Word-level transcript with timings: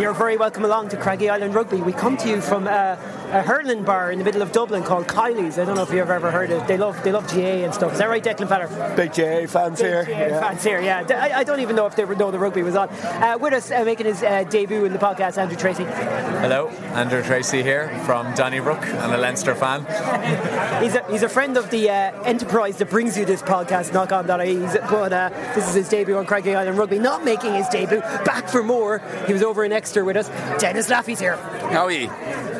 You're 0.00 0.12
very 0.12 0.36
welcome 0.36 0.64
along 0.64 0.90
to 0.90 0.96
Craggy 0.96 1.30
Island 1.30 1.54
Rugby. 1.54 1.80
We 1.80 1.92
come 1.92 2.16
to 2.18 2.28
you 2.28 2.40
from 2.40 2.66
uh, 2.66 2.96
a 3.30 3.42
hurling 3.42 3.82
bar 3.82 4.10
in 4.10 4.18
the 4.18 4.24
middle 4.24 4.42
of 4.42 4.52
Dublin 4.52 4.82
called 4.82 5.06
Kylie's. 5.06 5.58
I 5.58 5.64
don't 5.64 5.76
know 5.76 5.82
if 5.82 5.90
you've 5.90 6.08
ever 6.08 6.30
heard 6.30 6.50
it. 6.50 6.66
They 6.66 6.76
love 6.76 7.02
they 7.02 7.12
love 7.12 7.30
GA 7.32 7.64
and 7.64 7.74
stuff. 7.74 7.92
Is 7.92 7.98
that 7.98 8.08
right, 8.08 8.22
Declan 8.22 8.48
Feller? 8.48 8.94
Big 8.96 9.12
GA 9.12 9.46
fans 9.46 9.80
Big 9.80 9.86
here. 9.86 10.04
GA 10.04 10.40
fans 10.40 10.62
here, 10.62 10.80
yeah. 10.80 11.04
I, 11.10 11.40
I 11.40 11.44
don't 11.44 11.60
even 11.60 11.76
know 11.76 11.86
if 11.86 11.96
they 11.96 12.04
know 12.04 12.30
the 12.30 12.38
rugby 12.38 12.62
was 12.62 12.76
on. 12.76 12.88
Uh, 12.88 13.38
with 13.40 13.52
us, 13.52 13.70
uh, 13.70 13.84
making 13.84 14.06
his 14.06 14.22
uh, 14.22 14.44
debut 14.44 14.84
in 14.84 14.92
the 14.92 14.98
podcast, 14.98 15.38
Andrew 15.38 15.56
Tracy. 15.56 15.84
Hello, 15.84 16.68
Andrew 16.94 17.22
Tracy 17.22 17.62
here 17.62 17.88
from 18.04 18.32
Donnybrook 18.34 18.82
and 18.82 19.12
a 19.12 19.16
Leinster 19.16 19.54
fan. 19.54 19.80
he's, 20.82 20.94
a, 20.94 21.04
he's 21.10 21.22
a 21.22 21.28
friend 21.28 21.56
of 21.56 21.70
the 21.70 21.90
uh, 21.90 22.22
enterprise 22.24 22.76
that 22.78 22.90
brings 22.90 23.16
you 23.16 23.24
this 23.24 23.42
podcast, 23.42 23.92
knock 23.92 24.12
on 24.12 24.26
that. 24.26 24.46
He's 24.46 24.76
but 24.90 25.12
uh, 25.12 25.28
this 25.54 25.68
is 25.68 25.74
his 25.74 25.88
debut 25.88 26.16
on 26.16 26.26
Craggy 26.26 26.54
Island 26.54 26.78
Rugby. 26.78 26.98
Not 26.98 27.24
making 27.24 27.54
his 27.54 27.68
debut, 27.68 28.00
back 28.00 28.48
for 28.48 28.62
more. 28.62 29.00
He 29.26 29.32
was 29.32 29.42
over 29.42 29.64
in 29.64 29.72
Exeter 29.72 30.04
with 30.04 30.16
us. 30.16 30.28
Dennis 30.60 30.88
Laffey's 30.88 31.20
here. 31.20 31.36
How 31.36 31.84
are 31.84 31.92
you? 31.92 32.08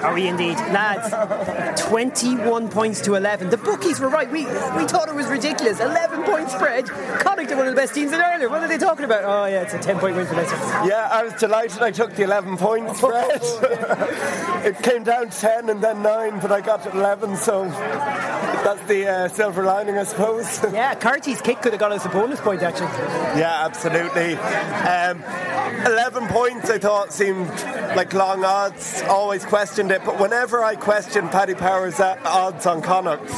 Are 0.05 0.13
we 0.13 0.29
indeed? 0.29 0.57
Lads, 0.59 1.81
21 1.89 2.69
points 2.69 3.01
to 3.01 3.15
11. 3.15 3.49
The 3.49 3.57
bookies 3.57 4.01
were 4.01 4.11
right. 4.11 4.31
We 4.31 4.45
we 4.45 4.85
thought 4.85 5.09
it 5.09 5.15
was 5.15 5.27
ridiculous. 5.29 5.81
11 5.81 6.25
point 6.25 6.51
spread. 6.51 6.87
Connacht 6.87 7.51
are 7.51 7.57
one 7.57 7.67
of 7.67 7.75
the 7.75 7.81
best 7.81 7.95
teams 7.95 8.13
in 8.13 8.21
Ireland. 8.21 8.51
What 8.51 8.63
are 8.63 8.69
they 8.69 8.77
talking 8.77 9.07
about? 9.07 9.25
Oh, 9.25 9.47
yeah, 9.47 9.63
it's 9.63 9.73
a 9.73 9.79
10 9.79 9.99
point 9.99 10.15
win 10.15 10.27
for 10.27 10.35
Leinster. 10.35 10.57
Yeah, 10.87 11.09
I 11.11 11.25
was 11.25 11.33
delighted 11.35 11.81
I 11.81 11.91
took 11.91 12.15
the 12.15 12.25
11 12.25 12.59
point 12.59 12.95
spread. 12.97 13.41
it 14.65 14.83
came 14.83 15.05
down 15.05 15.31
to 15.31 15.41
10 15.41 15.71
and 15.71 15.83
then 15.83 16.03
9, 16.03 16.41
but 16.41 16.53
I 16.53 16.61
got 16.61 16.83
to 16.83 16.91
11, 16.91 17.37
so 17.39 17.65
that's 18.65 18.83
the 18.89 19.07
uh, 19.07 19.29
silver 19.29 19.63
lining, 19.65 19.99
I 19.99 20.05
suppose. 20.05 20.63
yeah, 20.73 20.95
Carty's 20.95 21.41
kick 21.41 21.61
could 21.61 21.73
have 21.73 21.81
got 21.81 21.93
us 21.93 22.05
a 22.07 22.09
bonus 22.09 22.41
point, 22.41 22.63
actually. 22.63 22.87
Yeah, 23.39 23.65
absolutely. 23.65 24.35
Um, 24.35 25.23
11 25.87 26.29
points 26.29 26.71
I 26.71 26.79
thought 26.79 27.13
seemed 27.13 27.49
like 27.97 28.15
long 28.15 28.45
odds, 28.45 29.03
always 29.03 29.45
questioned 29.45 29.91
it, 29.91 30.03
but 30.05 30.19
whenever 30.19 30.65
I 30.65 30.77
question 30.77 31.29
Paddy 31.29 31.55
Power's 31.55 32.01
uh, 32.01 32.19
odds 32.25 32.65
on 32.67 32.81
Connacht 32.81 33.31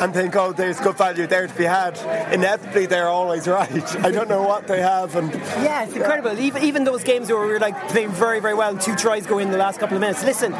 and 0.00 0.14
think, 0.14 0.34
oh, 0.34 0.52
there's 0.52 0.80
good 0.80 0.96
value 0.96 1.26
there 1.26 1.46
to 1.46 1.54
be 1.54 1.64
had, 1.64 1.98
inevitably 2.32 2.86
they're 2.86 3.08
always 3.08 3.46
right. 3.48 3.96
I 4.04 4.10
don't 4.10 4.28
know 4.28 4.42
what 4.42 4.66
they 4.66 4.80
have. 4.80 5.14
and 5.14 5.32
Yeah, 5.32 5.84
it's 5.84 5.94
incredible. 5.94 6.38
Even, 6.38 6.62
even 6.62 6.84
those 6.84 7.04
games 7.04 7.30
where 7.30 7.40
we 7.40 7.52
were 7.52 7.60
like 7.60 7.88
playing 7.88 8.10
very, 8.12 8.40
very 8.40 8.54
well 8.54 8.70
and 8.70 8.80
two 8.80 8.96
tries 8.96 9.26
go 9.26 9.38
in 9.38 9.50
the 9.50 9.58
last 9.58 9.78
couple 9.78 9.96
of 9.96 10.00
minutes. 10.00 10.24
Listen, 10.24 10.52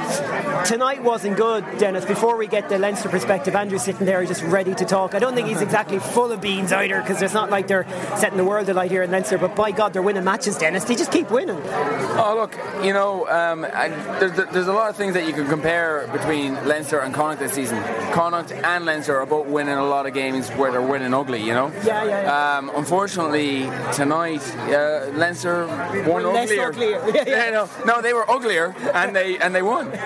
tonight 0.64 1.02
wasn't 1.02 1.36
good, 1.36 1.64
Dennis. 1.78 2.04
Before 2.04 2.36
we 2.36 2.46
get 2.46 2.68
the 2.68 2.78
Leinster 2.78 3.08
perspective, 3.08 3.54
Andrew's 3.54 3.82
sitting 3.82 4.06
there 4.10 4.26
just 4.26 4.42
ready 4.42 4.74
to 4.74 4.84
talk. 4.84 5.14
I 5.14 5.20
don't 5.20 5.36
think 5.36 5.46
he's 5.46 5.60
exactly 5.60 6.00
full 6.00 6.32
of 6.32 6.40
beans 6.40 6.72
either 6.72 7.00
because 7.00 7.22
it's 7.22 7.32
not 7.32 7.48
like 7.48 7.68
they're 7.68 7.86
setting 8.16 8.38
the 8.38 8.44
world 8.44 8.68
alight 8.68 8.90
here 8.90 9.04
in 9.04 9.10
Leinster, 9.12 9.38
but 9.38 9.54
by 9.54 9.70
God, 9.70 9.92
they're 9.92 10.02
winning 10.02 10.24
matches, 10.24 10.58
Dennis. 10.58 10.82
They 10.82 10.96
just 10.96 11.12
keep 11.12 11.30
winning. 11.30 11.60
Oh, 11.64 12.34
look, 12.36 12.84
you 12.84 12.92
know, 12.92 13.28
um, 13.28 13.60
there's, 13.62 14.32
there's 14.52 14.66
a 14.66 14.72
lot 14.72 14.90
of 14.90 14.96
things 14.96 15.14
that 15.14 15.28
you 15.28 15.32
can 15.32 15.46
compare 15.46 16.08
between 16.12 16.54
Leinster 16.66 16.98
and 16.98 17.14
Connacht 17.14 17.38
this 17.38 17.52
season. 17.52 17.80
Connacht 18.12 18.50
and 18.50 18.84
Leinster 18.84 19.16
are 19.16 19.26
both 19.26 19.46
winning 19.46 19.74
a 19.74 19.84
lot 19.86 20.06
of 20.06 20.12
games 20.12 20.48
where 20.50 20.72
they're 20.72 20.82
winning 20.82 21.14
ugly, 21.14 21.40
you 21.40 21.54
know? 21.54 21.70
Yeah, 21.84 22.02
yeah, 22.04 22.22
yeah. 22.22 22.58
Um, 22.58 22.72
unfortunately, 22.74 23.70
tonight, 23.92 24.42
uh, 24.70 25.06
Leinster 25.14 25.68
won 26.08 26.24
Less 26.24 26.50
uglier. 26.50 26.66
uglier. 26.66 27.00
Yeah, 27.14 27.24
yeah. 27.26 27.50
no, 27.50 27.68
no, 27.84 28.02
they 28.02 28.12
were 28.12 28.28
uglier 28.30 28.74
and 28.94 29.14
they 29.14 29.38
and 29.38 29.54
they 29.54 29.62
won. 29.62 29.92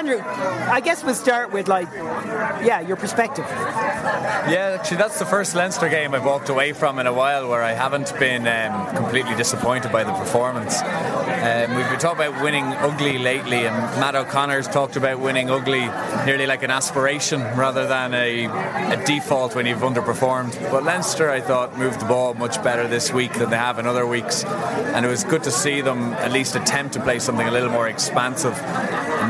Andrew, 0.00 0.20
I 0.24 0.80
guess 0.80 1.04
we'll 1.04 1.14
start 1.14 1.52
with 1.52 1.68
like, 1.68 1.88
yeah, 2.64 2.80
your 2.80 2.96
perspective. 2.96 3.44
Yeah, 3.48 4.78
actually, 4.78 4.96
that's 4.96 5.18
the 5.18 5.26
first 5.26 5.54
Leinster 5.54 5.88
game 5.88 6.14
I've 6.14 6.24
walked 6.24 6.48
away 6.48 6.72
from 6.72 6.98
in 6.98 7.06
a 7.06 7.12
while 7.12 7.48
where 7.48 7.62
I 7.62 7.72
haven't 7.72 8.18
been 8.18 8.46
um, 8.46 8.96
completely 8.96 9.34
disappointed 9.34 9.92
by 9.92 10.04
the 10.04 10.12
performance. 10.12 10.80
Um, 10.80 11.74
we've 11.74 11.88
been 11.88 11.98
talking 11.98 12.26
about 12.26 12.42
winning 12.42 12.64
ugly 12.64 13.18
lately, 13.18 13.66
and 13.66 13.76
Matt 14.00 14.14
O'Connor's 14.14 14.68
talked 14.68 14.96
about 14.96 15.20
winning 15.20 15.50
ugly 15.50 15.86
nearly 16.26 16.46
like 16.46 16.62
an 16.62 16.70
aspiration 16.70 17.40
rather 17.56 17.86
than 17.86 18.14
a, 18.14 18.46
a 18.46 19.04
default 19.04 19.54
when 19.54 19.66
you've 19.66 19.78
underperformed. 19.78 20.58
But 20.70 20.84
Leinster, 20.84 21.30
I 21.30 21.40
thought, 21.40 21.76
moved 21.78 22.00
the 22.00 22.06
ball 22.06 22.34
much 22.34 22.62
better 22.62 22.86
this 22.88 23.12
week 23.12 23.34
than 23.34 23.50
they 23.50 23.56
have 23.56 23.78
in 23.78 23.86
other 23.86 24.06
weeks, 24.06 24.44
and 24.44 25.04
it 25.04 25.08
was 25.08 25.24
good 25.24 25.42
to 25.44 25.50
see 25.50 25.80
them 25.80 26.14
at 26.14 26.32
least 26.32 26.56
attempt 26.56 26.94
to 26.94 27.00
play 27.00 27.18
something 27.18 27.46
a 27.46 27.50
little 27.50 27.70
more 27.70 27.88
expansive 27.88 28.54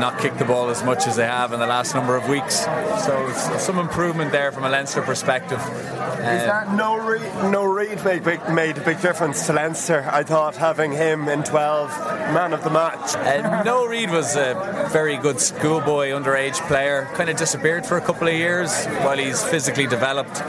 not 0.01 0.19
kick 0.19 0.35
the 0.39 0.45
ball 0.45 0.69
as 0.69 0.83
much 0.83 1.05
as 1.05 1.15
they 1.15 1.25
have 1.25 1.53
in 1.53 1.59
the 1.59 1.67
last 1.67 1.93
number 1.93 2.15
of 2.15 2.27
weeks. 2.27 2.65
So 3.05 3.31
some 3.59 3.77
improvement 3.77 4.31
there 4.31 4.51
from 4.51 4.63
a 4.63 4.69
Leinster 4.69 5.03
perspective. 5.03 5.59
Is 5.59 6.45
that 6.45 6.73
Noel 6.73 6.97
Reid? 6.97 7.51
Noel 7.51 7.67
Reid 7.67 8.03
made, 8.03 8.23
big, 8.23 8.49
made 8.49 8.77
a 8.79 8.81
big 8.81 8.99
difference 8.99 9.45
to 9.45 9.53
Leinster. 9.53 10.07
I 10.11 10.23
thought 10.23 10.55
having 10.55 10.91
him 10.91 11.29
in 11.29 11.43
12, 11.43 11.89
man 12.33 12.51
of 12.53 12.63
the 12.63 12.71
match. 12.71 13.15
Uh, 13.15 13.63
Noel 13.63 13.87
Reid 13.87 14.09
was 14.09 14.35
a 14.35 14.89
very 14.91 15.17
good 15.17 15.39
schoolboy 15.39 16.09
underage 16.09 16.59
player. 16.67 17.07
Kind 17.13 17.29
of 17.29 17.37
disappeared 17.37 17.85
for 17.85 17.97
a 17.97 18.01
couple 18.01 18.27
of 18.27 18.33
years 18.33 18.85
while 19.03 19.17
he's 19.17 19.43
physically 19.43 19.85
developed. 19.85 20.39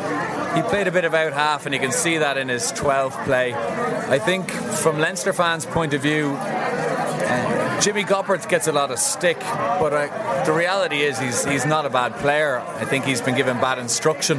He 0.57 0.63
played 0.63 0.89
a 0.89 0.93
bit 0.93 1.05
of 1.05 1.15
out 1.15 1.35
half, 1.35 1.67
and 1.67 1.75
you 1.75 1.81
can 1.81 1.93
see 1.93 2.19
that 2.19 2.39
in 2.39 2.49
his 2.49 2.73
12 2.73 3.13
play. 3.25 3.53
I 3.55 4.19
think 4.19 4.51
from 4.51 4.99
Leinster 4.99 5.35
fans' 5.35 5.67
point 5.67 5.93
of 5.93 6.01
view, 6.01 6.37
uh, 6.39 7.62
Jimmy 7.81 8.05
Gopperth 8.05 8.49
gets 8.49 8.67
a 8.69 8.73
lot 8.73 8.91
of 8.91 8.99
stick, 8.99 9.39
but 9.41 9.93
uh, 9.93 10.45
the 10.45 10.53
reality 10.53 11.03
is 11.03 11.19
he's 11.19 11.45
he's 11.45 11.67
not 11.67 11.87
a 11.87 11.91
bad 11.91 12.15
player. 12.17 12.59
I 12.59 12.85
think 12.85 13.05
he's 13.05 13.21
been 13.21 13.37
given 13.37 13.59
bad 13.61 13.79
instruction. 13.79 14.39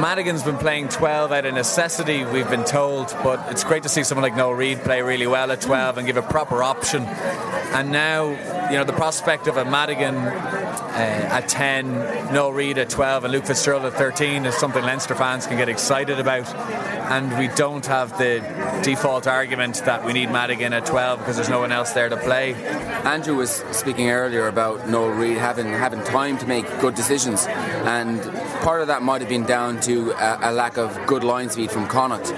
Madigan's 0.00 0.42
been 0.42 0.58
playing 0.58 0.88
12 0.88 1.32
out 1.32 1.46
of 1.46 1.54
necessity, 1.54 2.24
we've 2.24 2.50
been 2.50 2.64
told, 2.64 3.14
but 3.22 3.40
it's 3.50 3.64
great 3.64 3.84
to 3.84 3.88
see 3.88 4.02
someone 4.02 4.22
like 4.22 4.36
Noel 4.36 4.52
Reid 4.52 4.80
play 4.80 5.02
really 5.02 5.26
well 5.26 5.50
at 5.52 5.60
12 5.60 5.98
and 5.98 6.06
give 6.06 6.16
a 6.16 6.22
proper 6.22 6.62
option. 6.62 7.06
And 7.74 7.90
now, 7.90 8.30
you 8.70 8.76
know, 8.76 8.84
the 8.84 8.92
prospect 8.92 9.48
of 9.48 9.56
a 9.56 9.64
Madigan 9.64 10.14
uh, 10.14 11.28
at 11.32 11.48
10, 11.48 12.32
Noel 12.32 12.52
Reid 12.52 12.78
at 12.78 12.88
12, 12.88 13.24
and 13.24 13.32
Luke 13.32 13.46
Fitzgerald 13.46 13.84
at 13.84 13.94
13 13.94 14.46
is 14.46 14.54
something 14.54 14.84
Leinster 14.84 15.16
fans 15.16 15.46
can 15.48 15.56
get 15.56 15.68
excited 15.68 16.20
about. 16.20 16.46
And 17.10 17.36
we 17.36 17.48
don't 17.48 17.84
have 17.86 18.16
the 18.16 18.40
default 18.84 19.26
argument 19.26 19.82
that 19.86 20.04
we 20.04 20.12
need 20.12 20.30
Madigan 20.30 20.72
at 20.72 20.86
12 20.86 21.18
because 21.18 21.34
there's 21.34 21.48
no 21.48 21.58
one 21.58 21.72
else 21.72 21.92
there 21.92 22.08
to 22.08 22.16
play. 22.16 22.54
Andrew 23.04 23.34
was 23.34 23.50
speaking 23.72 24.08
earlier 24.08 24.46
about 24.46 24.88
Noel 24.88 25.10
Reid 25.10 25.36
having 25.36 25.66
having 25.66 26.02
time 26.04 26.38
to 26.38 26.46
make 26.46 26.64
good 26.80 26.94
decisions, 26.94 27.44
and 27.46 28.22
part 28.62 28.80
of 28.80 28.86
that 28.86 29.02
might 29.02 29.20
have 29.20 29.28
been 29.28 29.44
down 29.44 29.80
to 29.80 30.12
a, 30.12 30.50
a 30.50 30.52
lack 30.52 30.78
of 30.78 30.98
good 31.06 31.24
line 31.24 31.50
speed 31.50 31.70
from 31.70 31.86
Connacht. 31.86 32.30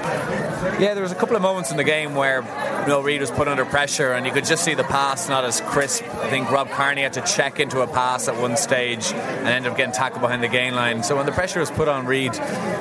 Yeah, 0.81 0.95
there 0.95 1.03
was 1.03 1.13
a 1.13 1.17
couple 1.17 1.37
of 1.37 1.43
moments 1.43 1.71
in 1.71 1.77
the 1.77 1.85
game 1.85 2.15
where 2.15 2.43
Noel 2.87 3.03
Reid 3.03 3.21
was 3.21 3.33
put 3.33 3.49
under 3.49 3.65
pressure, 3.65 4.13
and 4.13 4.25
you 4.25 4.33
could 4.33 4.45
just 4.45 4.65
see 4.65 4.75
the 4.75 4.85
pass 4.85 5.29
not 5.29 5.45
as 5.45 5.61
crisp. 5.61 6.05
I 6.05 6.31
think 6.31 6.51
Rob 6.53 6.71
Kearney 6.71 7.03
had 7.03 7.15
to 7.15 7.21
check 7.21 7.59
into 7.59 7.81
a 7.81 7.87
pass 7.87 8.29
at 8.29 8.37
one 8.37 8.57
stage 8.57 9.13
and 9.13 9.49
ended 9.49 9.73
up 9.73 9.77
getting 9.77 9.93
tackled 9.93 10.21
behind 10.21 10.41
the 10.41 10.49
gain 10.49 10.77
line. 10.77 11.03
So 11.03 11.17
when 11.17 11.27
the 11.27 11.33
pressure 11.33 11.59
was 11.59 11.71
put 11.71 11.89
on 11.89 12.07
Reid, 12.07 12.37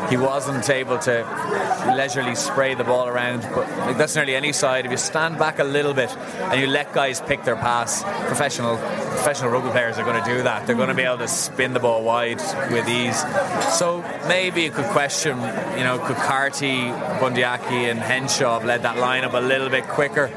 he 0.09 0.17
wasn't 0.17 0.69
able 0.69 0.99
to 0.99 1.93
leisurely 1.97 2.35
spray 2.35 2.75
the 2.75 2.83
ball 2.83 3.07
around. 3.07 3.41
But 3.55 3.67
like, 3.79 3.97
that's 3.97 4.15
nearly 4.15 4.35
any 4.35 4.53
side. 4.53 4.85
If 4.85 4.91
you 4.91 4.97
stand 4.97 5.39
back 5.39 5.57
a 5.57 5.63
little 5.63 5.93
bit 5.93 6.15
and 6.15 6.61
you 6.61 6.67
let 6.67 6.93
guys 6.93 7.19
pick 7.21 7.43
their 7.43 7.55
pass, 7.55 8.03
professional 8.27 8.77
professional 9.25 9.49
rugby 9.49 9.71
players 9.71 9.97
are 9.97 10.03
going 10.03 10.23
to 10.23 10.29
do 10.29 10.43
that. 10.43 10.67
They're 10.67 10.75
going 10.75 10.89
to 10.89 10.93
be 10.93 11.01
able 11.01 11.17
to 11.17 11.27
spin 11.27 11.73
the 11.73 11.79
ball 11.79 12.03
wide 12.03 12.39
with 12.69 12.87
ease. 12.87 13.19
So 13.75 14.05
maybe 14.27 14.61
you 14.61 14.69
could 14.69 14.85
question, 14.85 15.35
you 15.75 15.83
know, 15.83 15.97
could 15.97 16.17
Carty, 16.17 16.89
Bundee 17.19 17.43
Aki, 17.43 17.85
and 17.89 17.97
Henshaw 17.97 18.59
have 18.59 18.65
led 18.65 18.83
that 18.83 18.99
line 18.99 19.23
up 19.23 19.33
a 19.33 19.39
little 19.39 19.69
bit 19.69 19.87
quicker? 19.87 20.27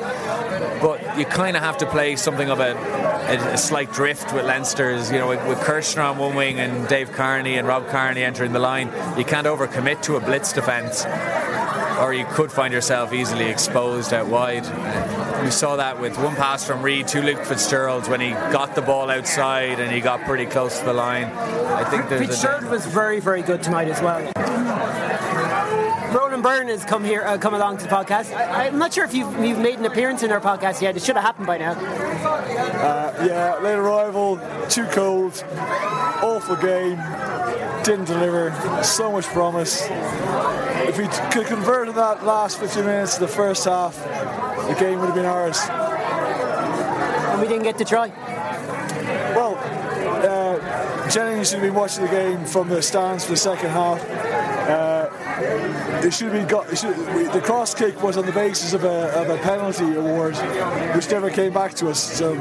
But 0.80 1.18
you 1.18 1.26
kind 1.26 1.54
of 1.54 1.62
have 1.62 1.76
to 1.78 1.86
play 1.86 2.16
something 2.16 2.48
of 2.48 2.60
a, 2.60 2.72
a, 2.72 3.52
a 3.52 3.58
slight 3.58 3.92
drift 3.92 4.32
with 4.32 4.46
Leinster's, 4.46 5.12
you 5.12 5.18
know, 5.18 5.28
with, 5.28 5.46
with 5.46 5.60
Kirchner 5.60 6.00
on 6.00 6.16
one 6.16 6.34
wing 6.34 6.58
and 6.58 6.88
Dave 6.88 7.12
Kearney 7.12 7.58
and 7.58 7.68
Rob 7.68 7.88
Kearney 7.88 8.22
entering 8.22 8.54
the 8.54 8.58
line. 8.58 8.86
You 9.18 9.24
can't 9.26 9.46
overcommit 9.46 10.00
to 10.04 10.16
a 10.16 10.20
blitz 10.20 10.54
defence, 10.54 11.04
or 12.00 12.14
you 12.14 12.24
could 12.26 12.52
find 12.52 12.72
yourself 12.72 13.12
easily 13.12 13.46
exposed 13.46 14.12
out 14.12 14.28
wide. 14.28 14.64
We 15.42 15.50
saw 15.50 15.76
that 15.76 16.00
with 16.00 16.16
one 16.18 16.36
pass 16.36 16.64
from 16.64 16.82
Reid 16.82 17.08
to 17.08 17.22
Luke 17.22 17.44
Fitzgerald 17.44 18.08
when 18.08 18.20
he 18.20 18.30
got 18.30 18.74
the 18.74 18.82
ball 18.82 19.10
outside 19.10 19.80
and 19.80 19.92
he 19.92 20.00
got 20.00 20.20
pretty 20.24 20.46
close 20.46 20.78
to 20.78 20.84
the 20.84 20.92
line. 20.92 21.26
I 21.26 21.84
think 21.84 22.08
there's 22.08 22.26
Fitzgerald 22.26 22.64
was 22.70 22.86
very, 22.86 23.20
very 23.20 23.42
good 23.42 23.62
tonight 23.62 23.88
as 23.88 24.00
well. 24.00 24.32
Ronan 26.12 26.40
Byrne 26.40 26.68
has 26.68 26.84
come 26.84 27.04
here, 27.04 27.22
uh, 27.22 27.36
come 27.36 27.54
along 27.54 27.78
to 27.78 27.84
the 27.84 27.90
podcast. 27.90 28.34
I, 28.34 28.66
am 28.68 28.78
not 28.78 28.94
sure 28.94 29.04
if 29.04 29.12
you've, 29.12 29.44
you've, 29.44 29.58
made 29.58 29.78
an 29.78 29.84
appearance 29.84 30.22
in 30.22 30.32
our 30.32 30.40
podcast 30.40 30.80
yet. 30.80 30.96
It 30.96 31.02
should 31.02 31.16
have 31.16 31.24
happened 31.24 31.46
by 31.46 31.58
now. 31.58 31.72
Uh, 31.72 33.26
yeah, 33.26 33.58
late 33.58 33.74
arrival, 33.74 34.40
too 34.70 34.86
cold, 34.86 35.44
awful 36.22 36.56
game, 36.56 36.96
didn't 37.88 38.04
deliver, 38.04 38.52
so 38.82 39.10
much 39.10 39.24
promise. 39.24 39.86
If 39.90 40.98
we 40.98 41.08
could 41.32 41.46
convert 41.46 41.88
in 41.88 41.94
that 41.94 42.22
last 42.22 42.58
15 42.58 42.84
minutes 42.84 43.14
of 43.14 43.20
the 43.20 43.28
first 43.28 43.64
half, 43.64 43.96
the 43.96 44.76
game 44.78 44.98
would 45.00 45.06
have 45.06 45.14
been 45.14 45.24
ours. 45.24 45.58
And 47.30 47.40
we 47.40 47.48
didn't 47.48 47.62
get 47.62 47.78
to 47.78 47.86
try. 47.86 48.08
Well, 49.34 49.54
uh, 49.56 51.08
Jennings 51.08 51.48
should 51.48 51.60
have 51.60 51.66
been 51.66 51.74
watching 51.74 52.04
the 52.04 52.10
game 52.10 52.44
from 52.44 52.68
the 52.68 52.82
stands 52.82 53.24
for 53.24 53.30
the 53.30 53.38
second 53.38 53.70
half. 53.70 54.04
Uh, 54.68 55.08
it 56.04 56.12
should 56.12 56.30
have 56.30 56.34
been 56.34 56.46
got. 56.46 56.76
Should, 56.76 56.94
the 57.32 57.40
cross 57.40 57.74
kick 57.74 58.02
was 58.02 58.18
on 58.18 58.26
the 58.26 58.32
basis 58.32 58.74
of 58.74 58.84
a, 58.84 59.18
of 59.18 59.30
a 59.30 59.38
penalty 59.38 59.94
award, 59.94 60.36
which 60.94 61.10
never 61.10 61.30
came 61.30 61.54
back 61.54 61.72
to 61.74 61.88
us. 61.88 62.18
So 62.18 62.34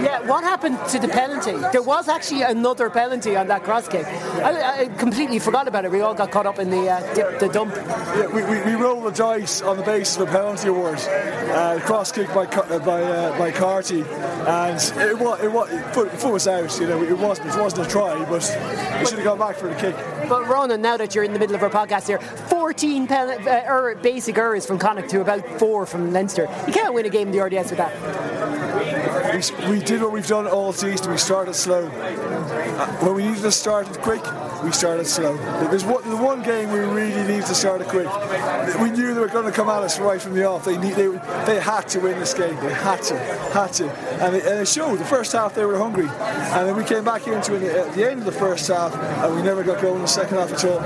Yeah, 0.00 0.26
what 0.28 0.44
happened 0.44 0.78
to 0.90 0.98
the 0.98 1.08
penalty? 1.08 1.56
There 1.72 1.82
was 1.82 2.08
actually 2.08 2.42
another 2.42 2.90
penalty 2.90 3.36
on 3.36 3.48
that 3.48 3.64
cross 3.64 3.88
kick. 3.88 4.06
I, 4.06 4.82
I 4.82 4.86
completely 4.98 5.38
forgot 5.38 5.68
about 5.68 5.84
it. 5.84 5.90
We 5.90 6.00
all 6.00 6.14
got 6.14 6.30
caught 6.30 6.46
up 6.46 6.58
in 6.58 6.70
the 6.70 6.90
uh, 6.90 7.14
dip, 7.14 7.38
the 7.38 7.48
dump. 7.48 7.74
yeah, 7.74 8.26
we, 8.26 8.42
we, 8.44 8.62
we 8.64 8.74
rolled 8.74 9.04
the 9.04 9.10
dice 9.10 9.62
on 9.62 9.76
the 9.76 9.82
basis 9.82 10.16
of 10.18 10.28
a 10.28 10.32
penalty 10.32 10.68
award, 10.68 10.98
uh, 10.98 11.80
cross 11.82 12.12
kick 12.12 12.28
by 12.28 12.44
uh, 12.44 12.78
by 12.80 13.02
uh, 13.02 13.38
by 13.38 13.50
Carty, 13.50 14.02
and 14.02 14.76
it 15.00 15.18
was 15.18 15.40
it 15.42 15.50
was 15.50 15.68
foot, 15.94 16.10
foot 16.12 16.32
was 16.32 16.48
out. 16.48 16.78
You 16.78 16.88
know, 16.88 17.02
it 17.02 17.16
wasn't 17.16 17.48
it 17.48 17.58
wasn't 17.58 17.86
a 17.86 17.90
try, 17.90 18.22
but 18.26 18.42
it 18.44 19.08
should 19.08 19.18
have 19.18 19.24
gone 19.24 19.38
back 19.38 19.56
for 19.56 19.68
the 19.68 19.74
kick. 19.76 19.96
But 20.28 20.46
Ronan, 20.48 20.82
now 20.82 20.96
that 20.96 21.14
you're 21.14 21.24
in 21.24 21.32
the 21.32 21.38
middle 21.38 21.54
of 21.54 21.62
our 21.62 21.70
podcast 21.70 22.08
here, 22.08 22.18
14 22.18 23.06
pen, 23.06 23.48
uh, 23.48 23.64
er, 23.68 23.94
basic 24.02 24.36
errors 24.36 24.66
from 24.66 24.78
Connacht 24.78 25.08
to 25.10 25.20
about 25.20 25.46
four 25.58 25.86
from 25.86 26.12
Leinster. 26.12 26.48
You 26.66 26.72
can't 26.72 26.92
win 26.92 27.06
a 27.06 27.10
game 27.10 27.28
in 27.28 27.32
the 27.32 27.40
RDS 27.40 27.70
with 27.70 27.78
that. 27.78 28.65
We, 29.36 29.80
did 29.80 30.00
what 30.00 30.12
we've 30.12 30.26
done 30.26 30.46
all 30.46 30.72
season. 30.72 31.10
We 31.10 31.18
started 31.18 31.52
slow. 31.52 31.88
When 31.90 33.14
we 33.14 33.26
needed 33.26 33.42
to 33.42 33.52
start 33.52 33.86
quick, 34.00 34.22
we 34.64 34.72
started 34.72 35.06
slow. 35.06 35.36
There's 35.68 35.84
one, 35.84 36.08
the 36.08 36.16
one 36.16 36.42
game 36.42 36.70
we 36.70 36.78
really 36.78 37.26
need 37.26 37.44
to 37.46 37.54
start 37.54 37.80
it 37.80 37.88
quick. 37.88 38.08
We 38.80 38.90
knew 38.90 39.14
they 39.14 39.20
were 39.20 39.28
going 39.28 39.46
to 39.46 39.52
come 39.52 39.68
at 39.68 39.82
us 39.82 39.98
right 39.98 40.20
from 40.20 40.34
the 40.34 40.44
off. 40.44 40.64
They 40.64 40.76
need, 40.76 40.94
they, 40.94 41.08
they 41.46 41.60
had 41.60 41.88
to 41.88 42.00
win 42.00 42.18
this 42.18 42.34
game. 42.34 42.56
They 42.56 42.72
had 42.72 43.02
to, 43.04 43.18
had 43.18 43.72
to, 43.74 43.90
and 43.90 44.36
it, 44.36 44.44
and 44.44 44.60
it 44.60 44.68
showed. 44.68 44.98
The 44.98 45.04
first 45.04 45.32
half 45.32 45.54
they 45.54 45.64
were 45.64 45.78
hungry, 45.78 46.08
and 46.08 46.68
then 46.68 46.76
we 46.76 46.84
came 46.84 47.04
back 47.04 47.26
into 47.26 47.54
it 47.54 47.62
at 47.62 47.88
uh, 47.88 47.92
the 47.92 48.10
end 48.10 48.20
of 48.20 48.24
the 48.24 48.32
first 48.32 48.68
half, 48.68 48.94
and 48.94 49.34
we 49.34 49.42
never 49.42 49.62
got 49.62 49.80
going 49.80 49.96
in 49.96 50.02
the 50.02 50.08
second 50.08 50.38
half 50.38 50.52
at 50.52 50.64
all. 50.64 50.80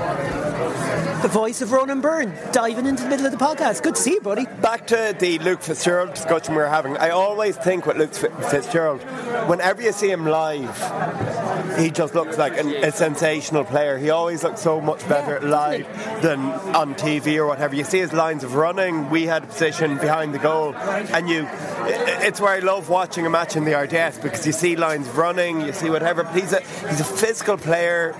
The 1.21 1.27
voice 1.27 1.61
of 1.61 1.71
Ronan 1.71 2.01
Byrne 2.01 2.33
diving 2.51 2.87
into 2.87 3.03
the 3.03 3.09
middle 3.09 3.27
of 3.27 3.31
the 3.31 3.37
podcast. 3.37 3.83
Good 3.83 3.93
to 3.95 4.01
see 4.01 4.13
you, 4.13 4.21
buddy. 4.21 4.45
Back 4.59 4.87
to 4.87 5.15
the 5.19 5.37
Luke 5.39 5.61
Fitzgerald 5.61 6.15
discussion 6.15 6.55
we 6.55 6.61
were 6.61 6.67
having. 6.67 6.97
I 6.97 7.09
always 7.09 7.55
think 7.55 7.85
with 7.85 7.97
Luke 7.97 8.13
Fitzgerald, 8.13 9.01
whenever 9.47 9.83
you 9.83 9.91
see 9.91 10.09
him 10.09 10.25
live, 10.25 10.75
he 11.79 11.91
just 11.91 12.15
looks 12.15 12.37
like 12.37 12.57
an, 12.57 12.69
a 12.83 12.91
sensational 12.91 13.63
player. 13.63 13.97
He 13.97 14.09
always 14.09 14.43
looks 14.43 14.61
so 14.61 14.79
much 14.81 15.07
better 15.07 15.39
Yeah, 15.41 15.49
live 15.49 16.21
than 16.21 16.39
on 16.39 16.95
TV 16.95 17.37
or 17.37 17.45
whatever. 17.47 17.75
You 17.75 17.83
see 17.83 17.99
his 17.99 18.13
lines 18.13 18.43
of 18.43 18.55
running. 18.55 19.09
We 19.09 19.23
had 19.25 19.43
a 19.43 19.47
position 19.47 19.97
behind 19.97 20.33
the 20.33 20.39
goal, 20.39 20.75
and 20.75 21.29
you. 21.29 21.47
It's 22.23 22.39
where 22.39 22.51
I 22.53 22.59
love 22.59 22.89
watching 22.89 23.25
a 23.25 23.29
match 23.29 23.55
in 23.55 23.65
the 23.65 23.73
RDS 23.75 24.19
because 24.19 24.45
you 24.45 24.53
see 24.53 24.75
lines 24.75 25.07
of 25.07 25.17
running, 25.17 25.61
you 25.61 25.73
see 25.73 25.89
whatever. 25.89 26.23
But 26.23 26.35
he's 26.35 26.53
a 26.53 26.59
he's 26.61 26.99
a 26.99 27.03
physical 27.03 27.57
player, 27.57 28.13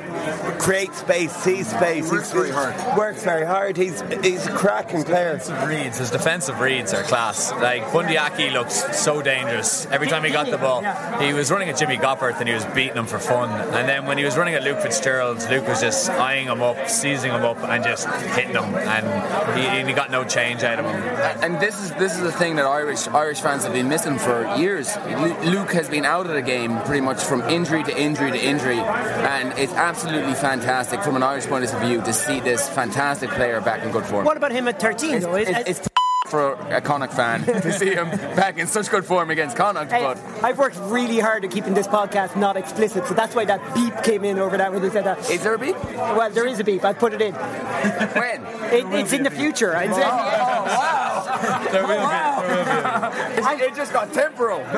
creates 0.60 0.98
space, 1.00 1.32
sees 1.32 1.70
space. 1.70 2.10
Works 2.12 2.32
He's- 2.32 2.34
very 2.34 2.50
hard. 2.52 2.98
Works 2.98 3.24
very 3.24 3.46
hard. 3.46 3.78
He's 3.78 4.02
he's 4.24 4.48
a 4.48 4.52
cracking 4.52 5.04
player. 5.04 5.34
defensive 5.38 5.68
reads, 5.70 5.98
his 6.00 6.10
defensive 6.12 6.60
reads 6.60 6.94
are 6.94 7.04
class. 7.04 7.52
Like 7.54 7.92
Bundee 7.94 8.18
Aki 8.18 8.50
looks 8.52 8.98
so 8.98 9.22
dangerous 9.22 9.86
every 9.92 10.08
time 10.08 10.24
he 10.24 10.32
got 10.32 10.50
the 10.50 10.58
ball. 10.58 10.82
He 11.22 11.34
was 11.34 11.52
running 11.52 11.70
at 11.70 11.78
Jimmy 11.78 11.98
Gopperth 11.98 12.40
and 12.40 12.48
he 12.48 12.54
was 12.56 12.66
beating 12.66 12.98
him 12.98 13.06
for 13.06 13.20
fun. 13.48 13.74
And 13.74 13.88
then 13.88 14.06
when 14.06 14.18
he 14.18 14.24
was 14.24 14.38
running 14.38 14.54
at 14.54 14.64
Luke 14.64 14.80
Fitzgerald, 14.80 15.46
Luke 15.50 15.68
was 15.68 15.82
just 15.82 16.10
eyeing 16.10 16.48
him 16.48 16.62
up, 16.62 16.90
seizing 16.90 17.32
him 17.32 17.44
up, 17.44 17.58
and 17.64 17.84
just 17.84 18.08
hitting 18.36 18.56
him. 18.56 18.76
And 18.76 19.86
he, 19.86 19.88
he 19.90 19.94
got 19.94 20.12
no 20.12 20.24
change 20.24 20.64
out 20.64 20.80
of 20.80 20.86
him. 20.86 21.02
And 21.44 21.60
this 21.60 21.82
is 21.82 21.92
this 21.96 22.14
is 22.16 22.22
the 22.22 22.32
thing 22.32 22.56
that 22.56 22.66
Irish 22.66 23.08
Irish 23.08 23.42
fans 23.42 23.64
have 23.64 23.74
been 23.74 23.90
missing 23.90 24.18
for 24.18 24.56
years. 24.58 24.96
Luke 25.44 25.72
has 25.74 25.90
been 25.90 26.06
out 26.06 26.26
of 26.26 26.34
the 26.34 26.42
game 26.42 26.78
pretty 26.82 27.02
much 27.02 27.24
from 27.24 27.42
injury 27.42 27.84
to 27.84 27.98
injury 27.98 28.32
to 28.32 28.42
injury, 28.42 28.80
and 28.80 29.58
it's 29.58 29.74
absolutely 29.74 30.34
fantastic 30.34 31.02
from 31.02 31.16
an 31.16 31.24
Irish 31.24 31.46
point 31.48 31.64
of 31.66 31.82
view 31.82 32.02
to 32.02 32.14
see 32.14 32.40
this 32.40 32.70
fantastic 32.70 33.30
player 33.32 33.62
back 33.62 33.84
in 33.84 33.92
good 33.92 34.06
form. 34.06 34.26
What 34.26 34.38
about 34.38 34.52
him 34.52 34.68
at 34.68 34.80
13, 34.80 35.16
It's, 35.16 35.26
though? 35.26 35.36
Is- 35.36 35.50
it's, 35.50 35.70
it's 35.82 35.91
for 36.32 36.54
a 36.54 36.82
Connacht 36.82 37.14
fan 37.14 37.44
to 37.46 37.72
see 37.74 37.94
him 37.94 38.10
back 38.36 38.58
in 38.58 38.66
such 38.66 38.90
good 38.90 39.06
form 39.06 39.30
against 39.30 39.56
Connacht, 39.58 39.92
Hey, 39.92 40.02
but 40.02 40.18
I've 40.44 40.58
worked 40.58 40.78
really 40.80 41.20
hard 41.20 41.44
at 41.46 41.52
keeping 41.52 41.74
this 41.74 41.88
podcast 41.88 42.36
not 42.36 42.56
explicit, 42.58 43.06
so 43.06 43.14
that's 43.14 43.36
why 43.36 43.46
that 43.46 43.76
beep 43.76 43.94
came 44.04 44.24
in 44.24 44.40
over 44.40 44.58
that 44.58 44.72
when 44.72 44.82
they 44.82 44.90
said 44.90 45.04
that. 45.04 45.30
is 45.30 45.44
there 45.44 45.54
a 45.54 45.60
beep? 45.60 45.76
Well, 45.94 46.30
there 46.32 46.48
is 46.48 46.60
a 46.60 46.64
beep. 46.64 46.84
I 46.86 46.94
put 46.94 47.14
it 47.14 47.22
in. 47.22 47.34
When? 47.36 48.46
It, 48.74 48.86
it's 49.00 49.14
in 49.14 49.24
the 49.24 49.30
future. 49.30 49.76
I'd 49.76 49.94
say. 49.94 50.02
Oh, 50.04 50.66
oh, 50.68 51.68
there 51.72 51.84
will 51.84 52.08
be. 52.08 52.31
It 53.14 53.76
just 53.76 53.94
got 53.94 54.14
temporal. 54.14 54.60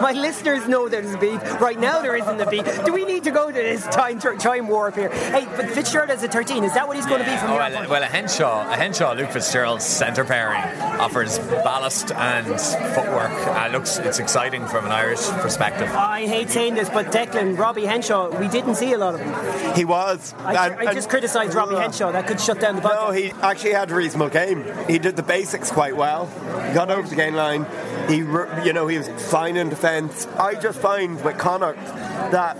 My 0.00 0.12
listeners 0.14 0.66
know 0.68 0.88
there's 0.88 1.14
a 1.14 1.18
beep. 1.18 1.40
Right 1.60 1.78
now 1.78 2.00
there 2.02 2.16
isn't 2.16 2.40
a 2.40 2.48
beep. 2.48 2.64
Do 2.84 2.92
we 2.92 3.04
need 3.04 3.24
to 3.24 3.30
go 3.30 3.48
to 3.48 3.52
this 3.52 3.84
time 3.86 4.18
time 4.18 4.68
warp 4.68 4.96
here? 4.96 5.08
Hey, 5.10 5.46
but 5.56 5.70
Fitzgerald 5.70 6.10
as 6.10 6.22
a 6.22 6.28
13, 6.28 6.64
is 6.64 6.74
that 6.74 6.86
what 6.86 6.96
he's 6.96 7.06
going 7.06 7.22
to 7.24 7.30
be 7.30 7.36
from 7.36 7.50
Oh, 7.50 7.58
here? 7.60 7.70
well, 7.80 7.88
well, 7.90 8.02
a 8.02 8.06
Henshaw, 8.06 8.70
a 8.72 8.76
Henshaw, 8.76 9.12
Luke 9.14 9.30
Fitzgerald's 9.30 9.84
centre 9.84 10.24
pairing 10.24 10.62
offers 11.00 11.38
ballast 11.38 12.12
and 12.12 12.46
footwork. 12.94 13.30
Uh, 13.46 13.68
looks, 13.72 13.98
it's 13.98 14.18
exciting 14.18 14.66
from 14.66 14.86
an 14.86 14.92
Irish 14.92 15.20
perspective. 15.40 15.88
I 15.92 16.26
hate 16.26 16.50
saying 16.50 16.74
this, 16.74 16.88
but 16.88 17.06
Declan, 17.06 17.58
Robbie 17.58 17.86
Henshaw, 17.86 18.38
we 18.38 18.48
didn't 18.48 18.76
see 18.76 18.92
a 18.92 18.98
lot 18.98 19.14
of 19.14 19.20
him. 19.20 19.74
He 19.74 19.84
was. 19.84 20.34
I, 20.38 20.68
And- 20.68 20.88
I 20.88 20.94
just 20.94 21.08
criticised 21.08 21.54
Robbie 21.54 21.76
Henshaw. 21.76 22.12
That 22.12 22.26
could 22.26 22.40
shut 22.40 22.60
down 22.60 22.76
the 22.76 22.82
podcast. 22.82 23.06
No, 23.06 23.10
he 23.12 23.30
actually 23.42 23.72
had 23.72 23.90
a 23.90 23.94
reasonable 23.94 24.30
game. 24.30 24.64
He 24.88 24.98
did 24.98 25.16
the 25.16 25.22
basics 25.22 25.70
quite 25.70 25.96
well. 25.96 26.26
He 26.68 26.74
got 26.74 26.90
over 26.92 27.08
the 27.08 27.16
gain 27.16 27.34
line. 27.34 27.66
He, 28.08 28.18
you 28.18 28.72
know, 28.72 28.86
he 28.86 28.98
was 28.98 29.08
fine 29.30 29.56
in 29.56 29.68
defence. 29.68 30.26
I 30.38 30.54
just 30.54 30.78
find 30.78 31.22
with 31.24 31.38
Connacht 31.38 31.84
that 32.32 32.56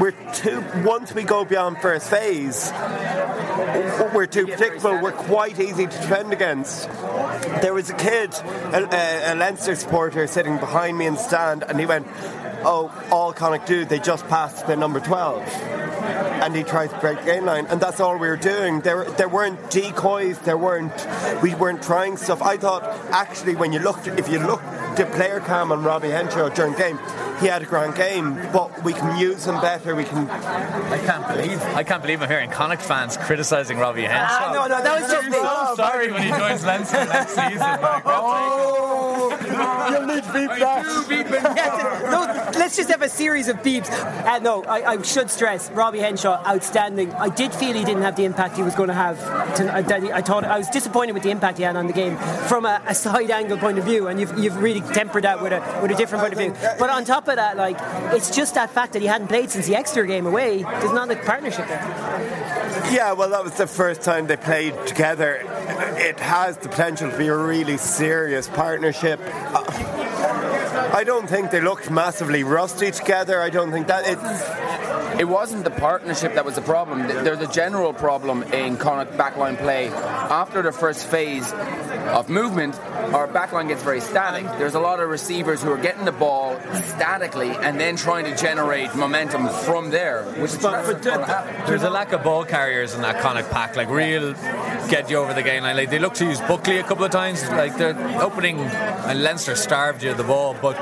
we're 0.00 0.12
too. 0.32 0.64
Once 0.84 1.12
we 1.12 1.22
go 1.22 1.44
beyond 1.44 1.78
first 1.78 2.08
phase, 2.10 2.72
we're 4.14 4.26
too 4.26 4.46
predictable. 4.46 5.00
We're 5.00 5.12
quite 5.12 5.58
easy 5.60 5.86
to 5.86 5.96
defend 5.96 6.32
against. 6.32 6.88
There 7.62 7.74
was 7.74 7.90
a 7.90 7.94
kid, 7.94 8.34
a, 8.34 9.32
a, 9.32 9.34
Leinster 9.34 9.74
supporter, 9.74 10.26
sitting 10.26 10.58
behind 10.58 10.98
me 10.98 11.06
in 11.06 11.14
the 11.14 11.20
stand, 11.20 11.62
and 11.62 11.78
he 11.78 11.86
went, 11.86 12.06
"Oh, 12.64 12.92
all 13.10 13.32
Connacht 13.32 13.66
do, 13.66 13.84
they 13.84 13.98
just 13.98 14.26
passed 14.28 14.66
the 14.66 14.76
number 14.76 15.00
12." 15.00 15.85
And 16.06 16.54
he 16.54 16.62
tried 16.62 16.90
to 16.90 16.98
break 17.00 17.18
the 17.20 17.24
gain 17.24 17.44
line, 17.44 17.66
and 17.66 17.80
that's 17.80 17.98
all 18.00 18.16
we 18.18 18.28
were 18.28 18.36
doing. 18.36 18.80
There, 18.80 19.04
there 19.12 19.28
weren't 19.28 19.70
decoys. 19.70 20.38
There 20.40 20.56
weren't. 20.58 20.92
We 21.42 21.54
weren't 21.54 21.82
trying 21.82 22.16
stuff. 22.16 22.42
I 22.42 22.56
thought 22.56 22.82
actually, 23.10 23.56
when 23.56 23.72
you 23.72 23.80
looked, 23.80 24.06
if 24.06 24.28
you 24.28 24.38
looked 24.38 24.64
the 24.96 25.06
player 25.06 25.40
cam 25.40 25.72
on 25.72 25.82
Robbie 25.82 26.10
Henshaw 26.10 26.48
during 26.50 26.72
the 26.72 26.78
game, 26.78 26.98
he 27.40 27.46
had 27.46 27.62
a 27.62 27.66
grand 27.66 27.94
game. 27.96 28.34
But 28.52 28.82
we 28.84 28.92
can 28.92 29.18
use 29.18 29.46
him 29.46 29.60
better. 29.60 29.94
We 29.94 30.04
can. 30.04 30.28
I 30.30 30.98
can't 31.04 31.26
believe 31.28 31.60
I 31.74 31.82
can't 31.82 32.02
believe 32.02 32.22
I'm 32.22 32.28
hearing 32.28 32.50
Connacht 32.50 32.82
fans 32.82 33.16
criticising 33.16 33.78
Robbie 33.78 34.02
Henshaw. 34.02 34.26
Ah, 34.30 34.52
no, 34.52 34.66
no, 34.66 34.82
that 34.82 35.00
was 35.00 35.10
just 35.10 35.26
me. 35.26 35.32
so 35.32 35.74
sorry 35.76 36.12
when 36.12 36.22
he 36.22 36.28
joins 36.30 36.64
Leinster 36.64 37.04
next 37.06 37.30
season. 37.34 37.58
Like, 37.58 38.02
Oh, 38.06 38.95
you'll 39.90 40.06
need 40.06 40.24
that. 40.24 40.84
Yes, 41.56 42.02
no, 42.10 42.58
let's 42.58 42.76
just 42.76 42.90
have 42.90 43.02
a 43.02 43.08
series 43.08 43.48
of 43.48 43.56
beeps. 43.58 43.90
Uh, 43.90 44.38
no, 44.40 44.62
I, 44.64 44.92
I 44.92 45.02
should 45.02 45.30
stress 45.30 45.70
Robbie 45.70 46.00
Henshaw, 46.00 46.42
outstanding. 46.46 47.12
I 47.12 47.28
did 47.28 47.54
feel 47.54 47.72
he 47.74 47.84
didn't 47.84 48.02
have 48.02 48.16
the 48.16 48.24
impact 48.24 48.56
he 48.56 48.62
was 48.62 48.74
going 48.74 48.88
to 48.88 48.94
have. 48.94 49.18
To, 49.56 49.72
I, 49.74 50.00
he- 50.00 50.12
I 50.12 50.20
thought 50.22 50.44
I 50.44 50.58
was 50.58 50.68
disappointed 50.68 51.12
with 51.12 51.22
the 51.22 51.30
impact 51.30 51.58
he 51.58 51.64
had 51.64 51.76
on 51.76 51.86
the 51.86 51.92
game 51.92 52.16
from 52.48 52.66
a, 52.66 52.82
a 52.86 52.94
side 52.94 53.30
angle 53.30 53.58
point 53.58 53.78
of 53.78 53.84
view, 53.84 54.08
and 54.08 54.20
you've, 54.20 54.36
you've 54.38 54.56
really 54.62 54.80
tempered 54.80 55.24
that 55.24 55.42
with 55.42 55.52
a 55.52 55.60
with 55.82 55.90
a 55.90 55.94
different 55.94 56.22
point 56.22 56.32
of 56.32 56.38
view. 56.38 56.54
But 56.78 56.90
on 56.90 57.04
top 57.04 57.28
of 57.28 57.36
that, 57.36 57.56
like 57.56 57.76
it's 58.14 58.34
just 58.34 58.54
that 58.54 58.70
fact 58.70 58.92
that 58.94 59.02
he 59.02 59.08
hadn't 59.08 59.28
played 59.28 59.50
since 59.50 59.66
the 59.66 59.76
Exeter 59.76 60.04
game 60.04 60.26
away. 60.26 60.62
There's 60.62 60.92
not 60.92 61.10
a 61.10 61.16
partnership 61.16 61.66
there. 61.68 61.82
Yeah, 62.92 63.12
well, 63.12 63.30
that 63.30 63.42
was 63.42 63.54
the 63.54 63.66
first 63.66 64.02
time 64.02 64.26
they 64.26 64.36
played 64.36 64.74
together. 64.86 65.40
It 65.98 66.20
has 66.20 66.56
the 66.58 66.68
potential 66.68 67.10
to 67.10 67.16
be 67.18 67.26
a 67.28 67.36
really 67.36 67.76
serious 67.78 68.48
partnership. 68.48 69.18
I 69.54 71.02
don't 71.04 71.28
think 71.28 71.50
they 71.50 71.60
looked 71.60 71.90
massively 71.90 72.42
rusty 72.42 72.90
together. 72.90 73.40
I 73.40 73.50
don't 73.50 73.70
think 73.70 73.86
that 73.88 74.04
it's. 74.06 75.20
It 75.20 75.28
wasn't 75.28 75.64
the 75.64 75.70
partnership 75.70 76.34
that 76.34 76.44
was 76.44 76.56
the 76.56 76.62
problem. 76.62 77.06
There's 77.06 77.40
a 77.40 77.46
general 77.52 77.92
problem 77.92 78.42
in 78.44 78.76
Connacht 78.76 79.12
backline 79.12 79.56
play. 79.56 79.88
After 79.88 80.62
the 80.62 80.72
first 80.72 81.06
phase 81.06 81.52
of 81.52 82.28
movement, 82.28 82.74
our 83.14 83.28
backline 83.28 83.68
gets 83.68 83.82
very 83.82 84.00
static. 84.00 84.44
There's 84.58 84.74
a 84.74 84.80
lot 84.80 85.00
of 85.00 85.08
receivers 85.08 85.62
who 85.62 85.70
are 85.70 85.78
getting 85.78 86.04
the 86.04 86.12
ball 86.12 86.58
statically 86.84 87.50
and 87.50 87.80
then 87.80 87.96
trying 87.96 88.24
to 88.24 88.36
generate 88.36 88.94
momentum 88.94 89.48
from 89.48 89.90
there, 89.90 90.24
which 90.38 90.52
is 90.52 90.58
But, 90.58 90.72
that's 90.72 90.88
but 90.88 91.02
gonna 91.02 91.64
there's 91.66 91.82
a 91.82 91.90
lack 91.90 92.12
of 92.12 92.22
ball 92.22 92.44
carriers 92.44 92.94
in 92.94 93.02
that 93.02 93.20
Connacht 93.20 93.50
pack, 93.50 93.76
like 93.76 93.88
real 93.88 94.34
get 94.88 95.10
you 95.10 95.16
over 95.16 95.34
the 95.34 95.42
gain 95.42 95.62
line. 95.62 95.76
Like 95.76 95.90
they 95.90 95.98
look 95.98 96.14
to 96.14 96.24
use 96.24 96.40
Buckley 96.40 96.78
a 96.78 96.82
couple 96.84 97.04
of 97.04 97.10
times, 97.10 97.42
like 97.50 97.76
they're 97.76 97.96
opening 98.20 98.58
and 98.60 99.22
Leinster 99.22 99.56
starved 99.56 100.02
you 100.02 100.12
of 100.12 100.16
the 100.16 100.24
ball. 100.24 100.56
But 100.60 100.76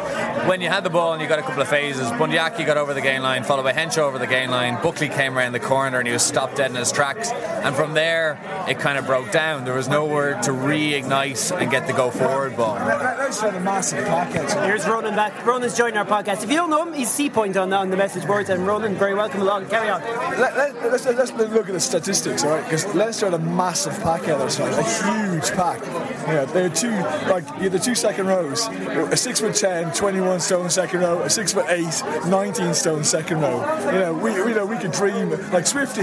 when 0.48 0.60
you 0.60 0.68
had 0.68 0.84
the 0.84 0.90
ball 0.90 1.12
and 1.12 1.22
you 1.22 1.28
got 1.28 1.38
a 1.38 1.42
couple 1.42 1.62
of 1.62 1.68
phases, 1.68 2.10
Bundee 2.12 2.38
Aki 2.38 2.64
got 2.64 2.76
over 2.76 2.94
the 2.94 3.00
gain 3.00 3.22
line, 3.22 3.44
followed 3.44 3.64
by 3.64 3.72
Henshaw 3.72 4.02
over 4.02 4.18
the 4.18 4.26
gain 4.26 4.50
line. 4.50 4.80
Buckley 4.82 5.08
came 5.08 5.36
around 5.36 5.52
the 5.52 5.60
corner 5.60 5.98
and 5.98 6.06
he 6.06 6.12
was 6.12 6.22
stopped 6.22 6.56
dead 6.56 6.70
in 6.70 6.76
his 6.76 6.92
tracks. 6.92 7.30
And 7.30 7.74
from 7.74 7.94
there, 7.94 8.38
it 8.68 8.78
kind 8.78 8.98
of 8.98 9.06
broke 9.06 9.30
down. 9.30 9.64
There 9.64 9.74
was 9.74 9.88
nowhere 9.88 10.40
to 10.42 10.50
reignite 10.50 11.58
and 11.58 11.70
get 11.70 11.86
the 11.86 11.92
go 11.92 12.10
forward 12.14 12.56
ball. 12.56 12.74
Let's 12.74 13.40
try 13.40 13.50
the 13.50 13.60
massive 13.60 14.04
pack. 14.04 14.32
Here's 14.64 14.86
Ronan 14.86 15.14
back. 15.14 15.44
Ronan's 15.44 15.76
joining 15.76 15.96
our 15.96 16.04
podcast. 16.04 16.44
If 16.44 16.50
you 16.50 16.56
don't 16.56 16.70
know 16.70 16.86
him, 16.86 16.94
he's 16.94 17.10
C 17.10 17.28
point 17.28 17.56
on, 17.56 17.72
on 17.72 17.90
the 17.90 17.96
message 17.96 18.26
boards. 18.26 18.50
And 18.50 18.66
Ronan, 18.66 18.94
very 18.94 19.14
welcome 19.14 19.40
along. 19.40 19.68
Carry 19.68 19.88
on. 19.88 20.00
Let, 20.38 20.56
let, 20.56 20.74
let's, 20.92 21.04
let's 21.06 21.32
look 21.32 21.68
at 21.68 21.72
the 21.72 21.80
statistics, 21.80 22.44
all 22.44 22.50
right? 22.50 22.64
Because 22.64 22.86
Leinster 22.94 23.30
had 23.30 23.34
a 23.34 23.38
massive 23.44 23.94
pack 24.00 24.28
out 24.28 24.38
there 24.38 24.48
tonight, 24.48 24.78
a 24.78 25.30
huge 25.32 25.50
pack. 25.52 25.80
Yeah, 26.26 26.44
there 26.46 26.66
are 26.66 26.68
two, 26.70 26.90
like, 27.28 27.46
you 27.56 27.64
have 27.64 27.72
the 27.72 27.78
two 27.78 27.94
second 27.94 28.26
rows, 28.26 28.66
a 28.68 29.16
six 29.16 29.40
foot 29.40 29.54
10, 29.54 29.92
21 29.92 30.40
stone 30.40 30.70
second 30.70 31.00
row, 31.00 31.20
a 31.22 31.30
six 31.30 31.52
foot 31.52 31.66
8, 31.68 31.84
19 32.28 32.74
stone 32.74 33.04
second 33.04 33.40
row. 33.40 33.60
You 33.92 33.98
know, 33.98 34.14
we, 34.14 34.32
you 34.32 34.54
know, 34.54 34.66
we 34.66 34.78
could 34.78 34.92
dream, 34.92 35.30
like, 35.50 35.66
Swifty 35.66 36.02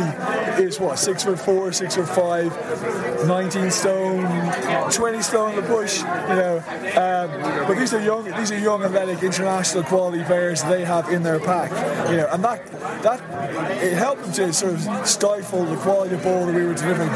is 0.61 0.79
what, 0.79 0.99
six 0.99 1.23
foot 1.23 1.39
4, 1.39 1.71
six 1.71 1.95
foot 1.95 2.07
5, 2.07 3.27
19 3.27 3.71
stone, 3.71 4.91
20 4.91 5.21
stone 5.21 5.49
in 5.51 5.55
the 5.61 5.67
push, 5.67 6.00
you 6.01 6.35
know. 6.35 6.57
Um, 6.57 7.67
but 7.67 7.77
these 7.77 7.93
are 7.93 8.01
young, 8.01 8.25
these 8.25 8.51
are 8.51 8.59
young, 8.59 8.83
athletic, 8.83 9.23
international 9.23 9.83
quality 9.83 10.23
players 10.23 10.63
they 10.63 10.83
have 10.83 11.09
in 11.09 11.23
their 11.23 11.39
pack, 11.39 11.71
you 12.09 12.17
know, 12.17 12.27
and 12.31 12.43
that, 12.43 12.65
that, 13.03 13.83
it 13.83 13.93
helped 13.93 14.23
them 14.23 14.33
to 14.33 14.53
sort 14.53 14.73
of 14.73 15.07
stifle 15.07 15.65
the 15.65 15.77
quality 15.77 16.15
of 16.15 16.23
ball 16.23 16.45
that 16.45 16.55
we 16.55 16.63
were 16.63 16.73
delivering. 16.73 17.09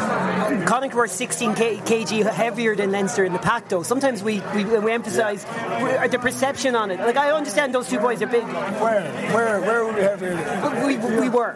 Connacht 0.66 0.94
were 0.94 1.08
16 1.08 1.56
kg 1.56 2.32
heavier 2.32 2.76
than 2.76 2.92
Leinster 2.92 3.24
in 3.24 3.34
the 3.34 3.40
pack, 3.40 3.70
though. 3.70 3.84
Sometimes 3.84 4.24
we 4.24 4.42
we, 4.54 4.64
we 4.64 4.92
emphasise 4.92 5.44
yeah. 5.46 6.08
the 6.08 6.20
perception 6.20 6.76
on 6.76 6.92
it. 6.92 7.00
Like 7.00 7.18
I 7.18 7.32
understand 7.32 7.74
those 7.74 7.90
two 7.90 8.00
boys 8.00 8.22
are 8.22 8.28
big. 8.28 8.44
Where 8.44 9.12
where 9.34 9.62
where 9.62 9.86
were 9.86 9.94
we 9.94 10.02
heavier? 10.02 10.86
We, 10.86 10.98
we, 10.98 11.20
we 11.22 11.30
were. 11.30 11.56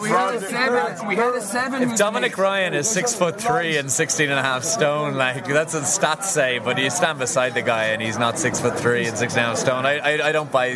we 0.00 0.08
had 0.08 0.34
a 0.34 0.40
seven. 0.40 1.08
We 1.08 1.16
had 1.16 1.34
a 1.34 1.40
seven. 1.40 1.82
If 1.82 1.98
Dominic 1.98 2.36
Ryan 2.38 2.74
is 2.74 2.88
six 2.88 3.14
foot 3.14 3.40
three 3.40 3.76
and 3.76 3.90
16 3.90 4.30
and 4.30 4.38
a 4.38 4.42
half 4.42 4.64
stone, 4.64 5.14
like 5.14 5.46
that's 5.46 5.74
what 5.74 5.84
stats 5.84 6.24
say. 6.24 6.55
But 6.58 6.78
you 6.78 6.90
stand 6.90 7.18
beside 7.18 7.54
the 7.54 7.62
guy 7.62 7.86
and 7.86 8.02
he's 8.02 8.18
not 8.18 8.38
six 8.38 8.60
foot 8.60 8.78
three 8.78 9.06
and 9.06 9.16
16 9.16 9.42
and 9.42 9.58
stone. 9.58 9.86
I 9.86 9.98
I, 9.98 10.28
I 10.28 10.32
don't 10.32 10.50
buy 10.50 10.74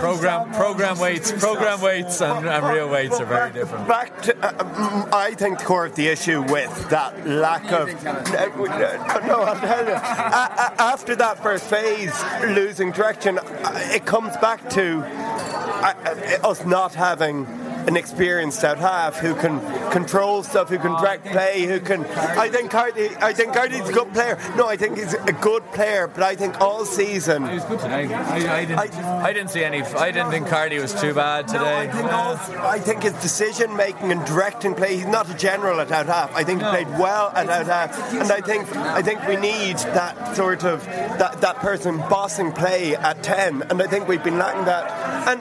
program 0.00 0.52
program 0.52 0.98
weights. 0.98 1.32
Program 1.32 1.80
weights 1.80 2.20
and, 2.20 2.48
and 2.48 2.66
real 2.66 2.88
weights 2.88 3.20
are 3.20 3.26
very 3.26 3.52
different. 3.52 3.88
Back 3.88 4.22
to, 4.22 4.36
uh, 4.44 4.52
mm, 4.52 5.12
I 5.12 5.34
think 5.34 5.62
core 5.64 5.86
of 5.86 5.94
the 5.94 6.08
issue 6.08 6.42
with 6.42 6.90
that 6.90 7.26
lack 7.26 7.70
of 7.72 7.88
uh, 7.88 9.26
no, 9.26 9.40
I'll 9.42 9.60
tell 9.60 9.86
you. 9.86 9.94
After 9.94 11.16
that 11.16 11.42
first 11.42 11.64
phase, 11.64 12.14
losing 12.42 12.92
direction, 12.92 13.38
uh, 13.38 13.44
it 13.92 14.04
comes 14.06 14.36
back 14.38 14.68
to 14.70 15.02
uh, 15.04 16.48
us 16.48 16.64
not 16.64 16.94
having 16.94 17.46
an 17.90 17.96
experienced 17.96 18.62
out 18.62 18.78
half 18.78 19.18
who 19.18 19.34
can 19.34 19.60
control 19.90 20.44
stuff, 20.44 20.68
who 20.68 20.78
can 20.78 20.92
direct 20.92 21.26
play, 21.26 21.66
who 21.66 21.80
can. 21.80 22.04
I 22.06 22.48
think 22.48 22.70
Carty, 22.70 23.08
I 23.20 23.32
think 23.32 23.52
Carty's 23.52 23.88
a 23.88 23.92
good 23.92 24.12
player. 24.12 24.38
No, 24.56 24.68
I 24.68 24.76
think 24.76 24.96
he's 24.96 25.12
a 25.14 25.32
good 25.32 25.64
player, 25.72 26.06
but 26.06 26.22
I 26.22 26.36
think 26.36 26.60
all 26.60 26.84
season. 26.84 27.46
He 27.48 27.54
was 27.54 27.64
good 27.64 27.80
today. 27.80 28.14
I, 28.14 28.58
I, 28.58 28.64
didn't, 28.64 28.78
I, 28.78 29.22
I, 29.24 29.32
didn't, 29.32 29.50
see 29.50 29.64
any. 29.64 29.82
I 29.82 30.12
didn't 30.12 30.30
think 30.30 30.46
Carty 30.46 30.78
was 30.78 30.94
too 30.94 31.12
bad 31.12 31.48
today. 31.48 31.58
No, 31.58 31.76
I, 31.76 31.86
think 31.88 32.12
all, 32.12 32.36
I 32.64 32.78
think 32.78 33.02
his 33.02 33.14
decision 33.14 33.76
making 33.76 34.12
and 34.12 34.24
directing 34.24 34.74
play. 34.76 34.94
He's 34.94 35.06
not 35.06 35.28
a 35.28 35.34
general 35.34 35.80
at 35.80 35.90
out 35.90 36.06
half. 36.06 36.32
I 36.34 36.44
think 36.44 36.60
no. 36.60 36.70
he 36.70 36.84
played 36.84 36.98
well 36.98 37.32
at 37.34 37.48
out 37.48 37.66
half, 37.66 38.12
and 38.12 38.30
I 38.30 38.40
think 38.40 38.70
I 38.76 39.02
think 39.02 39.26
we 39.26 39.34
need 39.34 39.78
that 39.78 40.36
sort 40.36 40.64
of 40.64 40.84
that 40.84 41.40
that 41.40 41.56
person 41.56 41.98
bossing 42.08 42.52
play 42.52 42.94
at 42.94 43.20
ten, 43.24 43.62
and 43.62 43.82
I 43.82 43.88
think 43.88 44.06
we've 44.06 44.22
been 44.22 44.38
lacking 44.38 44.66
that. 44.66 44.86
And 45.26 45.40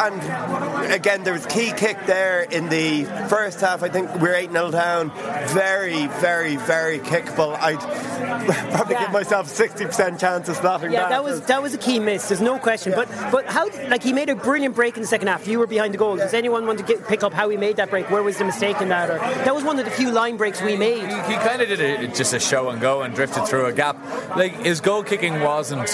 and 0.00 0.92
again, 0.92 1.22
there 1.24 1.32
was 1.32 1.46
key 1.46 1.59
kick 1.66 1.98
there 2.06 2.42
in 2.42 2.68
the 2.68 3.04
first 3.28 3.60
half. 3.60 3.82
I 3.82 3.88
think 3.88 4.14
we're 4.20 4.34
8 4.34 4.50
0 4.50 4.70
down. 4.70 5.10
Very, 5.48 6.06
very, 6.06 6.56
very 6.56 6.98
kickable. 6.98 7.56
I'd 7.60 7.78
probably 8.72 8.94
yeah. 8.94 9.04
give 9.04 9.12
myself 9.12 9.48
60% 9.48 10.18
chance 10.18 10.48
of 10.48 10.56
slotting 10.56 10.92
yeah, 10.92 11.00
that. 11.00 11.08
that 11.10 11.24
was 11.24 11.40
that 11.42 11.62
was 11.62 11.74
a 11.74 11.78
key 11.78 11.98
miss. 11.98 12.28
There's 12.28 12.40
no 12.40 12.58
question. 12.58 12.92
Yeah. 12.92 13.04
But 13.04 13.32
but 13.32 13.46
how 13.46 13.68
like 13.88 14.02
he 14.02 14.12
made 14.12 14.28
a 14.28 14.34
brilliant 14.34 14.74
break 14.74 14.96
in 14.96 15.02
the 15.02 15.08
second 15.08 15.28
half. 15.28 15.46
You 15.46 15.58
were 15.58 15.66
behind 15.66 15.94
the 15.94 15.98
goal. 15.98 16.16
Does 16.16 16.34
anyone 16.34 16.66
want 16.66 16.78
to 16.78 16.84
get, 16.84 17.06
pick 17.06 17.22
up 17.22 17.32
how 17.32 17.48
he 17.48 17.56
made 17.56 17.76
that 17.76 17.90
break? 17.90 18.10
Where 18.10 18.22
was 18.22 18.38
the 18.38 18.44
mistake 18.44 18.80
in 18.80 18.88
that? 18.88 19.10
Or 19.10 19.18
that 19.18 19.54
was 19.54 19.64
one 19.64 19.78
of 19.78 19.84
the 19.84 19.90
few 19.90 20.10
line 20.10 20.36
breaks 20.36 20.62
we 20.62 20.76
made. 20.76 21.00
He, 21.00 21.32
he 21.32 21.36
kind 21.38 21.62
of 21.62 21.68
did 21.68 21.80
a, 21.80 22.08
just 22.08 22.32
a 22.32 22.40
show 22.40 22.70
and 22.70 22.80
go 22.80 23.02
and 23.02 23.14
drifted 23.14 23.46
through 23.46 23.66
a 23.66 23.72
gap. 23.72 23.96
Like 24.36 24.54
his 24.64 24.80
goal 24.80 25.02
kicking 25.02 25.40
wasn't 25.40 25.88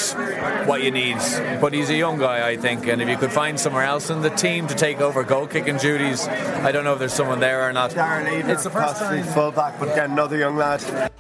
what 0.67 0.83
you 0.83 0.91
need, 0.91 1.17
but 1.61 1.73
he's 1.73 1.91
a 1.91 1.97
young 1.97 2.19
guy, 2.19 2.49
I 2.49 2.57
think, 2.57 2.87
and 2.87 3.01
if 3.01 3.09
you 3.09 3.17
could 3.17 3.33
find 3.33 3.59
somewhere 3.59 3.85
else 3.85 4.11
in 4.11 4.23
the 4.23 4.31
team 4.31 4.67
to 4.69 4.75
take 4.75 5.01
over 5.01 5.23
goal 5.25 5.46
kicking 5.47 5.77
duties, 5.77 6.27
I 6.29 6.73
don't 6.73 6.85
know 6.85 6.93
if 6.95 6.99
there's 6.99 7.13
someone 7.13 7.41
there 7.41 7.69
or 7.69 7.73
not. 7.73 7.91
Darren 7.93 8.33
Eden, 8.33 8.51
it's 8.51 8.65
the 8.65 8.71
first 8.71 8.97
time 8.97 9.25
fullback, 9.25 9.79
but 9.79 9.89
again 9.89 10.13
another 10.13 10.37
young 10.37 10.57
lad 10.57 11.13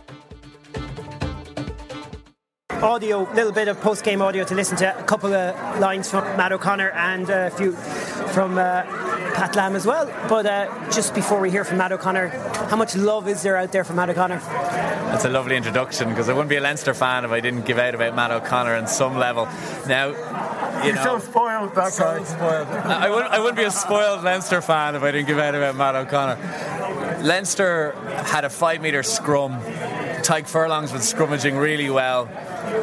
audio, 2.82 3.30
a 3.30 3.34
little 3.34 3.52
bit 3.52 3.68
of 3.68 3.80
post 3.80 4.04
game 4.04 4.22
audio 4.22 4.44
to 4.44 4.54
listen 4.54 4.76
to 4.76 4.98
a 4.98 5.02
couple 5.04 5.32
of 5.32 5.80
lines 5.80 6.10
from 6.10 6.24
Matt 6.36 6.52
O'Connor 6.52 6.90
and 6.90 7.28
a 7.30 7.50
few 7.50 7.72
from 7.72 8.58
uh, 8.58 8.82
Pat 9.34 9.56
Lam 9.56 9.74
as 9.74 9.86
well. 9.86 10.06
But 10.28 10.46
uh, 10.46 10.90
just 10.90 11.14
before 11.14 11.40
we 11.40 11.50
hear 11.50 11.64
from 11.64 11.78
Matt 11.78 11.92
O'Connor, 11.92 12.28
how 12.28 12.76
much 12.76 12.94
love 12.94 13.28
is 13.28 13.42
there 13.42 13.56
out 13.56 13.72
there 13.72 13.84
for 13.84 13.92
Matt 13.92 14.10
O'Connor? 14.10 14.38
That's 14.38 15.24
a 15.24 15.28
lovely 15.30 15.56
introduction 15.56 16.10
because 16.10 16.28
I 16.28 16.32
wouldn't 16.32 16.50
be 16.50 16.56
a 16.56 16.60
Leinster 16.60 16.94
fan 16.94 17.24
if 17.24 17.30
I 17.30 17.40
didn't 17.40 17.66
give 17.66 17.78
out 17.78 17.94
about 17.94 18.14
Matt 18.14 18.30
O'Connor 18.30 18.74
on 18.74 18.86
some 18.86 19.16
level. 19.16 19.46
Now, 19.88 20.12
you 20.86 20.94
You're 20.94 21.04
know, 21.04 21.18
so 21.18 21.30
spoiled, 21.30 21.74
that 21.74 21.92
so 21.92 22.24
spoiled. 22.24 22.68
I, 22.68 23.10
wouldn't, 23.10 23.32
I 23.32 23.38
wouldn't 23.38 23.56
be 23.56 23.64
a 23.64 23.70
spoiled 23.70 24.24
Leinster 24.24 24.60
fan 24.60 24.94
if 24.94 25.02
I 25.02 25.10
didn't 25.10 25.26
give 25.26 25.38
out 25.38 25.54
about 25.54 25.76
Matt 25.76 25.94
O'Connor. 25.96 27.22
Leinster 27.22 27.92
had 28.24 28.44
a 28.44 28.50
five 28.50 28.80
metre 28.80 29.02
scrum. 29.02 29.60
Tadhg 30.22 30.48
Furlong's 30.48 30.92
been 30.92 31.00
scrummaging 31.00 31.60
really 31.60 31.90
well 31.90 32.28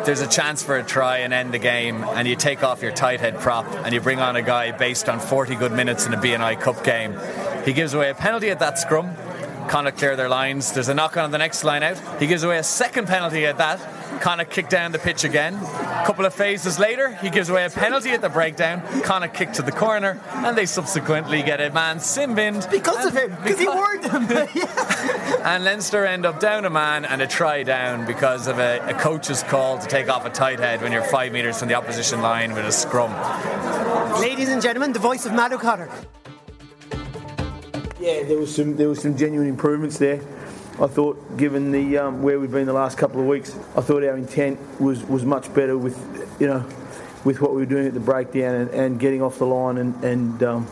there's 0.05 0.21
a 0.21 0.27
chance 0.27 0.63
for 0.63 0.77
a 0.77 0.83
try 0.83 1.19
and 1.19 1.33
end 1.33 1.53
the 1.53 1.59
game, 1.59 2.03
and 2.03 2.27
you 2.27 2.35
take 2.35 2.63
off 2.63 2.81
your 2.81 2.91
tight 2.91 3.19
head 3.19 3.39
prop 3.39 3.65
and 3.85 3.93
you 3.93 4.01
bring 4.01 4.19
on 4.19 4.35
a 4.35 4.41
guy 4.41 4.71
based 4.71 5.09
on 5.09 5.19
40 5.19 5.55
good 5.55 5.71
minutes 5.71 6.05
in 6.05 6.13
a 6.13 6.19
B&I 6.19 6.55
Cup 6.55 6.83
game. 6.83 7.17
He 7.65 7.73
gives 7.73 7.93
away 7.93 8.09
a 8.09 8.15
penalty 8.15 8.49
at 8.49 8.59
that 8.59 8.77
scrum. 8.79 9.15
Connacht 9.67 9.97
clear 9.97 10.15
their 10.15 10.29
lines. 10.29 10.73
There's 10.73 10.89
a 10.89 10.93
knock 10.93 11.15
on 11.15 11.31
the 11.31 11.37
next 11.37 11.63
line 11.63 11.83
out. 11.83 11.97
He 12.19 12.27
gives 12.27 12.43
away 12.43 12.57
a 12.57 12.63
second 12.63 13.07
penalty 13.07 13.45
at 13.45 13.57
that. 13.57 13.79
Connacht 14.19 14.51
kick 14.51 14.69
down 14.69 14.91
the 14.91 14.99
pitch 14.99 15.23
again. 15.23 15.55
A 15.55 16.03
couple 16.05 16.25
of 16.25 16.33
phases 16.33 16.79
later, 16.79 17.15
he 17.15 17.29
gives 17.29 17.49
away 17.49 17.65
a 17.65 17.69
penalty 17.69 18.11
at 18.11 18.21
the 18.21 18.29
breakdown. 18.29 18.81
Connacht 19.01 19.35
kick 19.35 19.53
to 19.53 19.61
the 19.61 19.71
corner, 19.71 20.21
and 20.31 20.57
they 20.57 20.65
subsequently 20.65 21.41
get 21.43 21.61
a 21.61 21.71
man 21.71 21.99
sin 21.99 22.35
binned. 22.35 22.67
Because 22.71 23.05
of 23.05 23.15
him, 23.15 23.35
because 23.43 23.59
he 23.59 23.67
warned 23.67 24.03
them. 24.03 24.23
and 25.43 25.63
Leinster 25.63 26.05
end 26.05 26.25
up 26.25 26.39
down 26.39 26.65
a 26.65 26.69
man 26.69 27.05
and 27.05 27.21
a 27.21 27.27
try 27.27 27.63
down 27.63 28.05
because 28.05 28.47
of 28.47 28.59
a, 28.59 28.79
a 28.87 28.93
coach's 28.93 29.43
call 29.43 29.77
to 29.77 29.87
take 29.87 30.09
off 30.09 30.25
a 30.25 30.29
tight 30.29 30.59
head 30.59 30.81
when 30.81 30.91
you're 30.91 31.03
five 31.03 31.31
metres 31.31 31.59
from 31.59 31.67
the 31.67 31.75
opposition 31.75 32.21
line 32.21 32.53
with 32.53 32.65
a 32.65 32.71
scrum. 32.71 33.11
Ladies 34.21 34.49
and 34.49 34.61
gentlemen, 34.61 34.93
the 34.93 34.99
voice 34.99 35.25
of 35.25 35.33
Matt 35.33 35.53
O'Connor. 35.53 35.89
Yeah, 37.99 38.23
there 38.23 38.37
was 38.37 38.53
some 38.53 38.75
there 38.75 38.89
was 38.89 39.01
some 39.01 39.15
genuine 39.15 39.47
improvements 39.47 39.97
there. 39.97 40.21
I 40.81 40.87
thought, 40.87 41.37
given 41.37 41.71
the 41.71 41.99
um, 41.99 42.23
where 42.23 42.39
we've 42.39 42.51
been 42.51 42.65
the 42.65 42.73
last 42.73 42.97
couple 42.97 43.21
of 43.21 43.27
weeks, 43.27 43.55
I 43.75 43.81
thought 43.81 44.03
our 44.03 44.17
intent 44.17 44.59
was, 44.81 45.03
was 45.03 45.23
much 45.23 45.53
better 45.53 45.77
with, 45.77 45.97
you 46.39 46.47
know, 46.47 46.65
with 47.23 47.41
what 47.41 47.51
we 47.51 47.57
were 47.57 47.67
doing 47.67 47.85
at 47.85 47.93
the 47.93 47.99
breakdown 47.99 48.55
and, 48.55 48.69
and 48.71 48.99
getting 48.99 49.21
off 49.21 49.37
the 49.37 49.45
line 49.45 49.77
and 49.77 50.03
and, 50.03 50.43
um, 50.43 50.67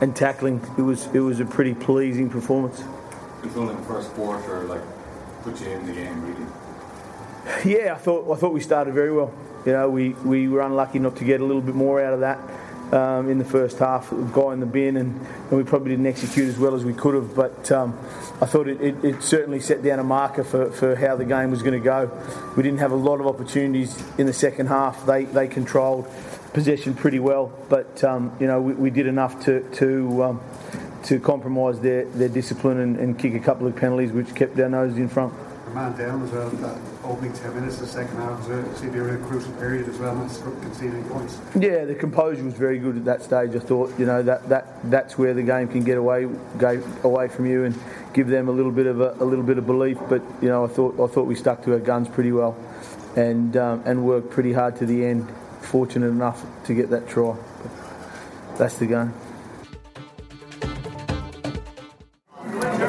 and 0.00 0.14
tackling. 0.14 0.60
It 0.78 0.82
was 0.82 1.06
it 1.12 1.18
was 1.18 1.40
a 1.40 1.44
pretty 1.44 1.74
pleasing 1.74 2.30
performance. 2.30 2.84
Controlling 3.42 3.76
the 3.76 3.82
first 3.82 4.10
quarter, 4.12 4.64
like, 4.64 4.82
put 5.42 5.60
you 5.60 5.68
in 5.68 5.84
the 5.86 5.92
game, 5.92 6.22
really. 6.22 6.46
Yeah, 7.64 7.94
I 7.94 7.98
thought 7.98 8.30
I 8.30 8.36
thought 8.38 8.52
we 8.52 8.60
started 8.60 8.94
very 8.94 9.12
well. 9.12 9.32
You 9.66 9.72
know, 9.72 9.88
we, 9.88 10.10
we 10.10 10.46
were 10.46 10.60
unlucky 10.60 10.98
not 10.98 11.16
to 11.16 11.24
get 11.24 11.40
a 11.40 11.44
little 11.44 11.62
bit 11.62 11.74
more 11.74 12.00
out 12.02 12.12
of 12.12 12.20
that 12.20 12.38
um, 12.92 13.30
in 13.30 13.38
the 13.38 13.44
first 13.44 13.78
half, 13.78 14.10
guy 14.32 14.52
in 14.52 14.60
the 14.60 14.66
bin, 14.66 14.96
and, 14.96 15.20
and, 15.50 15.52
we 15.52 15.64
probably 15.64 15.90
didn't 15.90 16.06
execute 16.06 16.48
as 16.48 16.58
well 16.58 16.74
as 16.74 16.84
we 16.84 16.92
could 16.92 17.14
have. 17.14 17.34
But 17.34 17.70
um, 17.72 17.98
I 18.40 18.46
thought 18.46 18.68
it, 18.68 18.80
it, 18.80 19.04
it, 19.04 19.22
certainly 19.22 19.60
set 19.60 19.82
down 19.82 19.98
a 19.98 20.04
marker 20.04 20.44
for, 20.44 20.70
for 20.70 20.94
how 20.94 21.16
the 21.16 21.24
game 21.24 21.50
was 21.50 21.62
going 21.62 21.80
to 21.80 21.84
go. 21.84 22.10
We 22.56 22.62
didn't 22.62 22.78
have 22.78 22.92
a 22.92 22.96
lot 22.96 23.20
of 23.20 23.26
opportunities 23.26 24.02
in 24.18 24.26
the 24.26 24.32
second 24.32 24.66
half. 24.66 25.06
They, 25.06 25.24
they 25.24 25.48
controlled 25.48 26.06
possession 26.52 26.94
pretty 26.94 27.18
well, 27.18 27.52
but 27.68 28.04
um, 28.04 28.36
you 28.38 28.46
know 28.46 28.60
we, 28.60 28.74
we, 28.74 28.90
did 28.90 29.06
enough 29.06 29.44
to 29.44 29.68
to 29.72 30.24
um, 30.24 30.40
to 31.04 31.18
compromise 31.18 31.80
their, 31.80 32.04
their 32.06 32.28
discipline 32.28 32.78
and, 32.78 32.96
and 32.96 33.18
kick 33.18 33.34
a 33.34 33.40
couple 33.40 33.66
of 33.66 33.76
penalties, 33.76 34.12
which 34.12 34.34
kept 34.34 34.58
our 34.60 34.68
noses 34.68 34.98
in 34.98 35.08
front 35.08 35.34
man 35.74 35.96
down 35.96 36.22
as 36.22 36.30
well. 36.30 36.48
That 36.50 36.78
opening 37.04 37.32
10 37.32 37.54
minutes, 37.54 37.78
the 37.78 37.86
second 37.86 38.16
half 38.16 38.38
was 38.38 38.48
a, 38.48 38.76
seemed 38.76 38.92
to 38.92 38.98
be 38.98 38.98
a 38.98 39.02
real 39.02 39.26
crucial 39.26 39.52
period 39.54 39.88
as 39.88 39.98
well, 39.98 40.14
not 40.14 40.28
conceding 40.62 41.04
points. 41.08 41.38
Yeah, 41.58 41.84
the 41.84 41.94
composure 41.94 42.44
was 42.44 42.54
very 42.54 42.78
good 42.78 42.96
at 42.96 43.04
that 43.04 43.22
stage. 43.22 43.54
I 43.54 43.58
thought, 43.58 43.98
you 43.98 44.06
know, 44.06 44.22
that, 44.22 44.48
that 44.48 44.90
that's 44.90 45.18
where 45.18 45.34
the 45.34 45.42
game 45.42 45.68
can 45.68 45.82
get 45.82 45.98
away 45.98 46.28
go 46.58 46.82
away 47.02 47.28
from 47.28 47.46
you 47.46 47.64
and 47.64 47.78
give 48.12 48.28
them 48.28 48.48
a 48.48 48.52
little 48.52 48.72
bit 48.72 48.86
of 48.86 49.00
a, 49.00 49.14
a 49.20 49.24
little 49.24 49.44
bit 49.44 49.58
of 49.58 49.66
belief. 49.66 49.98
But 50.08 50.22
you 50.40 50.48
know, 50.48 50.64
I 50.64 50.68
thought 50.68 50.94
I 51.00 51.06
thought 51.12 51.26
we 51.26 51.34
stuck 51.34 51.64
to 51.64 51.72
our 51.72 51.80
guns 51.80 52.08
pretty 52.08 52.32
well, 52.32 52.56
and 53.16 53.56
um, 53.56 53.82
and 53.84 54.04
worked 54.04 54.30
pretty 54.30 54.52
hard 54.52 54.76
to 54.76 54.86
the 54.86 55.04
end. 55.04 55.30
Fortunate 55.60 56.08
enough 56.08 56.44
to 56.66 56.74
get 56.74 56.90
that 56.90 57.08
try. 57.08 57.34
But 57.62 58.58
that's 58.58 58.78
the 58.78 58.86
game. 58.86 59.14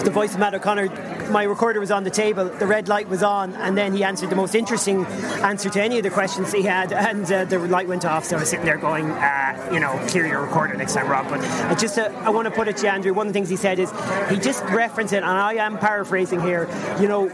The 0.04 0.12
voice 0.12 0.34
of 0.34 0.40
Matt 0.40 0.54
O'Connor 0.54 0.88
my 1.30 1.44
recorder 1.44 1.80
was 1.80 1.92
on 1.92 2.04
the 2.04 2.10
table, 2.10 2.46
the 2.46 2.68
red 2.68 2.88
light 2.88 3.08
was 3.10 3.24
on, 3.24 3.54
and 3.56 3.78
then 3.78 3.94
he 3.94 4.04
answered 4.04 4.30
the 4.30 4.36
most 4.36 4.56
interesting 4.56 5.06
answer 5.06 5.70
to 5.70 5.82
any 5.82 5.98
of 5.98 6.04
the 6.04 6.10
questions 6.10 6.52
he 6.52 6.62
had, 6.62 6.92
and 7.10 7.32
uh, 7.32 7.46
the 7.46 7.60
light 7.60 7.88
went 7.88 8.06
off. 8.06 8.26
So 8.26 8.38
I 8.38 8.40
was 8.40 8.50
sitting 8.50 8.66
there 8.66 8.78
going, 8.78 9.10
uh, 9.10 9.70
you 9.72 9.80
know, 9.80 9.98
clear 10.08 10.26
your 10.26 10.42
recorder 10.42 10.76
next 10.76 10.94
time, 10.94 11.10
Rob. 11.10 11.30
But 11.30 11.40
I 11.42 11.76
just, 11.76 11.98
uh, 11.98 12.12
I 12.22 12.30
want 12.30 12.46
to 12.46 12.52
put 12.52 12.68
it 12.68 12.78
to 12.78 12.84
you, 12.84 12.90
Andrew. 12.90 13.14
One 13.14 13.28
of 13.28 13.34
the 13.34 13.38
things 13.38 13.50
he 13.50 13.56
said 13.56 13.80
is 13.80 13.92
he 14.30 14.38
just 14.38 14.64
referenced 14.66 15.14
it, 15.14 15.18
and 15.18 15.26
I 15.26 15.54
am 15.54 15.78
paraphrasing 15.78 16.42
here. 16.42 16.70
You 17.00 17.08
know, 17.08 17.28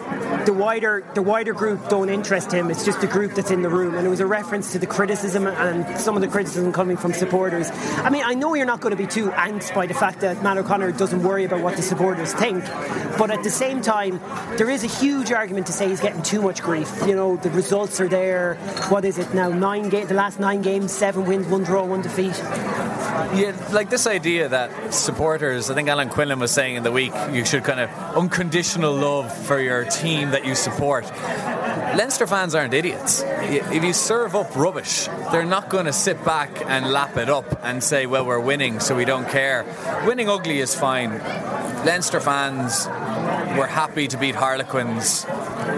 the 0.45 0.53
wider 0.53 1.03
the 1.13 1.21
wider 1.21 1.53
group 1.53 1.89
don't 1.89 2.09
interest 2.09 2.51
him. 2.51 2.69
It's 2.71 2.85
just 2.85 3.01
the 3.01 3.07
group 3.07 3.33
that's 3.33 3.51
in 3.51 3.61
the 3.61 3.69
room, 3.69 3.95
and 3.95 4.05
it 4.05 4.09
was 4.09 4.19
a 4.19 4.25
reference 4.25 4.71
to 4.73 4.79
the 4.79 4.87
criticism 4.87 5.47
and 5.47 5.99
some 5.99 6.15
of 6.15 6.21
the 6.21 6.27
criticism 6.27 6.71
coming 6.71 6.97
from 6.97 7.13
supporters. 7.13 7.69
I 7.71 8.09
mean, 8.09 8.23
I 8.25 8.33
know 8.33 8.53
you're 8.53 8.65
not 8.65 8.81
going 8.81 8.95
to 8.95 9.01
be 9.01 9.07
too 9.07 9.29
angst 9.29 9.73
by 9.73 9.85
the 9.87 9.93
fact 9.93 10.21
that 10.21 10.41
Matt 10.43 10.57
O'Connor 10.57 10.93
doesn't 10.93 11.23
worry 11.23 11.45
about 11.45 11.61
what 11.61 11.75
the 11.75 11.81
supporters 11.81 12.33
think, 12.33 12.63
but 13.17 13.31
at 13.31 13.43
the 13.43 13.49
same 13.49 13.81
time, 13.81 14.19
there 14.57 14.69
is 14.69 14.83
a 14.83 14.87
huge 14.87 15.31
argument 15.31 15.67
to 15.67 15.73
say 15.73 15.89
he's 15.89 16.01
getting 16.01 16.21
too 16.23 16.41
much 16.41 16.61
grief. 16.61 16.91
You 17.05 17.15
know, 17.15 17.37
the 17.37 17.49
results 17.51 17.99
are 18.01 18.07
there. 18.07 18.55
What 18.89 19.05
is 19.05 19.17
it 19.17 19.33
now? 19.33 19.49
Nine 19.49 19.89
ga- 19.89 20.05
the 20.05 20.13
last 20.13 20.39
nine 20.39 20.61
games, 20.61 20.91
seven 20.91 21.25
wins, 21.25 21.47
one 21.47 21.63
draw, 21.63 21.85
one 21.85 22.01
defeat. 22.01 22.37
Yeah, 23.33 23.55
like 23.71 23.89
this 23.89 24.07
idea 24.07 24.49
that 24.49 24.93
supporters, 24.93 25.69
I 25.69 25.75
think 25.75 25.87
Alan 25.87 26.09
Quinlan 26.09 26.39
was 26.39 26.51
saying 26.51 26.75
in 26.75 26.83
the 26.83 26.91
week, 26.91 27.13
you 27.31 27.45
should 27.45 27.63
kind 27.63 27.79
of 27.79 27.89
unconditional 28.15 28.93
love 28.93 29.31
for 29.45 29.59
your 29.59 29.85
team 29.85 30.30
that 30.31 30.45
you 30.45 30.55
support. 30.55 31.05
Leinster 31.95 32.25
fans 32.25 32.55
aren't 32.55 32.73
idiots. 32.73 33.23
If 33.25 33.83
you 33.83 33.93
serve 33.93 34.35
up 34.35 34.55
rubbish, 34.55 35.07
they're 35.31 35.45
not 35.45 35.69
going 35.69 35.85
to 35.85 35.93
sit 35.93 36.23
back 36.23 36.49
and 36.65 36.91
lap 36.91 37.17
it 37.17 37.29
up 37.29 37.59
and 37.63 37.83
say, 37.83 38.05
well, 38.05 38.25
we're 38.25 38.39
winning, 38.39 38.79
so 38.79 38.95
we 38.95 39.05
don't 39.05 39.27
care. 39.27 39.65
Winning 40.05 40.29
ugly 40.29 40.59
is 40.59 40.73
fine. 40.73 41.19
Leinster 41.85 42.19
fans 42.19 42.87
were 43.57 43.67
happy 43.67 44.07
to 44.07 44.17
beat 44.17 44.35
Harlequins 44.35 45.25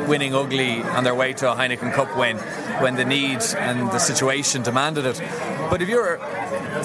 winning 0.07 0.35
ugly 0.35 0.81
on 0.81 1.03
their 1.03 1.15
way 1.15 1.33
to 1.33 1.51
a 1.51 1.55
Heineken 1.55 1.93
Cup 1.93 2.15
win 2.17 2.37
when 2.81 2.95
the 2.95 3.05
need 3.05 3.39
and 3.57 3.89
the 3.91 3.99
situation 3.99 4.63
demanded 4.63 5.05
it. 5.05 5.21
But 5.69 5.81
if 5.81 5.89
you're, 5.89 6.17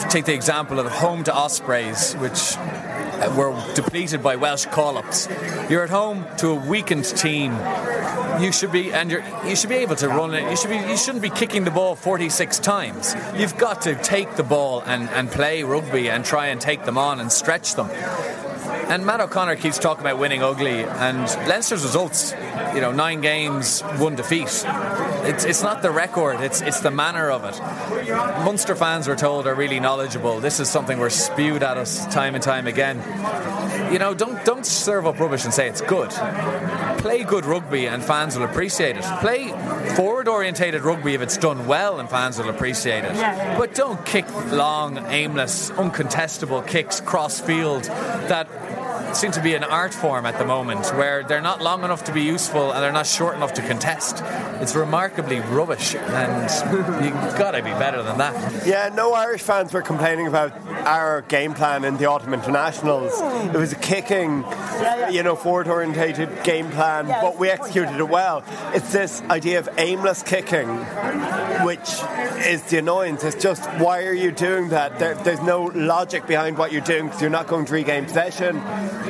take 0.09 0.25
the 0.25 0.35
example 0.35 0.79
of 0.79 0.87
home 0.87 1.25
to 1.25 1.35
Ospreys, 1.35 2.15
which 2.15 2.57
Uh, 3.19 3.35
were 3.37 3.75
depleted 3.75 4.23
by 4.23 4.37
Welsh 4.37 4.67
call-ups. 4.67 5.29
You're 5.69 5.83
at 5.83 5.91
home 5.91 6.25
to 6.39 6.51
a 6.51 6.55
weakened 6.55 7.05
team. 7.05 7.53
You 8.41 8.53
should 8.53 8.71
be, 8.71 8.93
and 8.93 9.11
you're, 9.11 9.25
you 9.45 9.57
should 9.57 9.71
be 9.71 9.77
able 9.77 9.97
to 9.97 10.09
run 10.09 10.35
it. 10.35 10.49
You 10.49 10.57
should 10.57 10.71
be, 10.71 10.77
you 10.77 10.97
shouldn't 10.97 11.23
be 11.23 11.31
kicking 11.31 11.65
the 11.65 11.73
ball 11.73 11.97
46 11.97 12.61
times. 12.61 13.17
You've 13.35 13.57
got 13.59 13.83
to 13.83 13.97
take 13.97 14.37
the 14.37 14.45
ball 14.45 14.83
and, 14.83 15.09
and 15.11 15.29
play 15.29 15.65
rugby 15.65 16.09
and 16.09 16.25
try 16.25 16.47
and 16.47 16.61
take 16.61 16.85
them 16.85 16.97
on 16.97 17.19
and 17.19 17.33
stretch 17.33 17.75
them. 17.75 17.91
And 17.91 19.05
Matt 19.05 19.21
O'Connor 19.21 19.57
keeps 19.57 19.79
talking 19.79 20.03
about 20.03 20.19
winning 20.19 20.43
ugly, 20.43 20.85
and 20.85 21.19
Leinster's 21.49 21.83
results, 21.83 22.33
you 22.73 22.81
know, 22.81 22.93
nine 22.93 23.21
games, 23.21 23.81
one 23.99 24.15
defeat. 24.15 24.65
It's, 25.25 25.45
it's 25.45 25.63
not 25.63 25.83
the 25.83 25.91
record, 25.91 26.41
it's, 26.41 26.61
it's 26.61 26.81
the 26.81 26.91
manner 26.91 27.31
of 27.31 27.45
it. 27.45 27.59
Munster 28.45 28.75
fans, 28.75 29.09
we're 29.09 29.17
told, 29.17 29.47
are 29.47 29.55
really 29.55 29.81
knowledgeable. 29.81 30.41
This 30.41 30.61
is 30.61 30.69
something 30.69 30.99
we're 30.99 31.11
spewed 31.11 31.63
at 31.63 31.77
us 31.77 32.07
time 32.13 32.35
and 32.35 32.43
time 32.43 32.67
again. 32.67 32.99
You 33.93 33.99
know, 33.99 34.15
don't, 34.15 34.45
don't 34.45 34.65
serve 34.67 35.07
up 35.07 35.19
rubbish 35.19 35.45
and 35.45 35.53
say 35.53 35.69
it's 35.69 35.81
good. 35.81 36.11
Play 36.99 37.25
good 37.25 37.45
rugby 37.45 37.87
and 37.87 38.03
fans 38.03 38.37
will 38.37 38.45
appreciate 38.45 38.97
it. 38.97 39.05
Play 39.21 39.49
forward 39.95 40.29
orientated 40.29 40.83
rugby 40.83 41.15
if 41.15 41.21
it's 41.21 41.37
done 41.37 41.67
well 41.67 42.01
and 42.01 42.09
fans 42.09 42.39
will 42.39 42.49
appreciate 42.49 43.05
it. 43.05 43.15
But 43.59 43.75
don't 43.75 44.05
kick 44.05 44.27
long, 44.53 44.99
aimless, 45.07 45.71
uncontestable 45.71 46.67
kicks 46.67 47.01
cross 47.01 47.41
field 47.41 47.85
that 47.85 48.49
seem 49.19 49.33
to 49.33 49.43
be 49.43 49.55
an 49.55 49.65
art 49.65 49.93
form 49.93 50.25
at 50.27 50.39
the 50.39 50.45
moment 50.45 50.87
where 50.95 51.25
they're 51.25 51.41
not 51.41 51.61
long 51.61 51.83
enough 51.83 52.05
to 52.05 52.13
be 52.13 52.23
useful 52.23 52.71
and 52.71 52.81
they're 52.81 52.93
not 52.93 53.05
short 53.05 53.35
enough 53.35 53.53
to 53.53 53.63
contest. 53.63 54.23
It's 54.63 54.77
remarkably 54.77 55.41
rubbish 55.41 55.97
and 55.97 57.05
you've 57.05 57.37
got 57.37 57.51
to 57.53 57.63
be 57.63 57.71
better 57.71 58.01
than 58.05 58.19
that. 58.19 58.65
Yeah, 58.65 58.91
no 58.95 59.15
Irish 59.15 59.43
fans 59.43 59.73
were 59.73 59.83
complaining 59.83 60.29
about 60.29 60.53
our 60.87 61.23
game 61.23 61.53
plan 61.53 61.85
in 61.85 61.97
the 61.97 62.07
autumn 62.07 62.33
internationals. 62.33 63.13
Hmm. 63.17 63.57
It 63.57 63.59
was 63.59 63.73
a 63.73 63.77
kicking, 63.77 64.45
you 65.11 65.25
know, 65.25 65.35
forward 65.35 65.67
orientated 65.67 66.45
game 66.45 66.71
plan, 66.71 67.09
but 67.09 67.39
we 67.39 67.49
executed 67.49 67.97
it 67.97 68.09
well. 68.09 68.45
It's 68.73 68.93
this 68.93 69.21
idea 69.23 69.59
of 69.59 69.69
aimless 69.79 70.23
kicking, 70.23 70.69
which 71.65 71.89
is 72.47 72.63
the 72.71 72.79
annoyance. 72.79 73.25
It's 73.25 73.43
just 73.43 73.65
why 73.81 74.05
are 74.05 74.15
you 74.15 74.31
doing 74.31 74.69
that? 74.69 75.01
There, 75.01 75.17
there's 75.17 75.43
no 75.43 75.65
logic 75.75 76.29
behind 76.29 76.57
what 76.57 76.71
you're 76.71 76.83
doing 76.83 77.07
because 77.07 77.21
you're 77.21 77.31
not 77.31 77.49
going 77.49 77.65
to 77.67 77.73
regain 77.73 78.05
possession. 78.05 78.63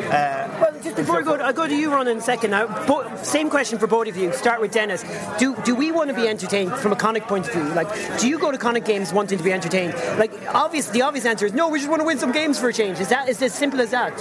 Uh, 0.07 0.49
well, 0.61 0.83
just 0.83 0.97
before 0.97 1.19
I 1.19 1.23
go, 1.23 1.35
I'll 1.37 1.53
go 1.53 1.67
to 1.67 1.75
you, 1.75 1.91
Ron, 1.91 2.09
in 2.09 2.19
a 2.19 2.21
second. 2.21 2.51
Now, 2.51 2.67
bo- 2.87 3.09
same 3.23 3.51
question 3.51 3.79
for 3.79 3.87
both 3.87 4.09
of 4.09 4.17
you. 4.17 4.33
Start 4.33 4.61
with 4.61 4.73
Dennis. 4.73 5.05
Do 5.39 5.57
do 5.65 5.75
we 5.75 5.93
want 5.93 6.11
to 6.11 6.17
be 6.17 6.29
entertained 6.29 6.73
from 6.75 6.93
a 6.93 6.97
Connacht 6.97 7.29
point 7.29 7.47
of 7.47 7.53
view? 7.53 7.65
Like, 7.75 7.89
do 8.19 8.29
you 8.29 8.39
go 8.39 8.51
to 8.51 8.59
Connacht 8.59 8.87
games 8.87 9.13
wanting 9.13 9.39
to 9.39 9.45
be 9.45 9.53
entertained? 9.53 9.95
Like, 10.19 10.33
obvious, 10.55 10.89
the 10.89 11.03
obvious 11.03 11.25
answer 11.27 11.47
is 11.47 11.53
no. 11.53 11.69
We 11.69 11.79
just 11.79 11.91
want 11.91 12.01
to 12.01 12.07
win 12.07 12.19
some 12.19 12.33
games 12.33 12.59
for 12.59 12.69
a 12.69 12.73
change. 12.73 13.01
Is 13.01 13.09
that 13.09 13.29
is 13.29 13.43
as 13.43 13.55
simple 13.55 13.81
as 13.81 13.91
that? 13.91 14.19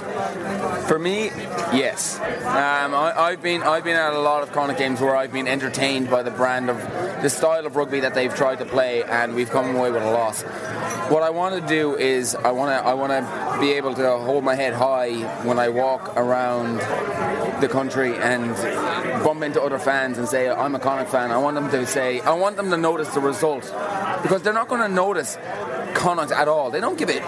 For 0.87 0.99
me, 0.99 1.25
yes. 1.73 2.19
Um, 2.19 2.93
I, 2.93 3.31
have 3.31 3.41
been 3.41 3.63
I've 3.63 3.83
been 3.83 3.95
at 3.95 4.13
a 4.13 4.19
lot 4.19 4.43
of 4.43 4.51
Connacht 4.51 4.79
games 4.79 5.01
where 5.01 5.15
I've 5.15 5.31
been 5.31 5.47
entertained 5.47 6.09
by 6.09 6.23
the 6.23 6.31
brand 6.31 6.69
of 6.69 6.77
the 7.21 7.29
style 7.29 7.65
of 7.65 7.75
rugby 7.75 7.99
that 8.01 8.13
they've 8.13 8.33
tried 8.33 8.59
to 8.59 8.65
play, 8.65 9.03
and 9.03 9.35
we've 9.35 9.49
come 9.49 9.75
away 9.75 9.91
with 9.91 10.03
a 10.03 10.11
loss. 10.11 10.43
What 11.11 11.23
I 11.23 11.29
want 11.29 11.55
to 11.61 11.67
do 11.67 11.95
is 11.95 12.35
I 12.35 12.51
want 12.51 12.71
to 12.71 12.85
I 12.85 12.93
want 12.93 13.11
to 13.11 13.59
be 13.59 13.73
able 13.73 13.93
to 13.95 14.17
hold 14.17 14.43
my 14.43 14.55
head 14.55 14.73
high 14.73 15.13
when 15.43 15.57
I 15.67 15.69
walk 15.69 16.15
around 16.15 16.77
the 17.59 17.67
country 17.67 18.15
and 18.15 18.55
bump 19.21 19.43
into 19.43 19.61
other 19.61 19.77
fans 19.77 20.17
and 20.17 20.25
say 20.25 20.49
I'm 20.49 20.75
a 20.75 20.79
Connacht 20.79 21.11
fan. 21.11 21.29
I 21.29 21.39
want 21.39 21.55
them 21.55 21.69
to 21.71 21.85
say 21.85 22.21
I 22.21 22.35
want 22.35 22.55
them 22.55 22.69
to 22.69 22.77
notice 22.77 23.13
the 23.13 23.19
result 23.19 23.63
because 24.21 24.43
they're 24.43 24.53
not 24.53 24.69
going 24.69 24.79
to 24.79 24.87
notice 24.87 25.37
Connacht 25.93 26.31
at 26.31 26.47
all. 26.47 26.71
They 26.71 26.79
don't 26.79 26.97
give 26.97 27.09
it 27.09 27.21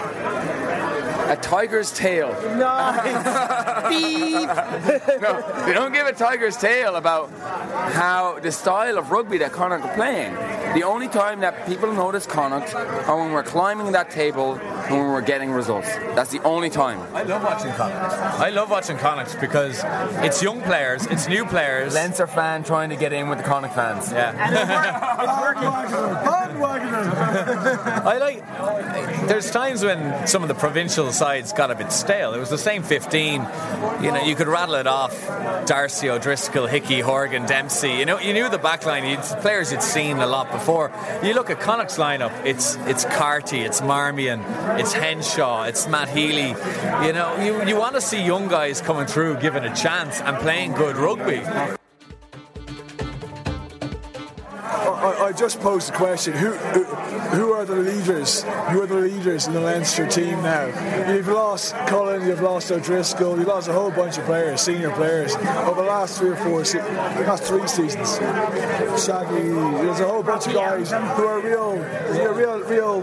a 1.30 1.36
tiger's 1.36 1.92
tail. 1.92 2.32
Nice. 2.56 3.88
Beep. 3.90 4.48
no, 5.20 5.64
they 5.64 5.72
don't 5.72 5.92
give 5.92 6.06
a 6.06 6.12
tiger's 6.12 6.56
tail 6.56 6.96
about 6.96 7.30
how 7.92 8.38
the 8.40 8.50
style 8.52 8.98
of 8.98 9.10
rugby 9.10 9.38
that 9.38 9.52
Connacht 9.52 9.84
are 9.84 9.94
playing. 9.94 10.34
The 10.74 10.82
only 10.82 11.08
time 11.08 11.40
that 11.40 11.66
people 11.66 11.92
notice 11.92 12.26
Connacht 12.26 12.74
are 12.74 13.16
when 13.16 13.32
we're 13.32 13.42
climbing 13.42 13.92
that 13.92 14.10
table 14.10 14.54
and 14.54 14.96
when 14.96 15.08
we're 15.08 15.20
getting 15.22 15.50
results. 15.50 15.88
That's 16.14 16.30
the 16.30 16.42
only 16.42 16.70
time. 16.70 17.00
I 17.14 17.22
love 17.22 17.42
watching 17.42 17.72
Connacht. 17.72 18.14
I 18.40 18.50
love 18.50 18.70
watching 18.70 18.98
Connacht 18.98 19.40
because 19.40 19.82
it's 20.24 20.42
young 20.42 20.60
players, 20.62 21.06
it's 21.06 21.28
new 21.28 21.44
players. 21.44 21.94
Leinster 21.94 22.26
fan 22.26 22.64
trying 22.64 22.90
to 22.90 22.96
get 22.96 23.12
in 23.12 23.28
with 23.28 23.38
the 23.38 23.44
Connacht 23.44 23.74
fans. 23.74 24.10
Yeah. 24.12 24.30
I 26.62 28.18
like. 28.18 29.28
There's 29.28 29.50
times 29.50 29.84
when 29.84 30.26
some 30.26 30.42
of 30.42 30.48
the 30.48 30.54
provincial 30.54 31.12
sides 31.12 31.52
got 31.52 31.70
a 31.70 31.74
bit 31.74 31.92
stale. 31.92 32.34
It 32.34 32.38
was 32.38 32.50
the 32.50 32.58
same 32.58 32.82
15. 32.82 33.46
You 34.02 34.12
know, 34.12 34.22
you 34.22 34.34
could 34.34 34.48
rattle 34.48 34.74
it 34.76 34.86
off: 34.86 35.14
Darcy, 35.66 36.08
O'Driscoll, 36.10 36.66
Hickie, 36.66 37.00
Horgan, 37.00 37.46
Dempsey. 37.46 37.92
You 37.92 38.06
know, 38.06 38.18
you 38.18 38.32
knew 38.32 38.48
the 38.48 38.58
backline. 38.58 39.08
You'd, 39.08 39.20
players 39.40 39.72
you'd 39.72 39.82
seen 39.82 40.18
a 40.18 40.26
lot 40.26 40.50
before. 40.50 40.92
You 41.22 41.34
look 41.34 41.50
at 41.50 41.60
Connacht's 41.60 41.98
lineup. 41.98 42.44
It's 42.44 42.76
it's 42.86 43.04
Carty, 43.04 43.60
it's 43.60 43.80
Marmion, 43.80 44.40
it's 44.78 44.92
Henshaw, 44.92 45.64
it's 45.64 45.86
Matt 45.86 46.08
Healy. 46.08 46.48
You 47.06 47.12
know, 47.12 47.36
you 47.40 47.64
you 47.66 47.76
want 47.76 47.94
to 47.94 48.00
see 48.00 48.22
young 48.22 48.48
guys 48.48 48.80
coming 48.80 49.06
through, 49.06 49.36
given 49.38 49.64
a 49.64 49.74
chance 49.74 50.20
and 50.20 50.36
playing 50.38 50.72
good 50.72 50.96
rugby. 50.96 51.42
I, 55.00 55.28
I, 55.28 55.32
just 55.32 55.60
posed 55.60 55.88
the 55.88 55.96
question: 55.96 56.34
who, 56.34 56.52
who, 56.52 56.84
who 56.84 57.52
are 57.52 57.64
the 57.64 57.76
leaders? 57.76 58.42
Who 58.42 58.82
are 58.82 58.86
the 58.86 58.96
leaders 58.96 59.46
in 59.46 59.54
the 59.54 59.60
Leinster 59.60 60.06
team 60.06 60.42
now? 60.42 60.66
You've 61.10 61.28
lost 61.28 61.74
Cullen, 61.86 62.26
you've 62.26 62.42
lost 62.42 62.70
O'Driscoll, 62.70 63.38
you've 63.38 63.48
lost 63.48 63.68
a 63.68 63.72
whole 63.72 63.90
bunch 63.90 64.18
of 64.18 64.24
players, 64.24 64.60
senior 64.60 64.90
players, 64.90 65.34
over 65.34 65.82
the 65.82 65.88
last 65.88 66.18
three 66.18 66.30
or 66.30 66.36
four, 66.36 66.64
se- 66.64 66.80
last 66.80 67.44
three 67.44 67.66
seasons. 67.66 68.18
Shaggy, 69.02 69.48
there's 69.48 70.00
a 70.00 70.08
whole 70.08 70.22
bunch 70.22 70.46
of 70.46 70.52
guys 70.52 70.90
who 70.90 70.96
are 70.96 71.40
real, 71.40 71.76
you 72.14 72.32
real, 72.32 72.60
real, 72.60 72.98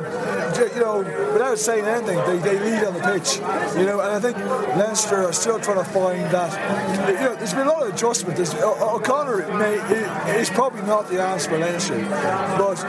you 0.76 0.82
know, 0.82 1.00
without 1.34 1.58
saying 1.58 1.86
anything, 1.86 2.18
they, 2.28 2.38
they 2.40 2.60
lead 2.60 2.84
on 2.84 2.94
the 2.94 3.00
pitch. 3.00 3.38
You 3.78 3.86
know, 3.86 4.02
and 4.02 4.12
I 4.12 4.20
think 4.20 4.38
Leinster 4.78 5.24
are 5.24 5.34
still 5.34 5.60
trying 5.60 5.84
to 5.84 5.90
find 5.90 6.24
that. 6.32 7.10
You 7.10 7.16
know, 7.16 7.36
there's 7.36 7.54
been 7.54 7.68
a 7.68 7.72
lot 7.72 7.88
of 7.88 7.94
adjustment. 7.94 8.38
There's, 8.38 8.54
O'Connor 8.54 9.58
may, 9.58 9.76
is 10.40 10.50
probably 10.50 10.84
not 10.84 11.10
the 11.10 11.22
answer 11.22 11.50
for 11.50 11.58
Leinster. 11.58 11.87
But 11.90 12.84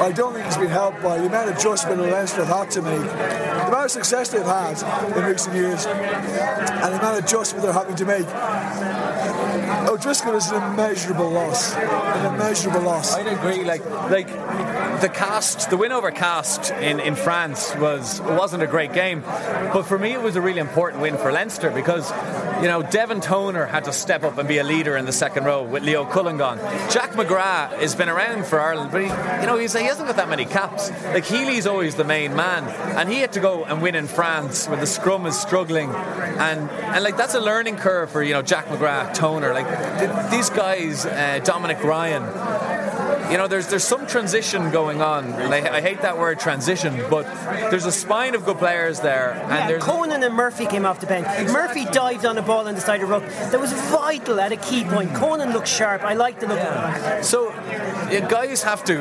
I 0.00 0.12
don't 0.12 0.34
think 0.34 0.46
it's 0.46 0.56
been 0.56 0.68
helped 0.68 1.02
by 1.02 1.18
the 1.18 1.26
amount 1.26 1.50
of 1.50 1.56
adjustment 1.56 1.98
that 1.98 2.10
Leinster 2.10 2.44
have 2.44 2.56
had 2.56 2.70
to 2.72 2.82
make, 2.82 3.00
the 3.00 3.66
amount 3.68 3.84
of 3.84 3.90
success 3.90 4.28
they've 4.28 4.44
had 4.44 4.82
in 5.16 5.24
recent 5.24 5.54
years, 5.54 5.86
and 5.86 6.94
the 6.94 6.98
amount 6.98 7.18
of 7.18 7.24
adjustment 7.24 7.64
they're 7.64 7.72
having 7.72 7.96
to 7.96 8.04
make. 8.04 8.26
O'Driscoll 9.88 10.34
is 10.34 10.50
an 10.50 10.72
immeasurable 10.72 11.30
loss. 11.30 11.74
An 11.74 12.34
immeasurable 12.34 12.80
loss. 12.80 13.14
I'd 13.14 13.26
agree. 13.26 13.64
Like, 13.64 13.84
like 14.10 14.28
the 15.02 15.08
Castres, 15.08 15.66
the 15.66 15.76
win 15.76 15.92
over 15.92 16.10
Castres 16.10 16.70
in, 16.80 17.00
in 17.00 17.16
France 17.16 17.74
was 17.76 18.20
wasn't 18.20 18.62
a 18.62 18.66
great 18.66 18.92
game, 18.92 19.20
but 19.20 19.82
for 19.82 19.98
me 19.98 20.12
it 20.12 20.22
was 20.22 20.36
a 20.36 20.40
really 20.40 20.60
important 20.60 21.02
win 21.02 21.18
for 21.18 21.32
Leinster 21.32 21.70
because 21.70 22.08
you 22.62 22.68
know 22.68 22.82
Devin 22.82 23.20
Toner 23.20 23.66
had 23.66 23.84
to 23.84 23.92
step 23.92 24.22
up 24.22 24.38
and 24.38 24.48
be 24.48 24.58
a 24.58 24.64
leader 24.64 24.96
in 24.96 25.04
the 25.04 25.12
second 25.12 25.44
row 25.44 25.64
with 25.64 25.82
Leo 25.82 26.04
Cullen 26.04 26.38
gone. 26.38 26.58
Jack 26.88 27.10
McGrath 27.12 27.72
has 27.80 27.96
been 27.96 28.08
around 28.08 28.46
for 28.46 28.60
Ireland, 28.60 28.92
but 28.92 29.02
he, 29.02 29.08
you 29.08 29.46
know 29.46 29.56
he 29.56 29.64
hasn't 29.64 30.06
got 30.06 30.16
that 30.16 30.28
many 30.28 30.44
caps. 30.44 30.90
Like 31.06 31.24
Healy's 31.24 31.66
always 31.66 31.96
the 31.96 32.04
main 32.04 32.36
man, 32.36 32.68
and 32.96 33.08
he 33.08 33.18
had 33.18 33.32
to 33.32 33.40
go 33.40 33.64
and 33.64 33.82
win 33.82 33.96
in 33.96 34.06
France 34.06 34.68
when 34.68 34.78
the 34.78 34.86
scrum 34.86 35.26
is 35.26 35.38
struggling, 35.38 35.90
and 35.90 36.70
and 36.70 37.02
like 37.02 37.16
that's 37.16 37.34
a 37.34 37.40
learning 37.40 37.76
curve 37.76 38.10
for 38.10 38.22
you 38.22 38.34
know 38.34 38.42
Jack 38.42 38.66
McGrath, 38.66 39.14
Toner, 39.14 39.41
like 39.50 39.66
th- 39.98 40.30
these 40.30 40.50
guys, 40.50 41.04
uh, 41.04 41.40
Dominic 41.42 41.82
Ryan 41.82 42.22
you 43.32 43.38
know, 43.38 43.48
there's 43.48 43.68
there's 43.68 43.82
some 43.82 44.06
transition 44.06 44.70
going 44.70 45.00
on. 45.00 45.30
Like, 45.48 45.64
I 45.64 45.80
hate 45.80 46.02
that 46.02 46.18
word 46.18 46.38
transition, 46.38 47.02
but 47.10 47.24
there's 47.70 47.86
a 47.86 47.92
spine 47.92 48.34
of 48.34 48.44
good 48.44 48.58
players 48.58 49.00
there. 49.00 49.32
And 49.32 49.50
yeah, 49.50 49.66
there's 49.66 49.82
Conan 49.82 50.22
and 50.22 50.34
Murphy 50.34 50.66
came 50.66 50.84
off 50.84 51.00
the 51.00 51.06
bench. 51.06 51.26
Murphy 51.50 51.86
dived 51.86 52.26
on 52.26 52.36
a 52.36 52.42
ball 52.42 52.68
on 52.68 52.74
the 52.74 52.80
side 52.80 53.02
of 53.02 53.08
the 53.08 53.14
ruck. 53.14 53.26
That 53.50 53.58
was 53.58 53.72
vital 53.72 54.38
at 54.38 54.52
a 54.52 54.56
key 54.56 54.84
point. 54.84 55.14
Conan 55.14 55.52
looked 55.52 55.66
sharp. 55.66 56.02
I 56.02 56.12
like 56.12 56.40
the 56.40 56.46
look. 56.46 56.58
Yeah. 56.58 57.22
So, 57.22 57.50
yeah, 58.10 58.28
guys 58.28 58.62
have 58.62 58.84
to, 58.84 58.94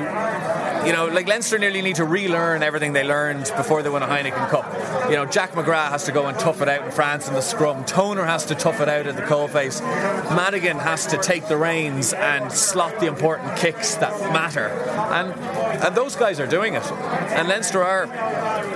you 0.85 0.93
know, 0.93 1.07
like 1.07 1.27
Leinster 1.27 1.59
nearly 1.59 1.81
need 1.81 1.97
to 1.97 2.05
relearn 2.05 2.63
everything 2.63 2.93
they 2.93 3.03
learned 3.03 3.51
before 3.57 3.83
they 3.83 3.89
won 3.89 4.01
a 4.01 4.07
Heineken 4.07 4.49
Cup. 4.49 5.09
You 5.09 5.17
know, 5.17 5.25
Jack 5.25 5.51
McGrath 5.51 5.89
has 5.89 6.05
to 6.05 6.13
go 6.13 6.27
and 6.27 6.39
tough 6.39 6.61
it 6.61 6.69
out 6.69 6.85
in 6.85 6.91
France 6.91 7.27
in 7.27 7.33
the 7.33 7.41
scrum. 7.41 7.83
Toner 7.83 8.23
has 8.23 8.45
to 8.45 8.55
tough 8.55 8.79
it 8.79 8.87
out 8.87 9.07
at 9.07 9.17
the 9.17 9.23
coalface. 9.23 9.81
Madigan 10.33 10.77
has 10.77 11.05
to 11.07 11.17
take 11.17 11.47
the 11.47 11.57
reins 11.57 12.13
and 12.13 12.51
slot 12.51 12.99
the 12.99 13.07
important 13.07 13.57
kicks 13.57 13.95
that 13.95 14.20
matter. 14.31 14.67
And, 14.67 15.33
and 15.83 15.95
those 15.95 16.15
guys 16.15 16.39
are 16.39 16.47
doing 16.47 16.75
it. 16.75 16.83
And 16.91 17.47
Leinster 17.47 17.83
are 17.83 18.05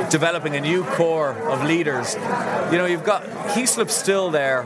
developing 0.09 0.55
a 0.55 0.61
new 0.61 0.83
core 0.83 1.31
of 1.31 1.63
leaders. 1.63 2.15
You 2.15 2.77
know, 2.77 2.85
you've 2.85 3.03
got 3.03 3.23
Heaslip 3.55 3.89
still 3.89 4.31
there. 4.31 4.65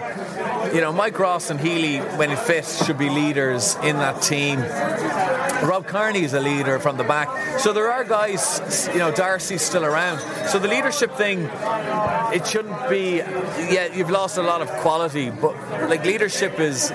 You 0.74 0.82
know, 0.82 0.92
Mike 0.92 1.18
Ross 1.18 1.50
and 1.50 1.60
Healy, 1.60 2.00
when 2.18 2.36
fit, 2.36 2.66
should 2.66 2.98
be 2.98 3.10
leaders 3.10 3.76
in 3.84 3.98
that 3.98 4.22
team. 4.22 4.60
Rob 5.64 5.86
Kearney 5.88 6.24
is 6.24 6.34
a 6.34 6.40
leader 6.40 6.80
from 6.80 6.98
the 6.98 7.04
back. 7.04 7.60
So 7.60 7.74
there 7.74 7.92
are 7.92 8.04
guys, 8.04 8.90
you 8.94 9.00
know, 9.00 9.12
Darcy's 9.12 9.62
still 9.62 9.86
around. 9.86 10.20
So 10.48 10.60
the 10.60 10.68
leadership 10.68 11.14
thing, 11.16 11.50
it 12.34 12.48
shouldn't 12.48 12.90
be, 12.90 13.18
yeah, 13.18 13.94
you've 13.94 14.10
lost 14.10 14.38
a 14.38 14.42
lot 14.42 14.62
of 14.62 14.70
quality, 14.82 15.30
but 15.30 15.54
like 15.90 16.04
leadership 16.06 16.60
is, 16.60 16.90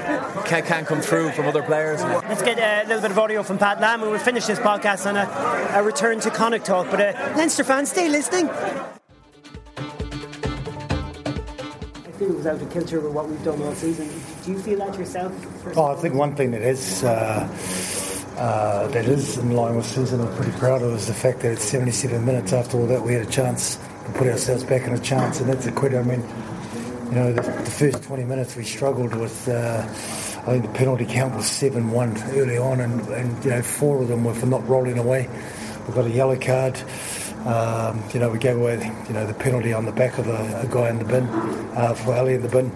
can, 0.47 0.65
can 0.65 0.85
come 0.87 1.01
through 1.01 1.31
from 1.33 1.47
other 1.47 1.63
players. 1.63 2.03
Let's 2.03 2.43
get 2.43 2.59
a 2.59 2.87
little 2.89 3.03
bit 3.03 3.11
of 3.11 3.19
audio 3.19 3.43
from 3.43 3.59
Pat 3.59 3.81
Lam 3.81 4.01
we'll 4.01 4.19
finish 4.19 4.47
this 4.47 4.59
podcast 4.59 5.07
on 5.07 5.17
a, 5.17 5.79
a 5.79 5.83
return 5.83 6.21
to 6.21 6.31
Connacht 6.31 6.65
talk. 6.65 6.91
But 6.91 7.01
uh, 7.01 7.35
Leinster 7.37 7.65
fans, 7.65 7.91
stay 7.91 8.09
listening. 8.09 8.49
I 8.49 8.97
feel 12.19 12.31
it 12.31 12.37
was 12.37 12.47
out 12.47 12.63
of 12.63 12.71
kilter 12.71 13.01
with 13.01 13.13
what 13.13 13.29
we've 13.29 13.43
done 13.45 13.61
all 13.63 13.75
season. 13.75 14.09
Do 14.45 14.53
you 14.53 14.59
feel 14.59 14.79
that 14.79 14.99
yourself? 14.99 15.33
Oh, 15.77 15.93
I 15.93 15.97
think 15.97 16.15
one 16.15 16.35
thing 16.37 16.55
it 16.55 16.63
is. 16.63 17.03
uh, 17.05 17.47
uh, 18.37 18.89
that 18.89 19.07
is 19.07 19.39
in 19.39 19.53
line 19.53 19.77
with 19.77 19.87
Susan, 19.87 20.21
I'm 20.21 20.35
pretty 20.37 20.53
proud 20.59 20.83
of 20.83 20.93
is 20.95 21.07
the 21.07 21.15
fact 21.15 21.41
that 21.41 21.53
it's 21.53 21.65
77 21.65 22.25
minutes 22.25 22.53
after 22.53 22.79
all 22.79 22.87
that 22.87 23.03
we 23.03 23.15
had 23.15 23.27
a 23.27 23.31
chance 23.31 23.77
to 23.77 24.13
put 24.15 24.27
ourselves 24.27 24.65
back 24.65 24.87
in 24.87 24.93
a 24.93 24.99
chance, 24.99 25.41
and 25.41 25.49
that's 25.49 25.67
a 25.67 25.73
quid. 25.73 25.95
I 25.95 26.03
mean, 26.03 26.23
you 27.11 27.13
know, 27.13 27.33
the, 27.33 27.43
the 27.43 27.71
first 27.71 28.03
20 28.03 28.25
minutes 28.25 28.57
we 28.57 28.65
struggled 28.65 29.15
with. 29.15 29.49
Uh, 29.49 29.87
I 30.45 30.47
think 30.49 30.67
the 30.67 30.73
penalty 30.73 31.07
count 31.07 31.35
was 31.35 31.47
7 31.47 31.91
1 31.91 32.23
early 32.33 32.59
on, 32.59 32.81
and, 32.81 33.01
and, 33.09 33.45
you 33.45 33.51
know, 33.51 33.63
four 33.63 34.03
of 34.03 34.09
them 34.09 34.25
were 34.25 34.35
for 34.35 34.45
not 34.45 34.69
rolling 34.69 34.99
away. 34.99 35.27
We 35.89 35.95
got 35.95 36.05
a 36.05 36.11
yellow 36.11 36.37
card. 36.37 36.79
Um, 37.47 38.03
you 38.13 38.21
know, 38.21 38.29
we 38.29 38.39
gave 38.39 38.57
away, 38.57 38.75
you 39.07 39.15
know, 39.15 39.27
the 39.27 39.33
penalty 39.33 39.73
on 39.73 39.87
the 39.87 39.93
back 39.93 40.19
of 40.19 40.29
a, 40.29 40.61
a 40.63 40.67
guy 40.67 40.91
in 40.91 40.99
the 40.99 41.05
bin 41.07 41.25
uh, 41.77 41.95
for 41.95 42.15
Ali 42.15 42.35
in 42.35 42.43
the 42.43 42.49
bin, 42.49 42.71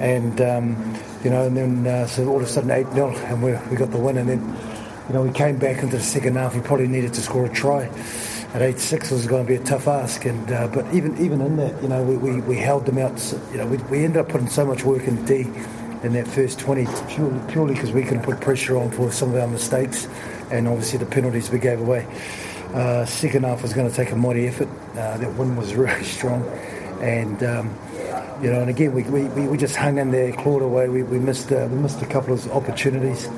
and 0.00 0.40
um, 0.40 0.94
you 1.24 1.30
know, 1.30 1.46
and 1.46 1.56
then 1.56 1.86
uh, 1.86 2.06
so 2.06 2.28
all 2.28 2.36
of 2.36 2.42
a 2.42 2.46
sudden 2.46 2.70
eight 2.70 2.86
0 2.92 3.10
and 3.10 3.42
we, 3.42 3.52
we 3.70 3.76
got 3.76 3.90
the 3.90 3.98
win, 3.98 4.18
and 4.18 4.28
then 4.28 4.56
you 5.10 5.14
know 5.16 5.22
we 5.22 5.32
came 5.32 5.58
back 5.58 5.82
into 5.82 5.96
the 5.96 6.02
second 6.04 6.36
half. 6.36 6.54
We 6.54 6.60
probably 6.60 6.86
needed 6.86 7.12
to 7.14 7.20
score 7.20 7.46
a 7.46 7.48
try. 7.48 7.86
At 8.54 8.62
eight 8.62 8.78
six 8.78 9.10
was 9.10 9.26
going 9.26 9.44
to 9.44 9.48
be 9.48 9.56
a 9.56 9.64
tough 9.64 9.88
ask, 9.88 10.24
and 10.24 10.52
uh, 10.52 10.68
but 10.68 10.86
even 10.94 11.18
even 11.18 11.40
in 11.40 11.56
that, 11.56 11.82
you 11.82 11.88
know, 11.88 12.00
we, 12.00 12.16
we, 12.16 12.40
we 12.42 12.56
held 12.56 12.86
them 12.86 12.98
out. 12.98 13.20
You 13.50 13.58
know, 13.58 13.66
we, 13.66 13.78
we 13.90 14.04
ended 14.04 14.18
up 14.18 14.28
putting 14.28 14.48
so 14.48 14.64
much 14.64 14.84
work 14.84 15.08
in 15.08 15.16
the 15.16 15.42
D 15.42 15.50
in 16.04 16.12
that 16.12 16.28
first 16.28 16.60
20 16.60 16.86
purely 17.48 17.74
because 17.74 17.90
we 17.90 18.04
can 18.04 18.22
put 18.22 18.40
pressure 18.40 18.76
on 18.76 18.92
for 18.92 19.10
some 19.10 19.30
of 19.30 19.36
our 19.36 19.48
mistakes 19.48 20.08
and 20.50 20.68
obviously 20.68 20.98
the 20.98 21.06
penalties 21.06 21.50
we 21.50 21.58
gave 21.58 21.80
away. 21.80 22.06
Uh, 22.72 23.04
second 23.04 23.44
half 23.44 23.62
was 23.62 23.72
going 23.72 23.90
to 23.90 23.94
take 23.94 24.12
a 24.12 24.16
mighty 24.16 24.46
effort. 24.46 24.68
Uh, 24.92 25.16
that 25.18 25.34
win 25.34 25.56
was 25.56 25.74
really 25.74 26.04
strong, 26.04 26.46
and 27.00 27.42
um, 27.42 27.76
you 28.40 28.48
know, 28.48 28.60
and 28.60 28.70
again 28.70 28.94
we, 28.94 29.02
we, 29.02 29.48
we 29.48 29.58
just 29.58 29.74
hung 29.74 29.98
in 29.98 30.12
there, 30.12 30.32
clawed 30.32 30.62
away. 30.62 30.88
We, 30.88 31.02
we 31.02 31.18
missed 31.18 31.50
uh, 31.50 31.66
we 31.68 31.78
missed 31.78 32.00
a 32.00 32.06
couple 32.06 32.32
of 32.32 32.48
opportunities, 32.52 33.28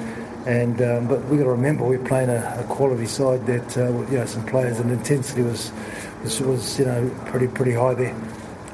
and 0.46 0.82
um, 0.82 1.08
but 1.08 1.24
we 1.26 1.36
got 1.36 1.44
to 1.44 1.50
remember 1.50 1.84
we're 1.84 1.98
playing 1.98 2.28
a, 2.28 2.56
a 2.60 2.64
quality 2.64 3.06
side 3.06 3.46
that 3.46 3.78
uh, 3.78 3.90
you 4.10 4.18
know 4.18 4.26
some 4.26 4.44
players 4.44 4.80
and 4.80 4.90
intensity 4.90 5.42
was 5.42 5.72
was, 6.22 6.40
was 6.40 6.78
you 6.78 6.84
know 6.84 7.10
pretty 7.26 7.48
pretty 7.48 7.72
high 7.72 7.94
there. 7.94 8.14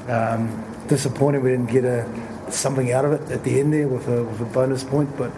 Um, 0.07 0.65
disappointed 0.87 1.43
we 1.43 1.51
didn't 1.51 1.71
get 1.71 1.85
a 1.85 2.09
something 2.51 2.91
out 2.91 3.05
of 3.05 3.13
it 3.13 3.31
at 3.31 3.43
the 3.43 3.59
end 3.59 3.73
there 3.73 3.87
with 3.87 4.07
a, 4.07 4.23
with 4.23 4.41
a 4.41 4.45
bonus 4.45 4.83
point, 4.83 5.15
but 5.17 5.31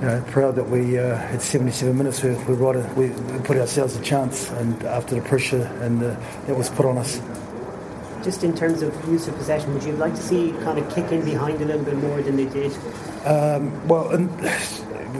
you 0.00 0.06
know, 0.06 0.24
proud 0.28 0.56
that 0.56 0.68
we 0.68 0.98
uh, 0.98 1.16
at 1.16 1.42
77 1.42 1.96
minutes 1.96 2.22
we, 2.22 2.30
we, 2.30 2.54
right, 2.54 2.96
we, 2.96 3.10
we 3.10 3.38
put 3.40 3.58
ourselves 3.58 3.96
a 3.96 4.02
chance, 4.02 4.50
and 4.52 4.82
after 4.84 5.14
the 5.14 5.20
pressure 5.22 5.64
and 5.82 6.02
uh, 6.02 6.16
that 6.46 6.56
was 6.56 6.70
put 6.70 6.86
on 6.86 6.96
us. 6.96 7.20
Just 8.24 8.44
in 8.44 8.54
terms 8.54 8.82
of 8.82 8.94
use 9.08 9.28
of 9.28 9.36
possession, 9.36 9.72
would 9.74 9.84
you 9.84 9.92
like 9.92 10.14
to 10.14 10.22
see 10.22 10.52
kind 10.62 10.78
of 10.78 10.94
kick 10.94 11.10
in 11.12 11.24
behind 11.24 11.60
a 11.60 11.64
little 11.64 11.84
bit 11.84 11.96
more 11.96 12.20
than 12.22 12.36
they 12.36 12.46
did? 12.46 12.72
Um, 13.26 13.86
well, 13.88 14.10
and 14.10 14.30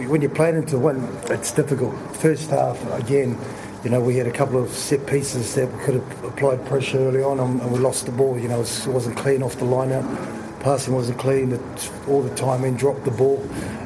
when 0.07 0.21
you're 0.21 0.31
playing 0.31 0.57
into 0.57 0.77
one, 0.77 1.01
it's 1.25 1.51
difficult. 1.51 1.95
First 2.17 2.49
half, 2.49 2.81
again, 2.93 3.37
you 3.83 3.89
know, 3.89 3.99
we 3.99 4.17
had 4.17 4.27
a 4.27 4.31
couple 4.31 4.61
of 4.61 4.69
set 4.69 5.05
pieces 5.07 5.55
that 5.55 5.71
we 5.71 5.83
could 5.83 5.95
have 5.95 6.23
applied 6.23 6.65
pressure 6.65 6.99
early 6.99 7.23
on, 7.23 7.39
and, 7.39 7.71
we 7.71 7.79
lost 7.79 8.05
the 8.05 8.11
ball. 8.11 8.37
You 8.37 8.47
know, 8.47 8.61
it 8.61 8.87
wasn't 8.87 9.17
clean 9.17 9.41
off 9.43 9.55
the 9.57 9.65
line 9.65 9.91
out 9.91 10.05
passing 10.61 10.93
wasn't 10.93 11.17
clean 11.17 11.59
all 12.07 12.21
the 12.21 12.35
time 12.35 12.63
and 12.63 12.77
dropped 12.77 13.03
the 13.03 13.11
ball 13.11 13.41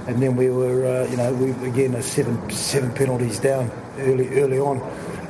and 0.07 0.21
then 0.21 0.35
we 0.35 0.49
were 0.49 0.85
uh, 0.85 1.09
you 1.09 1.17
know 1.17 1.33
we 1.33 1.51
again 1.67 1.99
seven 2.01 2.49
seven 2.49 2.93
penalties 2.93 3.39
down 3.39 3.71
early 3.99 4.27
early 4.39 4.59
on 4.59 4.81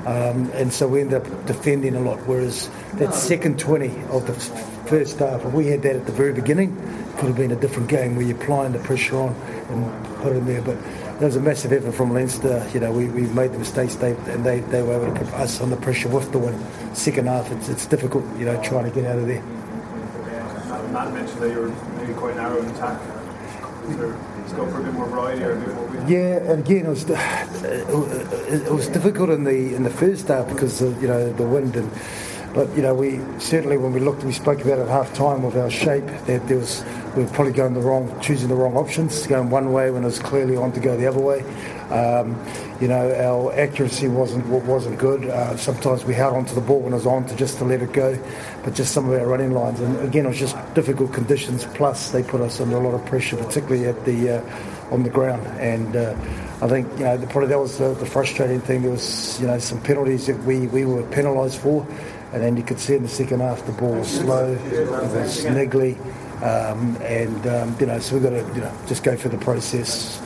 um, 0.08 0.50
and 0.54 0.74
so 0.74 0.88
we 0.88 1.02
ended 1.02 1.22
up 1.22 1.46
defending 1.46 1.96
a 1.96 2.00
lot 2.00 2.18
whereas 2.26 2.70
that 2.96 3.14
second 3.14 3.60
20 3.60 3.88
of 4.10 4.26
the 4.26 4.34
first 4.90 5.20
half 5.20 5.44
we 5.54 5.68
had 5.68 5.84
that 5.84 5.96
at 5.96 6.06
the 6.06 6.12
very 6.12 6.34
beginning 6.34 6.76
could 7.18 7.28
have 7.28 7.38
been 7.38 7.52
a 7.52 7.56
different 7.56 7.90
game 7.90 8.16
where 8.16 8.26
you're 8.26 8.38
applying 8.38 8.74
the 8.74 8.80
pressure 8.80 9.18
on 9.18 9.34
and 9.70 10.06
put 10.18 10.34
it 10.34 10.38
in 10.38 10.46
there 10.46 10.62
but 10.62 10.78
there 11.20 11.28
was 11.28 11.38
a 11.38 11.42
massive 11.42 11.72
effort 11.72 11.94
from 11.94 12.14
Leinster. 12.14 12.70
You 12.74 12.82
know, 12.82 12.92
we, 12.92 13.06
we 13.06 13.22
made 13.22 13.54
the 13.54 13.60
mistakes, 13.60 13.96
they, 13.96 14.12
and 14.12 14.46
they, 14.46 14.60
they 14.60 14.82
were 14.82 15.02
able 15.02 15.14
to 15.14 15.18
put 15.18 15.34
us 15.36 15.62
under 15.62 15.78
pressure 15.78 16.10
with 16.10 16.30
the 16.34 16.40
win. 16.40 16.60
Second 16.94 17.28
half, 17.28 17.50
it's, 17.54 17.70
it's 17.70 17.86
difficult, 17.86 18.26
you 18.38 18.44
know, 18.44 18.62
trying 18.62 18.84
to 18.84 18.92
get 18.92 19.06
out 19.06 19.20
of 19.20 19.28
there. 19.28 19.42
Matt 20.92 21.14
mentioned 21.14 21.42
that 21.42 21.52
you 21.52 21.60
were 21.60 21.70
maybe 21.98 22.14
quite 22.14 22.36
narrow 22.36 22.58
in 22.58 22.70
attack. 22.70 23.02
Scope 24.48 24.70
for 24.70 24.82
a 24.82 24.84
bit 24.84 24.94
more 24.94 25.08
variety 25.08 25.44
or 25.44 25.52
a 25.54 25.60
bit 25.60 25.76
more? 25.76 26.06
Yeah, 26.08 26.52
and 26.52 26.60
again, 26.66 26.86
it 26.86 26.90
was 26.90 27.10
it 27.10 28.72
was 28.72 28.88
difficult 28.88 29.30
in 29.30 29.44
the 29.44 29.76
in 29.76 29.84
the 29.84 29.90
first 29.90 30.28
half 30.28 30.48
because 30.48 30.82
of 30.82 31.02
you 31.02 31.08
know 31.08 31.32
the 31.34 31.46
wind 31.46 31.76
and. 31.76 31.92
But 32.56 32.74
you 32.74 32.82
know, 32.82 32.96
we 32.96 33.20
certainly 33.38 33.76
when 33.76 33.92
we 33.92 34.00
looked, 34.00 34.24
we 34.24 34.32
spoke 34.32 34.62
about 34.62 34.80
at 34.80 34.88
half 34.88 35.14
time 35.14 35.44
with 35.44 35.58
our 35.58 35.70
shape 35.70 36.06
that 36.26 36.48
there 36.48 36.58
was 36.58 36.86
we 37.14 37.24
were 37.24 37.30
probably 37.32 37.52
going 37.52 37.74
the 37.74 37.82
wrong, 37.82 38.18
choosing 38.22 38.48
the 38.48 38.56
wrong 38.56 38.78
options, 38.78 39.28
going 39.28 39.50
one 39.50 39.74
way 39.74 39.92
when 39.92 40.04
it 40.04 40.06
was 40.06 40.20
clearly 40.20 40.56
on 40.56 40.72
to 40.72 40.80
go 40.80 40.96
the 40.96 41.06
other 41.06 41.20
way. 41.20 41.42
Um, 41.92 42.42
you 42.80 42.88
know, 42.88 43.14
our 43.14 43.54
accuracy 43.60 44.08
wasn't 44.08 44.46
wasn't 44.48 44.98
good. 44.98 45.26
Uh, 45.26 45.58
sometimes 45.58 46.06
we 46.06 46.14
held 46.14 46.36
onto 46.36 46.56
the 46.56 46.62
ball 46.62 46.80
when 46.80 46.94
it 46.94 46.96
was 46.96 47.06
on 47.06 47.26
to 47.28 47.36
just 47.36 47.58
to 47.58 47.66
let 47.66 47.82
it 47.82 47.92
go, 47.92 48.18
but 48.64 48.74
just 48.74 48.94
some 48.94 49.10
of 49.10 49.20
our 49.20 49.28
running 49.28 49.52
lines. 49.52 49.82
And 49.82 50.00
again, 50.00 50.26
it 50.26 50.30
was 50.30 50.40
just 50.40 50.56
difficult 50.76 51.12
conditions. 51.12 51.66
Plus, 51.74 52.12
they 52.12 52.24
put 52.24 52.40
us 52.40 52.62
under 52.62 52.78
a 52.78 52.80
lot 52.80 52.94
of 52.94 53.06
pressure, 53.06 53.36
particularly 53.36 53.86
at 53.86 54.06
the 54.06 54.38
uh, 54.38 54.92
on 54.92 55.04
the 55.04 55.10
ground. 55.10 55.46
And 55.60 55.96
uh, 55.96 56.16
I 56.62 56.68
think 56.68 56.88
you 56.98 57.06
know 57.06 57.18
the, 57.18 57.28
probably 57.28 57.50
that 57.50 57.60
was 57.60 57.78
the, 57.78 57.94
the, 57.94 58.06
frustrating 58.06 58.62
thing. 58.62 58.82
There 58.82 58.92
was 58.92 59.40
you 59.40 59.48
know 59.48 59.60
some 59.60 59.82
penalties 59.82 60.28
that 60.28 60.42
we 60.44 60.68
we 60.68 60.86
were 60.86 61.04
penalised 61.12 61.60
for, 61.60 61.86
and 62.36 62.44
then 62.44 62.58
you 62.58 62.64
could 62.64 62.82
see 62.82 62.96
in 62.96 63.02
the 63.02 63.08
second 63.08 63.40
half 63.40 63.66
the 63.66 63.72
ball 63.72 63.94
was 63.96 64.10
slow, 64.10 64.52
it 64.52 64.90
was 64.90 65.46
niggly. 65.46 65.98
Um, 66.44 66.98
and 67.02 67.48
um, 67.48 67.78
you 67.80 67.86
know, 67.86 67.98
so 68.00 68.16
we've 68.16 68.24
got 68.24 68.32
to 68.32 68.46
you 68.54 68.62
know 68.62 68.78
just 68.88 69.06
go 69.06 69.16
through 69.16 69.32
the 69.32 69.38
process, 69.38 70.22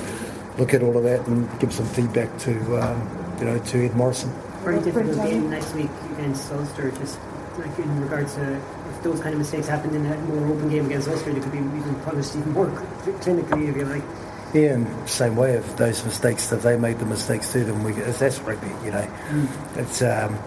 look 0.58 0.74
at 0.74 0.82
all 0.82 0.98
of 0.98 1.04
that, 1.04 1.28
and 1.28 1.48
give 1.60 1.72
some 1.72 1.86
feedback 1.86 2.36
to 2.39 2.52
um, 2.82 3.38
you 3.38 3.45
know 3.45 3.60
to 3.60 3.86
Ed 3.86 3.95
Morrison. 3.95 4.34
Very 4.63 4.82
difficult 4.82 5.17
game 5.17 5.52
next 5.52 5.76
week 5.76 5.91
against 6.13 6.52
Ulster. 6.52 6.89
Just 6.89 7.19
like 7.60 7.78
in 7.78 8.02
regards 8.02 8.34
to 8.36 8.56
if 8.56 9.04
those 9.04 9.19
kind 9.19 9.34
of 9.34 9.38
mistakes 9.38 9.67
happened 9.67 9.95
in 9.95 10.04
a 10.08 10.17
more 10.17 10.48
open 10.52 10.67
game 10.67 10.88
against 10.88 11.10
Ulster, 11.10 11.30
it 11.30 11.43
could 11.43 11.52
be 11.52 11.60
even 11.60 11.93
punished 12.02 12.36
even 12.36 12.54
more 12.54 12.65
clinically, 13.22 13.69
if 13.69 13.78
you 13.78 13.86
like. 13.86 14.04
Yeah, 14.52 14.74
and 14.74 15.08
same 15.08 15.36
way 15.36 15.58
of 15.58 15.78
those 15.78 16.04
mistakes 16.04 16.52
if 16.52 16.63
they 16.63 16.76
made 16.76 16.98
the 16.98 17.06
mistakes 17.06 17.54
to 17.54 17.63
them. 17.63 17.84
We 17.84 17.91
that's 17.91 18.39
rugby, 18.39 18.67
you 18.84 18.89
know. 18.89 19.08
Mm. 19.30 19.78
It's 19.78 20.02
um, 20.02 20.39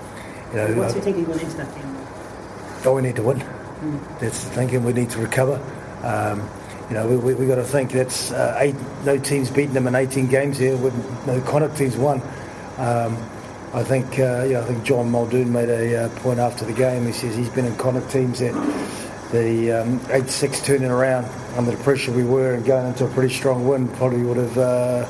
you 0.53 0.59
know. 0.59 0.81
What's 0.81 0.95
your 0.95 1.03
thinking 1.03 1.25
going 1.25 1.41
into 1.41 1.57
that 1.57 1.75
game? 1.75 1.97
Oh, 2.85 2.95
we 2.95 3.03
need 3.03 3.17
to 3.17 3.23
win. 3.23 3.39
Mm. 3.39 4.21
That's 4.21 4.45
the 4.45 4.51
thinking. 4.51 4.85
We 4.85 4.93
need 4.93 5.11
to 5.11 5.19
recover. 5.19 5.61
Um, 6.03 6.49
you 6.89 6.95
know, 6.95 7.09
we, 7.09 7.17
we, 7.17 7.35
we 7.35 7.47
got 7.47 7.57
to 7.57 7.65
think 7.65 7.93
that's 7.93 8.33
uh, 8.33 8.57
eight, 8.59 8.75
no 9.05 9.19
teams 9.19 9.51
beaten 9.51 9.73
them 9.73 9.87
in 9.87 9.95
18 9.95 10.27
games 10.27 10.59
here. 10.59 10.77
With 10.77 10.95
no 11.27 11.41
Connacht 11.43 11.77
teams 11.77 11.97
won. 11.97 12.21
Um, 12.79 13.17
I 13.75 13.83
think, 13.83 14.19
uh, 14.19 14.45
yeah, 14.45 14.61
I 14.61 14.65
think 14.65 14.85
John 14.85 15.11
Muldoon 15.11 15.51
made 15.51 15.71
a 15.71 16.05
uh, 16.05 16.09
point 16.21 16.39
after 16.39 16.67
the 16.67 16.75
game. 16.75 17.07
He 17.07 17.13
says 17.13 17.35
he's 17.35 17.49
been 17.49 17.65
in 17.65 17.75
Connacht 17.77 18.11
teams 18.11 18.41
that 18.41 18.53
the 19.33 19.73
um, 19.73 19.99
8-6 20.01 20.65
turning 20.65 20.91
around 20.91 21.25
under 21.57 21.71
the 21.71 21.83
pressure 21.83 22.13
we 22.13 22.25
were 22.25 22.53
and 22.53 22.67
going 22.67 22.87
into 22.87 23.07
a 23.07 23.09
pretty 23.09 23.33
strong 23.33 23.67
win 23.67 23.89
probably 23.89 24.23
would 24.25 24.37
have, 24.37 24.59
uh, 24.59 25.09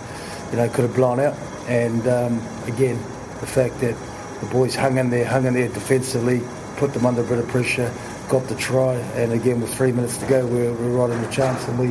you 0.52 0.58
know, 0.58 0.68
could 0.68 0.84
have 0.84 0.94
blown 0.94 1.18
out. 1.18 1.36
And 1.66 2.06
um, 2.06 2.40
again, 2.68 2.98
the 3.40 3.46
fact 3.48 3.80
that 3.80 3.96
the 4.42 4.48
boys 4.48 4.74
hung 4.74 4.98
in 4.98 5.08
there, 5.08 5.24
hung 5.24 5.46
in 5.46 5.54
there 5.54 5.68
defensively, 5.68 6.42
put 6.76 6.92
them 6.92 7.06
under 7.06 7.22
a 7.22 7.24
bit 7.24 7.38
of 7.38 7.46
pressure, 7.46 7.94
got 8.28 8.46
the 8.48 8.56
try, 8.56 8.94
and 9.14 9.32
again 9.32 9.60
with 9.60 9.72
three 9.72 9.92
minutes 9.92 10.18
to 10.18 10.26
go, 10.26 10.44
we 10.44 10.58
were, 10.58 10.72
we 10.72 10.86
were 10.90 11.06
right 11.06 11.24
the 11.24 11.32
chance, 11.32 11.66
and 11.68 11.78
we, 11.78 11.88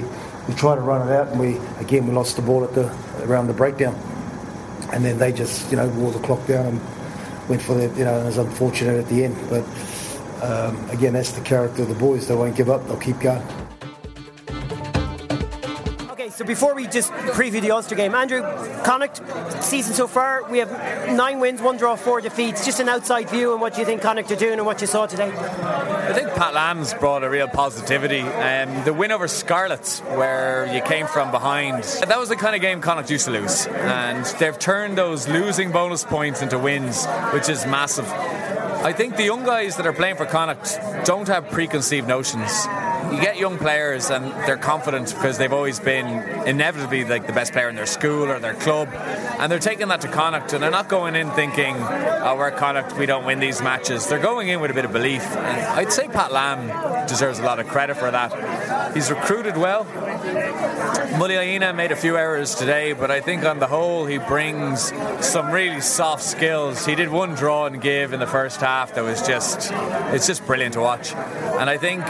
we 0.50 0.54
tried 0.56 0.76
to 0.76 0.82
run 0.82 1.08
it 1.08 1.14
out, 1.14 1.30
and 1.30 1.40
we 1.40 1.58
again 1.80 2.06
we 2.06 2.14
lost 2.14 2.36
the 2.36 2.42
ball 2.42 2.66
at 2.66 2.74
the 2.74 2.88
around 3.24 3.48
the 3.48 3.54
breakdown, 3.54 3.96
and 4.92 5.06
then 5.06 5.18
they 5.18 5.32
just 5.32 5.72
you 5.72 5.78
know 5.78 5.88
wore 5.90 6.12
the 6.12 6.20
clock 6.20 6.46
down 6.46 6.66
and 6.66 6.82
went 7.48 7.62
for 7.62 7.74
the 7.74 7.88
you 7.98 8.04
know, 8.04 8.16
and 8.16 8.24
it 8.24 8.26
was 8.26 8.38
unfortunate 8.38 9.00
at 9.00 9.08
the 9.08 9.24
end, 9.24 9.38
but 9.50 9.64
um, 10.44 10.90
again 10.90 11.14
that's 11.14 11.32
the 11.32 11.42
character 11.42 11.84
of 11.84 11.88
the 11.88 11.96
boys. 11.96 12.28
They 12.28 12.36
won't 12.36 12.58
give 12.58 12.70
up. 12.70 12.86
They'll 12.86 12.98
keep 12.98 13.20
going. 13.22 13.61
Before 16.52 16.76
we 16.76 16.86
just 16.86 17.14
preview 17.14 17.62
the 17.62 17.72
Ulster 17.72 17.96
game, 17.96 18.14
Andrew, 18.14 18.42
Connacht 18.84 19.22
season 19.64 19.94
so 19.94 20.06
far, 20.06 20.44
we 20.52 20.58
have 20.58 20.70
nine 21.16 21.40
wins, 21.40 21.62
one 21.62 21.78
draw, 21.78 21.96
four 21.96 22.20
defeats. 22.20 22.66
Just 22.66 22.82
an 22.82 22.90
outside 22.90 23.30
view 23.30 23.54
on 23.54 23.62
what 23.62 23.78
you 23.78 23.86
think 23.86 24.02
Connacht 24.02 24.30
are 24.34 24.36
doing 24.36 24.56
and 24.60 24.66
what 24.66 24.82
you 24.82 24.86
saw 24.86 25.06
today. 25.06 25.32
I 25.32 26.12
think 26.12 26.28
Pat 26.32 26.54
Lam's 26.54 26.94
brought 26.94 27.24
a 27.24 27.30
real 27.30 27.48
positivity. 27.48 28.20
Um, 28.20 28.84
the 28.84 28.92
win 28.92 29.14
over 29.14 29.30
Scarlets, 29.30 30.02
where 30.02 30.70
you 30.76 30.82
came 30.82 31.08
from 31.08 31.32
behind, 31.32 31.86
that 31.86 32.20
was 32.20 32.28
the 32.28 32.36
kind 32.36 32.54
of 32.54 32.60
game 32.60 32.82
Connacht 32.82 33.10
used 33.10 33.24
to 33.28 33.32
lose, 33.32 33.68
and 33.68 34.26
they've 34.38 34.60
turned 34.60 34.98
those 34.98 35.30
losing 35.30 35.72
bonus 35.72 36.04
points 36.04 36.42
into 36.42 36.60
wins, 36.60 37.06
which 37.32 37.48
is 37.48 37.66
massive. 37.66 38.10
I 38.10 38.92
think 38.92 39.16
the 39.16 39.24
young 39.24 39.46
guys 39.46 39.78
that 39.78 39.88
are 39.88 39.94
playing 39.94 40.18
for 40.18 40.26
Connacht 40.26 40.78
don't 41.06 41.30
have 41.30 41.50
preconceived 41.50 42.10
notions 42.10 42.68
you 43.12 43.20
get 43.22 43.38
young 43.38 43.58
players 43.58 44.10
and 44.10 44.32
they're 44.46 44.58
confident 44.58 45.14
because 45.14 45.38
they've 45.38 45.54
always 45.54 45.80
been 45.80 46.08
inevitably 46.48 47.06
like 47.06 47.28
the 47.28 47.34
best 47.34 47.54
player 47.54 47.70
in 47.70 47.76
their 47.76 47.86
school 47.86 48.30
or 48.30 48.40
their 48.40 48.54
club, 48.54 48.90
and 48.94 49.52
they're 49.52 49.60
taking 49.60 49.88
that 49.90 50.02
to 50.02 50.08
Connacht 50.08 50.54
and 50.54 50.64
they're 50.64 50.72
not 50.72 50.88
going 50.88 51.16
in 51.16 51.30
thinking, 51.32 51.76
"Oh, 51.78 52.36
we're 52.38 52.52
Connacht, 52.52 52.98
we 52.98 53.06
don't 53.06 53.26
win 53.26 53.40
these 53.40 53.62
matches." 53.62 54.08
They're 54.08 54.20
going 54.20 54.50
in 54.50 54.60
with 54.60 54.72
a 54.72 54.74
bit 54.74 54.86
of 54.86 54.92
belief, 54.92 55.24
and 55.36 55.80
I'd 55.80 55.92
say 55.92 56.08
Pat 56.08 56.32
Lam 56.32 57.08
deserves 57.08 57.40
a 57.40 57.44
lot 57.44 57.60
of 57.60 57.68
credit 57.68 57.98
for 57.98 58.12
that. 58.12 58.94
He's 58.94 59.10
recruited 59.10 59.58
well. 59.58 59.86
Muliaina 61.16 61.76
made 61.76 61.92
a 61.92 61.96
few 61.96 62.18
errors 62.18 62.56
today, 62.56 62.94
but 62.94 63.12
I 63.12 63.22
think 63.22 63.44
on 63.44 63.60
the 63.60 63.68
whole 63.68 64.06
he 64.06 64.18
brings 64.18 64.94
some 65.20 65.52
really 65.52 65.82
soft 65.82 66.24
skills. 66.24 66.86
He 66.86 66.96
did 66.96 67.10
one 67.10 67.36
draw 67.36 67.66
and 67.66 67.82
give 67.82 68.14
in 68.14 68.20
the 68.20 68.28
first 68.28 68.62
half 68.62 68.94
that 68.96 69.04
was 69.04 69.26
just 69.26 69.72
it's 70.14 70.28
just 70.28 70.46
brilliant 70.46 70.74
to 70.74 70.82
watch, 70.82 71.14
and 71.14 71.70
I 71.70 71.78
think 71.78 72.04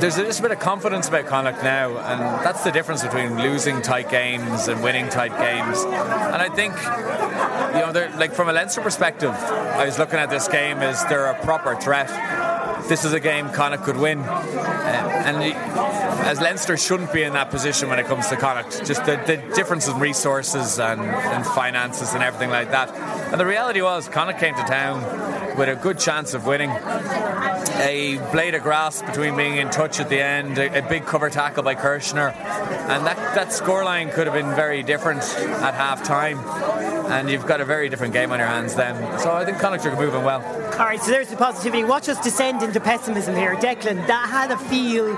there's 0.00 0.16
just 0.16 0.40
a 0.40 0.42
bit 0.42 0.50
of 0.50 0.58
confidence 0.58 1.08
about 1.08 1.26
Connacht 1.26 1.62
now, 1.62 1.98
and 1.98 2.20
that's 2.44 2.64
the 2.64 2.70
difference 2.70 3.02
between 3.02 3.40
losing 3.40 3.82
tight 3.82 4.10
games 4.10 4.68
and 4.68 4.82
winning 4.82 5.08
tight 5.08 5.36
games. 5.38 5.82
And 5.82 6.42
I 6.42 6.48
think, 6.48 6.74
you 6.74 7.80
know, 7.80 8.18
like 8.18 8.32
from 8.32 8.48
a 8.48 8.52
Leinster 8.52 8.80
perspective, 8.80 9.30
I 9.30 9.84
was 9.84 9.98
looking 9.98 10.18
at 10.18 10.30
this 10.30 10.48
game 10.48 10.78
as 10.78 11.04
they're 11.06 11.26
a 11.26 11.44
proper 11.44 11.76
threat. 11.76 12.08
This 12.88 13.04
is 13.04 13.12
a 13.12 13.20
game 13.20 13.50
Connacht 13.50 13.84
could 13.84 13.98
win, 13.98 14.20
uh, 14.20 15.22
and 15.26 15.42
as 16.26 16.40
Leinster 16.40 16.76
shouldn't 16.76 17.12
be 17.12 17.22
in 17.22 17.34
that 17.34 17.50
position 17.50 17.88
when 17.88 17.98
it 17.98 18.06
comes 18.06 18.28
to 18.28 18.36
Connacht. 18.36 18.84
Just 18.86 19.04
the, 19.04 19.22
the 19.26 19.36
difference 19.54 19.86
in 19.86 19.98
resources 19.98 20.80
and, 20.80 21.00
and 21.00 21.46
finances 21.46 22.14
and 22.14 22.22
everything 22.22 22.50
like 22.50 22.70
that. 22.70 22.90
And 23.30 23.40
the 23.40 23.46
reality 23.46 23.82
was, 23.82 24.08
Connacht 24.08 24.40
came 24.40 24.54
to 24.54 24.62
town 24.62 25.02
with 25.60 25.68
a 25.68 25.76
good 25.76 25.98
chance 25.98 26.32
of 26.32 26.46
winning 26.46 26.70
a 26.70 28.18
blade 28.32 28.54
of 28.54 28.62
grass 28.62 29.02
between 29.02 29.36
being 29.36 29.58
in 29.58 29.68
touch 29.68 30.00
at 30.00 30.08
the 30.08 30.18
end, 30.18 30.56
a, 30.56 30.78
a 30.78 30.88
big 30.88 31.04
cover 31.04 31.28
tackle 31.28 31.62
by 31.62 31.74
Kirchner, 31.74 32.28
and 32.28 33.04
that, 33.06 33.18
that 33.34 33.48
scoreline 33.48 34.10
could 34.10 34.26
have 34.26 34.32
been 34.32 34.54
very 34.54 34.82
different 34.82 35.20
at 35.20 35.74
half 35.74 36.02
time. 36.02 36.38
And 37.10 37.28
you've 37.28 37.46
got 37.46 37.60
a 37.60 37.66
very 37.66 37.90
different 37.90 38.14
game 38.14 38.32
on 38.32 38.38
your 38.38 38.48
hands 38.48 38.74
then. 38.74 38.96
So 39.18 39.32
I 39.32 39.44
think 39.44 39.58
Connacht 39.58 39.84
are 39.84 39.94
moving 39.96 40.24
well. 40.24 40.40
All 40.80 40.86
right, 40.86 40.98
so 40.98 41.10
there's 41.10 41.28
the 41.28 41.36
positivity. 41.36 41.84
Watch 41.84 42.08
us 42.08 42.18
descend 42.24 42.62
into 42.62 42.80
pessimism 42.80 43.36
here. 43.36 43.54
Declan, 43.54 44.06
that 44.06 44.28
had 44.30 44.50
a 44.50 44.56
feel 44.56 45.14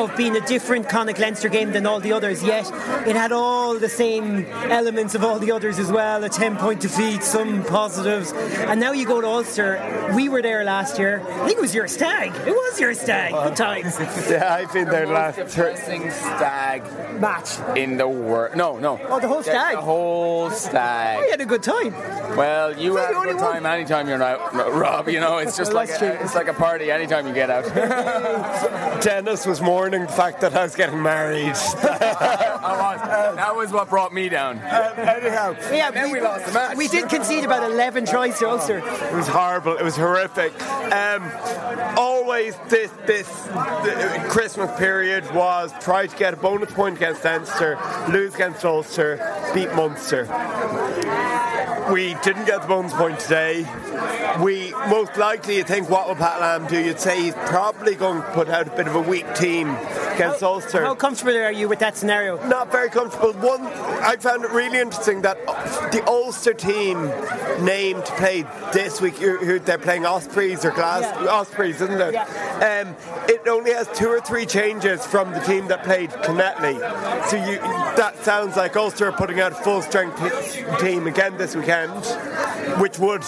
of 0.00 0.16
being 0.16 0.36
a 0.36 0.40
different 0.46 0.88
Connacht 0.88 1.18
Leinster 1.18 1.48
game 1.48 1.72
than 1.72 1.84
all 1.84 1.98
the 1.98 2.12
others, 2.12 2.44
yet 2.44 2.64
it 3.04 3.16
had 3.16 3.32
all 3.32 3.76
the 3.76 3.88
same 3.88 4.46
elements 4.70 5.16
of 5.16 5.24
all 5.24 5.40
the 5.40 5.50
others 5.50 5.80
as 5.80 5.90
well 5.90 6.22
a 6.22 6.28
10 6.28 6.58
point 6.58 6.78
defeat, 6.78 7.24
some 7.24 7.64
positives. 7.64 8.30
And 8.30 8.78
now 8.78 8.92
you 8.92 9.04
go 9.04 9.20
to 9.20 9.26
Ulster. 9.26 10.12
We 10.14 10.28
were 10.28 10.42
there 10.42 10.62
last 10.62 10.96
year. 10.96 11.22
I 11.26 11.46
think 11.46 11.58
it 11.58 11.60
was 11.60 11.74
your 11.74 11.88
stag. 11.88 12.32
It 12.46 12.52
was 12.52 12.78
your 12.78 12.94
stag. 12.94 13.32
Good 13.32 13.56
times. 13.56 13.98
yeah, 14.30 14.54
I've 14.54 14.72
been 14.72 14.88
there 14.88 15.08
last. 15.08 15.38
Depressing 15.38 16.08
stag 16.12 16.84
match 17.20 17.58
in 17.76 17.96
the 17.96 18.06
world. 18.06 18.54
No, 18.54 18.78
no. 18.78 19.00
Oh, 19.08 19.18
the 19.18 19.26
whole 19.26 19.42
stag. 19.42 19.74
The 19.74 19.82
whole 19.82 20.50
stag. 20.50 21.18
Oh, 21.18 21.24
you 21.24 21.30
had 21.32 21.40
a 21.40 21.46
good 21.46 21.64
time. 21.64 21.92
Well, 22.36 22.78
you 22.78 22.94
had 22.94 23.10
a 23.10 23.24
good 23.24 23.38
time 23.38 23.66
anytime 23.66 24.06
you're 24.06 24.22
out, 24.22 24.67
Rob. 24.70 25.08
You 25.08 25.20
know, 25.20 25.38
it's 25.38 25.56
just 25.56 25.72
like 25.80 25.90
a, 25.90 26.22
it's 26.22 26.34
like 26.34 26.48
a 26.48 26.54
party 26.54 26.90
anytime 26.90 27.26
you 27.26 27.34
get 27.34 27.50
out. 27.50 27.64
Dennis 29.02 29.46
was 29.46 29.60
mourning 29.60 30.02
the 30.02 30.12
fact 30.12 30.40
that 30.40 30.54
I 30.54 30.62
was 30.62 30.74
getting 30.74 31.02
married. 31.02 31.54
that 31.82 33.52
was 33.54 33.72
what 33.72 33.88
brought 33.88 34.12
me 34.12 34.28
down. 34.28 34.58
Uh, 34.58 34.94
anyhow, 35.20 35.54
yeah, 35.72 35.90
then 35.90 36.06
we, 36.06 36.14
we, 36.14 36.20
lost 36.20 36.46
the 36.46 36.52
match. 36.52 36.76
We 36.76 36.88
did 36.88 37.08
concede 37.08 37.44
about 37.44 37.70
11 37.70 38.06
tries 38.06 38.38
to 38.40 38.48
Ulster. 38.48 38.78
It 38.78 39.14
was 39.14 39.28
horrible. 39.28 39.76
It 39.76 39.84
was 39.84 39.96
horrific. 39.96 40.52
Um, 40.62 41.30
always 41.96 42.56
this 42.68 42.90
this 43.06 43.28
Christmas 44.28 44.76
period 44.78 45.24
was 45.34 45.72
try 45.80 46.06
to 46.06 46.16
get 46.16 46.34
a 46.34 46.36
bonus 46.36 46.72
point 46.72 46.96
against 46.96 47.24
Leinster, 47.24 47.78
lose 48.10 48.34
against 48.34 48.64
Ulster, 48.64 49.16
beat 49.54 49.72
Munster. 49.74 50.26
We 51.92 52.14
didn't 52.22 52.44
get 52.44 52.60
the 52.60 52.68
bonus 52.68 52.92
point 52.92 53.18
today. 53.18 53.66
We 54.42 54.72
most 54.88 55.16
likely, 55.16 55.56
you 55.56 55.64
think, 55.64 55.88
what 55.88 56.06
will 56.06 56.16
Pat 56.16 56.40
Lam 56.40 56.66
do? 56.66 56.78
You'd 56.78 57.00
say 57.00 57.22
he's 57.22 57.34
probably 57.46 57.94
going 57.94 58.20
to 58.20 58.28
put 58.32 58.48
out 58.48 58.66
a 58.68 58.70
bit 58.70 58.86
of 58.86 58.94
a 58.94 59.00
weak 59.00 59.34
team 59.34 59.74
against 60.18 60.40
how, 60.40 60.54
Ulster. 60.54 60.82
How 60.82 60.94
comfortable 60.94 61.36
are 61.36 61.52
you 61.52 61.68
with 61.68 61.78
that 61.78 61.96
scenario? 61.96 62.44
Not 62.48 62.70
very 62.70 62.90
comfortable. 62.90 63.32
One, 63.34 63.62
I 63.62 64.16
found 64.16 64.44
it 64.44 64.50
really 64.50 64.78
interesting 64.78 65.22
that 65.22 65.44
the 65.92 66.02
Ulster 66.06 66.54
team 66.54 67.10
named 67.64 68.04
to 68.04 68.12
play 68.12 68.44
this 68.72 69.00
week, 69.00 69.16
they're 69.16 69.78
playing 69.78 70.06
Ospreys 70.06 70.64
or 70.64 70.70
Glass 70.72 71.02
yeah. 71.02 71.30
Ospreys, 71.30 71.80
isn't 71.80 72.00
it? 72.00 72.14
Yeah. 72.14 72.84
Um, 72.86 72.96
it 73.28 73.46
only 73.48 73.72
has 73.72 73.88
two 73.96 74.08
or 74.08 74.20
three 74.20 74.46
changes 74.46 75.04
from 75.06 75.32
the 75.32 75.40
team 75.40 75.68
that 75.68 75.84
played 75.84 76.10
Connetly. 76.10 76.78
So 77.28 77.36
you, 77.36 77.58
that 77.96 78.16
sounds 78.22 78.56
like 78.56 78.76
Ulster 78.76 79.08
are 79.08 79.12
putting 79.12 79.40
out 79.40 79.52
a 79.52 79.56
full 79.56 79.82
strength 79.82 80.18
team 80.80 81.06
again 81.06 81.36
this 81.36 81.54
weekend 81.54 82.04
which 82.76 82.98
would 82.98 83.24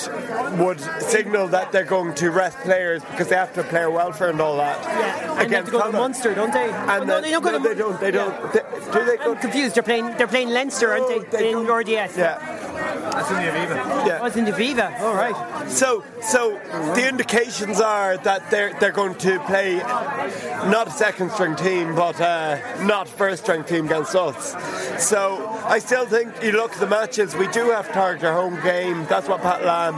would 0.58 0.80
signal 1.00 1.48
that 1.48 1.72
they're 1.72 1.84
going 1.84 2.14
to 2.14 2.30
rest 2.30 2.58
players 2.58 3.02
because 3.04 3.28
they 3.28 3.36
have 3.36 3.52
to 3.54 3.62
player 3.64 3.90
welfare 3.90 4.30
and 4.30 4.40
all 4.40 4.56
that. 4.56 4.82
Yeah, 4.82 5.40
and 5.40 5.50
they 5.50 5.56
have 5.56 5.64
to 5.66 5.70
go 5.70 5.90
to 5.90 5.92
Munster, 5.92 6.34
don't 6.34 6.52
they? 6.52 6.68
And 6.80 7.02
uh, 7.02 7.04
no, 7.04 7.20
they 7.20 7.30
don't 7.30 7.42
go 7.42 7.50
no, 7.52 7.58
to 7.58 7.68
they 7.68 7.74
don't. 7.74 8.00
They 8.00 8.10
don't. 8.10 8.52
They, 8.52 8.60
do 8.92 9.04
they 9.04 9.16
go? 9.16 9.32
I'm 9.32 9.38
confused. 9.38 9.74
They're 9.74 9.82
playing. 9.82 10.06
They're 10.16 10.26
playing 10.26 10.50
Leinster, 10.50 10.92
aren't 10.92 11.30
they? 11.30 11.38
they 11.38 11.50
in 11.52 11.66
RDS. 11.66 12.16
Yeah. 12.16 12.38
That's 13.00 13.30
in 13.30 13.36
the 13.36 13.42
Aviva. 13.42 14.06
Yeah. 14.06 14.18
Oh, 14.20 14.26
it's 14.26 14.36
in 14.36 14.44
the 14.44 14.52
Aviva. 14.52 15.00
All 15.00 15.14
right. 15.14 15.68
So, 15.70 16.04
so 16.22 16.58
the 16.94 17.08
indications 17.08 17.80
are 17.80 18.16
that 18.18 18.50
they're 18.50 18.72
they're 18.78 18.92
going 18.92 19.14
to 19.16 19.38
play 19.40 19.76
not 19.76 20.88
a 20.88 20.90
second 20.90 21.30
string 21.32 21.56
team, 21.56 21.94
but 21.94 22.20
uh, 22.20 22.84
not 22.84 23.08
first 23.08 23.44
string 23.44 23.64
team 23.64 23.86
against 23.86 24.14
us. 24.14 24.54
So 25.02 25.46
I 25.64 25.78
still 25.78 26.06
think 26.06 26.42
you 26.42 26.52
look 26.52 26.72
at 26.72 26.80
the 26.80 26.86
matches. 26.86 27.34
We 27.34 27.48
do 27.48 27.70
have 27.70 27.86
to 27.88 27.92
target 27.92 28.24
our 28.24 28.34
home 28.34 28.60
game. 28.62 29.06
That's 29.06 29.28
what 29.28 29.40
Pat 29.40 29.64
Lam 29.64 29.94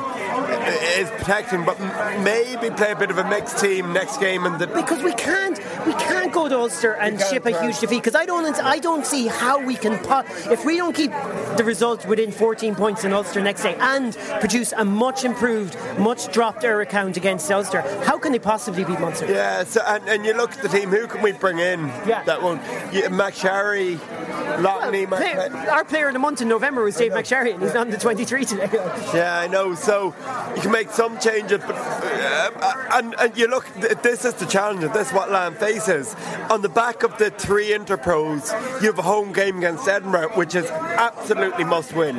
is 0.98 1.08
protecting, 1.10 1.64
but 1.64 1.78
maybe 2.20 2.70
play 2.70 2.92
a 2.92 2.96
bit 2.96 3.10
of 3.10 3.18
a 3.18 3.28
mixed 3.28 3.58
team 3.58 3.92
next 3.92 4.18
game. 4.18 4.44
And 4.44 4.58
the 4.58 4.66
because 4.66 5.02
we 5.02 5.12
can't, 5.14 5.58
we 5.86 5.92
can't 5.94 6.32
go 6.32 6.48
to 6.48 6.58
Ulster 6.58 6.92
and 6.94 7.20
ship 7.20 7.46
a 7.46 7.62
huge 7.62 7.80
defeat. 7.80 8.02
Because 8.02 8.14
I 8.14 8.26
don't, 8.26 8.46
I 8.62 8.78
don't 8.78 9.06
see 9.06 9.26
how 9.26 9.64
we 9.64 9.76
can. 9.76 9.94
if 10.50 10.64
we 10.64 10.76
don't 10.76 10.94
keep 10.94 11.10
the 11.56 11.64
result 11.64 12.06
within 12.06 12.30
14 12.30 12.74
points 12.74 12.91
points 12.92 13.02
than 13.04 13.12
Ulster 13.14 13.40
next 13.40 13.62
day 13.62 13.74
and 13.80 14.14
produce 14.40 14.72
a 14.76 14.84
much 14.84 15.24
improved, 15.24 15.76
much 15.98 16.30
dropped 16.30 16.62
error 16.62 16.84
count 16.84 17.16
against 17.16 17.50
Ulster. 17.50 17.80
How 18.04 18.18
can 18.18 18.32
they 18.32 18.38
possibly 18.38 18.84
beat 18.84 19.00
Munster? 19.00 19.26
Yeah, 19.32 19.64
so, 19.64 19.80
and, 19.86 20.06
and 20.08 20.26
you 20.26 20.34
look 20.34 20.52
at 20.52 20.60
the 20.62 20.68
team, 20.68 20.90
who 20.90 21.06
can 21.06 21.22
we 21.22 21.32
bring 21.32 21.58
in 21.58 21.86
Yeah. 22.06 22.22
that 22.24 22.42
one? 22.42 22.58
Yeah, 22.92 23.08
McSharry, 23.08 23.96
Lockney, 24.60 25.08
Mac- 25.08 25.20
Player- 25.20 25.70
our 25.70 25.84
player 25.84 26.08
of 26.08 26.12
the 26.12 26.18
month 26.18 26.42
in 26.42 26.48
November 26.48 26.82
was 26.84 26.96
Dave 26.96 27.12
McSharry, 27.12 27.54
and 27.54 27.62
he's 27.62 27.74
on 27.74 27.88
the 27.88 27.96
23 27.96 28.44
today. 28.44 28.68
Yeah, 29.14 29.38
I 29.38 29.46
know. 29.48 29.74
So 29.74 30.14
you 30.54 30.60
can 30.60 30.70
make 30.72 30.90
some 30.90 31.18
changes, 31.18 31.60
but 31.66 31.76
uh, 31.76 32.74
and, 32.92 33.14
and 33.18 33.36
you 33.38 33.46
look. 33.48 33.66
This 34.02 34.24
is 34.26 34.34
the 34.34 34.46
challenge. 34.46 34.80
This 34.92 35.08
is 35.08 35.12
what 35.14 35.30
Lam 35.30 35.54
faces. 35.54 36.14
On 36.50 36.60
the 36.60 36.68
back 36.68 37.02
of 37.02 37.16
the 37.18 37.30
three 37.30 37.70
interpros, 37.70 38.50
you 38.82 38.88
have 38.88 38.98
a 38.98 39.02
home 39.02 39.32
game 39.32 39.58
against 39.58 39.88
Edinburgh, 39.88 40.30
which 40.34 40.54
is 40.54 40.66
absolutely 40.70 41.64
must 41.64 41.94
win. 41.94 42.16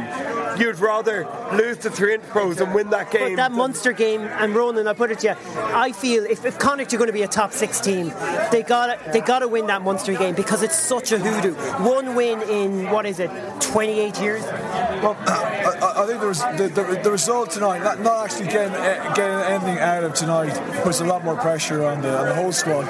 You'd 0.63 0.79
rather 0.79 1.27
lose 1.53 1.77
to 1.79 1.89
three 1.89 2.17
pros 2.17 2.61
and 2.61 2.73
win 2.73 2.89
that 2.91 3.11
game. 3.11 3.31
But 3.31 3.35
that 3.35 3.51
Munster 3.51 3.91
game, 3.91 4.21
and 4.21 4.55
Ronan, 4.55 4.87
I 4.87 4.93
put 4.93 5.11
it 5.11 5.19
to 5.19 5.27
you, 5.27 5.35
I 5.57 5.91
feel 5.91 6.23
if, 6.23 6.45
if 6.45 6.57
Connacht 6.57 6.93
are 6.93 6.97
going 6.97 7.07
to 7.07 7.13
be 7.13 7.23
a 7.23 7.27
top 7.27 7.51
six 7.51 7.81
team, 7.81 8.13
they 8.49 8.63
got 8.65 9.11
they 9.11 9.19
got 9.19 9.39
to 9.39 9.49
win 9.49 9.67
that 9.67 9.81
Munster 9.81 10.13
game 10.15 10.35
because 10.35 10.63
it's 10.63 10.79
such 10.79 11.11
a 11.11 11.19
hoodoo. 11.19 11.53
One 11.83 12.15
win 12.15 12.41
in 12.43 12.89
what 12.91 13.05
is 13.05 13.19
it, 13.19 13.29
28 13.59 14.21
years? 14.21 14.41
Well, 14.43 15.17
I, 15.27 15.79
I- 15.81 16.03
I 16.03 16.05
think 16.07 16.19
there 16.19 16.29
was 16.29 16.39
the, 16.57 16.69
the, 16.73 16.99
the 17.03 17.11
result 17.11 17.51
tonight, 17.51 17.83
not, 17.83 17.99
not 17.99 18.25
actually 18.25 18.47
getting, 18.47 18.73
eh, 18.73 19.13
getting 19.13 19.37
anything 19.53 19.77
out 19.79 20.03
of 20.03 20.13
tonight, 20.13 20.51
puts 20.83 21.01
a 21.01 21.05
lot 21.05 21.23
more 21.23 21.35
pressure 21.35 21.85
on 21.85 22.01
the, 22.01 22.17
on 22.19 22.25
the 22.29 22.35
whole 22.35 22.51
squad. 22.51 22.83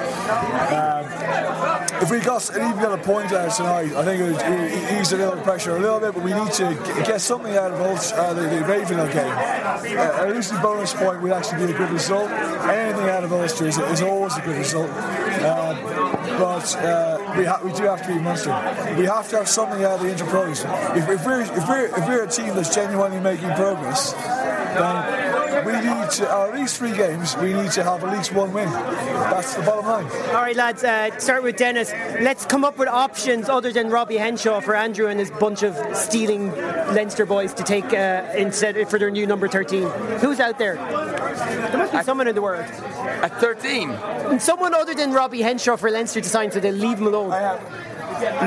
Um, 0.72 1.04
if 2.04 2.10
we 2.10 2.20
got 2.20 2.50
even 2.50 2.76
got 2.76 2.98
a 2.98 3.02
point 3.02 3.32
out 3.32 3.50
tonight, 3.54 3.94
I 3.94 4.04
think 4.04 4.20
it 4.20 4.30
would 4.30 5.00
ease 5.00 5.12
a 5.12 5.16
little 5.16 5.40
pressure 5.40 5.74
a 5.74 5.80
little 5.80 6.00
bit, 6.00 6.12
but 6.12 6.22
we 6.22 6.34
need 6.34 6.52
to 6.52 6.74
get 7.06 7.20
something 7.22 7.56
out 7.56 7.72
of 7.72 7.80
Ulster, 7.80 8.16
uh, 8.16 8.34
the, 8.34 8.42
the 8.42 8.60
Ravenhill 8.60 9.06
game. 9.06 9.32
Uh, 9.96 10.58
a 10.58 10.62
bonus 10.62 10.92
point 10.92 11.22
would 11.22 11.32
actually 11.32 11.66
be 11.66 11.72
a 11.72 11.78
good 11.78 11.90
result. 11.90 12.30
Anything 12.30 13.08
out 13.08 13.24
of 13.24 13.32
Ulster 13.32 13.66
is, 13.66 13.78
is 13.78 14.02
always 14.02 14.36
a 14.36 14.42
good 14.42 14.58
result. 14.58 14.90
Um, 14.90 15.82
but 16.38 16.76
uh, 16.76 17.34
we, 17.38 17.44
ha- 17.44 17.60
we 17.64 17.72
do 17.72 17.84
have 17.84 18.02
to 18.02 18.08
be 18.08 18.20
Munster. 18.20 18.50
We 18.98 19.06
have 19.06 19.28
to 19.30 19.38
have 19.38 19.48
something 19.48 19.82
out 19.82 19.98
of 19.98 20.02
the 20.02 20.12
interpros. 20.12 20.60
If, 20.96 21.08
if, 21.08 21.24
we're, 21.24 21.40
if, 21.40 21.68
we're, 21.68 21.86
if 21.86 22.06
we're 22.06 22.24
a 22.24 22.28
team 22.28 22.54
that's 22.54 22.74
genuinely 22.74 23.20
making 23.20 23.48
progress, 23.54 24.12
then 24.12 25.23
we 25.64 25.72
need 25.72 26.10
to, 26.10 26.30
uh, 26.30 26.46
at 26.48 26.54
least 26.54 26.76
three 26.76 26.96
games, 26.96 27.36
we 27.38 27.52
need 27.52 27.70
to 27.72 27.82
have 27.82 28.04
at 28.04 28.16
least 28.16 28.32
one 28.32 28.52
win. 28.52 28.70
That's 28.70 29.54
the 29.54 29.62
bottom 29.62 29.86
line. 29.86 30.04
All 30.28 30.42
right, 30.42 30.56
lads, 30.56 30.84
uh, 30.84 31.16
start 31.18 31.42
with 31.42 31.56
Dennis. 31.56 31.92
Let's 32.20 32.44
come 32.46 32.64
up 32.64 32.78
with 32.78 32.88
options 32.88 33.48
other 33.48 33.72
than 33.72 33.90
Robbie 33.90 34.16
Henshaw 34.16 34.60
for 34.60 34.74
Andrew 34.74 35.06
and 35.08 35.18
his 35.18 35.30
bunch 35.30 35.62
of 35.62 35.74
stealing 35.96 36.50
Leinster 36.94 37.26
boys 37.26 37.54
to 37.54 37.62
take 37.62 37.92
uh, 37.92 38.24
instead 38.36 38.88
for 38.88 38.98
their 38.98 39.10
new 39.10 39.26
number 39.26 39.48
13. 39.48 39.88
Who's 40.20 40.40
out 40.40 40.58
there? 40.58 40.74
There 40.76 41.78
must 41.78 41.92
be 41.92 42.02
someone 42.02 42.28
in 42.28 42.34
the 42.34 42.42
world. 42.42 42.64
At 42.64 43.40
13, 43.40 43.90
And 43.90 44.42
someone 44.42 44.74
other 44.74 44.94
than 44.94 45.12
Robbie 45.12 45.42
Henshaw 45.42 45.76
for 45.76 45.90
Leinster 45.90 46.20
to 46.20 46.28
sign 46.28 46.50
so 46.50 46.60
they 46.60 46.72
leave 46.72 46.98
him 46.98 47.06
alone. 47.06 47.30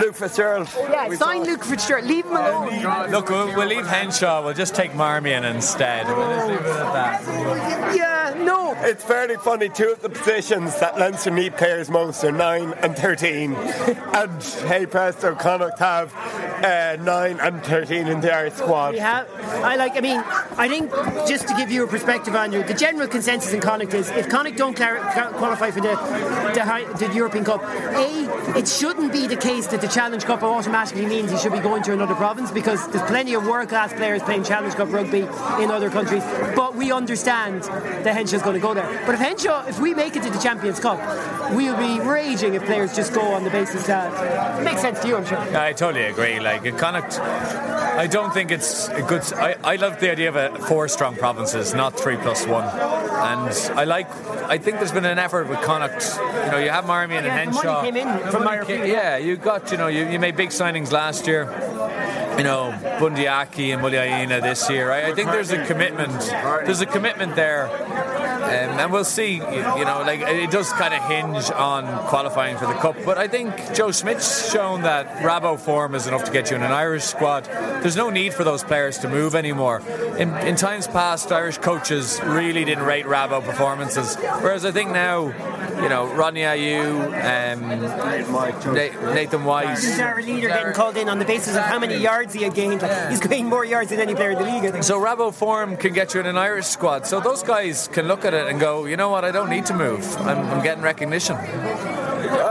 Luke 0.01 0.15
Fitzgerald. 0.15 0.69
Yeah, 0.77 1.13
sign 1.15 1.43
Luke 1.43 1.63
Fitzgerald. 1.63 2.06
Leave 2.06 2.25
him 2.25 2.36
alone. 2.36 3.12
Look, 3.12 3.30
we'll, 3.30 3.47
we'll 3.56 3.67
leave 3.67 3.86
Henshaw. 3.88 4.43
We'll 4.43 4.53
just 4.53 4.75
take 4.75 4.93
Marmion 4.93 5.43
instead. 5.45 6.08
We'll 6.08 6.27
just 6.36 6.47
leave 6.47 6.60
it 6.60 6.65
at 6.65 6.93
that. 6.93 7.95
Yeah, 7.95 8.43
no. 8.43 8.66
It's 8.80 9.04
fairly 9.04 9.36
funny. 9.38 9.70
Two 9.70 9.92
of 9.92 10.02
the 10.02 10.10
positions 10.10 10.80
that 10.80 10.98
Leinster 11.00 11.32
need 11.32 11.56
players 11.56 11.90
most 11.90 12.24
are 12.24 12.32
nine 12.32 12.74
and 12.74 12.96
thirteen, 12.96 13.54
and 14.13 14.44
hey 14.44 14.86
presto, 14.86 15.36
Connacht 15.36 15.80
have 15.80 16.13
uh, 16.63 17.02
nine 17.04 17.40
and 17.40 17.63
thirteen 17.63 18.08
in 18.08 18.22
their 18.22 18.50
squad. 18.52 18.94
We 18.94 19.00
have. 19.00 19.28
I 19.63 19.76
like. 19.76 19.98
I 19.98 20.02
mean, 20.02 20.24
I 20.58 20.68
think 20.68 20.92
just 21.28 21.48
to 21.48 21.56
give 21.56 21.72
you 21.72 21.84
a 21.86 21.88
perspective, 21.88 22.36
Andrew, 22.36 22.63
the 22.63 22.74
general 22.74 23.08
consensus 23.08 23.52
in 23.52 23.62
Connacht 23.62 23.94
is 23.94 24.10
if 24.12 24.30
Connacht 24.30 24.58
don't 24.58 24.76
qualify 24.76 25.72
for 25.72 25.82
the 25.82 25.96
the, 26.54 26.63
high, 26.63 26.84
the 26.94 27.12
European 27.13 27.46
Cup, 27.46 27.63
a 27.63 28.58
it 28.58 28.68
shouldn't 28.68 29.12
be 29.12 29.28
the 29.28 29.36
case 29.36 29.68
that 29.68 29.82
the 29.82 29.88
Challenge 29.88 30.24
Cup 30.24 30.44
automatically 30.44 31.06
means 31.06 31.32
he 31.32 31.38
should 31.38 31.52
be 31.52 31.60
going 31.60 31.84
to 31.84 31.94
another 31.94 32.16
province 32.16 32.52
because 32.52 32.88
there's 32.90 33.08
plenty 33.10 33.34
of 33.34 33.46
world 33.46 33.70
class 33.70 33.94
players 33.94 34.22
playing 34.24 34.44
Challenge 34.44 34.74
Cup 34.76 34.92
rugby 34.92 35.22
in 35.62 35.72
other 35.72 35.90
countries. 35.90 36.24
But 36.56 36.76
we 36.76 36.92
understand 36.92 37.63
that 37.63 38.16
Henshaw's 38.16 38.42
going 38.42 38.56
to 38.56 38.60
go 38.60 38.66
there. 38.73 39.03
But 39.06 39.15
if 39.15 39.21
Henshaw, 39.21 39.65
if 39.67 39.80
we 39.80 39.93
make 39.93 40.15
it 40.15 40.23
to 40.23 40.30
the 40.30 40.39
Champions 40.39 40.80
Cup, 40.80 40.99
we'll 41.53 41.77
be 41.77 41.99
raging 41.99 42.53
if 42.56 42.63
players 42.65 42.95
just 42.95 43.13
go 43.13 43.21
on 43.21 43.43
the 43.43 43.49
basis 43.49 43.86
that 43.88 44.60
it 44.60 44.63
makes 44.63 44.82
sense 44.82 44.99
to 45.01 45.08
you, 45.08 45.17
I'm 45.17 45.25
sure. 45.25 45.38
I 45.58 45.73
totally 45.73 46.06
agree. 46.06 46.39
Like 46.39 46.63
Connacht, 46.77 47.19
I 47.19 48.08
don't 48.08 48.34
think 48.34 48.51
it's 48.51 48.88
a 48.89 49.01
good. 49.01 49.23
I, 49.34 49.56
I 49.63 49.75
love 49.77 49.99
the 49.99 50.12
idea 50.12 50.30
of 50.30 50.36
a 50.36 50.58
four 50.67 50.88
strong 50.88 51.15
provinces, 51.15 51.73
not 51.73 51.99
three 51.99 52.17
plus 52.17 52.45
one. 52.45 52.63
And 52.65 53.77
I 53.77 53.84
like. 53.86 54.08
I 54.47 54.58
think 54.58 54.77
there's 54.77 54.91
been 54.91 55.06
an 55.06 55.19
effort 55.19 55.49
with 55.49 55.60
Connacht. 55.62 56.17
You 56.45 56.51
know, 56.51 56.58
you 56.60 56.69
have 56.69 56.86
Marmion 56.86 57.23
Yeah, 57.23 57.36
and 57.36 57.53
Henshaw. 57.53 57.82
came 57.82 57.97
in 57.97 58.08
from 58.32 58.43
Yeah, 58.67 59.17
you 59.17 59.36
got. 59.38 59.71
You 59.71 59.77
know, 59.77 59.88
you, 59.88 60.08
you 60.08 60.19
made 60.19 60.36
big 60.36 60.49
signings 60.49 60.91
last 60.91 61.27
year. 61.27 61.43
You 62.38 62.43
know, 62.43 62.71
Bundee 62.99 63.27
Aki 63.27 63.71
and 63.71 63.82
Muliaina 63.82 64.41
this 64.41 64.69
year. 64.69 64.91
I, 64.91 65.08
I 65.10 65.13
think 65.15 65.32
there's 65.32 65.51
a 65.51 65.65
commitment. 65.65 66.21
There's 66.65 66.82
a 66.82 66.86
commitment 66.86 67.36
there. 67.36 67.67
Um, 68.48 68.80
and 68.80 68.92
we'll 68.94 69.04
see, 69.04 69.36
you, 69.36 69.42
you 69.42 69.86
know, 69.86 70.04
like 70.06 70.22
it 70.22 70.52
does 70.52 70.72
kind 70.74 70.94
of 70.94 71.04
hinge 71.04 71.52
on 71.52 71.86
qualifying 72.08 72.58
for 72.58 72.66
the 72.66 72.74
cup. 72.76 72.96
But 73.06 73.18
I 73.18 73.28
think 73.28 73.54
Joe 73.74 73.92
Schmidt's 73.92 74.52
shown 74.52 74.84
that 74.84 75.18
Rabo 75.18 75.60
form 75.60 75.96
is 75.96 76.08
enough 76.08 76.24
to 76.24 76.32
get 76.32 76.50
you 76.50 76.56
in 76.56 76.64
an 76.64 76.72
Irish 76.72 77.04
squad. 77.04 77.46
There's 77.46 77.98
no 77.98 78.10
need 78.10 78.34
for 78.34 78.44
those 78.44 78.64
players 78.64 79.00
to 79.00 79.10
move 79.10 79.36
anymore. 79.36 79.82
In, 80.18 80.34
in 80.38 80.56
times 80.56 80.88
past, 80.88 81.32
Irish 81.32 81.58
coaches 81.58 82.22
really 82.24 82.64
didn't 82.64 82.86
rate 82.86 83.06
Rabo 83.06 83.44
performances, 83.44 84.16
whereas 84.16 84.64
I 84.64 84.72
think 84.72 84.92
now, 84.92 85.28
you 85.82 85.90
know, 85.90 86.13
Rodney 86.13 86.42
Ayew, 86.42 87.06
um, 87.54 87.70
Na- 88.74 89.13
Nathan 89.13 89.46
White. 89.46 89.70
He's 89.70 90.00
our 90.00 90.22
leader 90.22 90.48
getting 90.48 90.74
called 90.74 90.98
in 90.98 91.10
on 91.10 91.20
the 91.20 91.26
basis 91.26 91.56
of 91.56 91.63
how 91.63 91.80
many 91.80 91.98
yards 91.98 92.34
he 92.34 92.44
had 92.44 92.54
gained. 92.54 92.82
Like, 92.82 93.10
he's 93.10 93.20
gained 93.20 93.48
more 93.50 93.66
yards 93.66 93.90
than 93.90 94.00
any 94.00 94.16
player 94.16 94.32
in 94.32 94.38
the 94.38 94.44
league. 94.44 94.66
I 94.66 94.72
think. 94.72 94.84
So 94.84 95.00
Rabo 95.00 95.34
form 95.34 95.78
can 95.78 95.94
get 95.94 96.13
you 96.13 96.20
in 96.20 96.26
an 96.26 96.38
Irish 96.38 96.66
squad. 96.66 97.06
So 97.08 97.20
those 97.20 97.44
guys 97.44 97.88
can 97.90 98.08
look 98.08 98.26
at 98.26 98.34
it 98.34 98.48
and 98.48 98.60
go, 98.60 98.86
you 98.86 98.98
know 98.98 99.10
what, 99.10 99.24
I 99.26 99.32
don't 99.32 99.50
need 99.50 99.66
to 99.68 99.74
move. 99.74 100.04
I'm, 100.22 100.40
I'm 100.48 100.63
getting 100.63 100.84
recognition. 100.84 101.38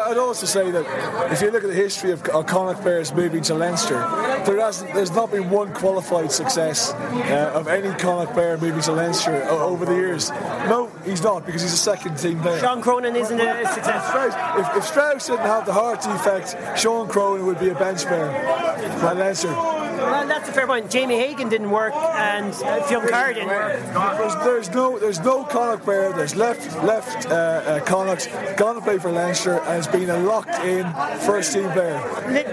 I'd 0.07 0.19
also 0.19 0.47
say 0.47 0.71
that 0.71 1.33
if 1.33 1.42
you 1.42 1.51
look 1.51 1.64
at 1.64 1.69
the 1.71 1.75
history 1.77 2.12
of, 2.12 2.23
Connacht 2.23 2.81
players 2.83 3.12
moving 3.12 3.42
to 3.42 3.55
Leinster, 3.55 3.99
there 4.47 4.61
hasn't, 4.61 4.95
there's 4.95 5.11
not 5.11 5.31
been 5.33 5.51
one 5.51 5.73
qualified 5.75 6.31
success 6.31 6.92
uh, 6.92 7.53
of 7.55 7.66
any 7.69 7.92
Connacht 7.99 8.33
player 8.33 8.57
moving 8.59 8.81
to 8.83 8.92
Leinster 8.92 9.42
o- 9.49 9.59
over 9.66 9.85
the 9.85 9.95
years. 9.95 10.31
No, 10.69 10.90
he's 11.05 11.23
not 11.23 11.45
because 11.45 11.62
he's 11.62 11.73
a 11.73 11.77
second 11.77 12.16
team 12.16 12.40
player. 12.40 12.59
Sean 12.61 12.81
Cronin 12.83 13.16
isn't 13.16 13.40
a 13.40 13.66
success. 13.66 14.07
Strauss, 14.09 14.35
if, 14.69 14.77
if 14.77 14.85
Strauss 14.85 15.27
didn't 15.27 15.40
have 15.47 15.66
the 15.66 15.73
heart 15.73 16.01
defect, 16.03 16.79
Sean 16.79 17.09
Cronin 17.09 17.45
would 17.47 17.59
be 17.59 17.71
a 17.71 17.75
bench 17.75 18.05
player 18.07 18.27
at 18.31 19.16
Leinster. 19.16 19.86
Well, 19.97 20.27
that's 20.27 20.49
a 20.49 20.53
fair 20.53 20.67
point. 20.67 20.91
Jamie 20.91 21.17
Hagan 21.17 21.49
didn't 21.49 21.71
work, 21.71 21.95
and 21.95 22.53
uh, 22.55 22.83
Fionn 22.83 23.09
Carr 23.09 23.33
didn't 23.33 23.49
work. 23.49 23.83
There's, 24.19 24.35
there's 24.45 24.71
no 24.71 24.99
there's 24.99 25.21
no 25.21 25.45
Connacht 25.45 25.85
player 25.85 26.13
that's 26.13 26.35
left 26.35 26.83
left 26.85 27.27
uh, 27.27 27.31
uh, 27.35 27.81
Connacht 27.85 28.29
gone 28.57 28.75
to 28.75 28.81
play 28.81 28.99
for 28.99 29.11
Leinster 29.11 29.55
and 29.55 29.65
has 29.65 29.87
been 29.87 30.11
a 30.11 30.19
locked 30.19 30.55
in 30.65 30.85
first 31.21 31.53
team 31.53 31.71
player. 31.71 32.01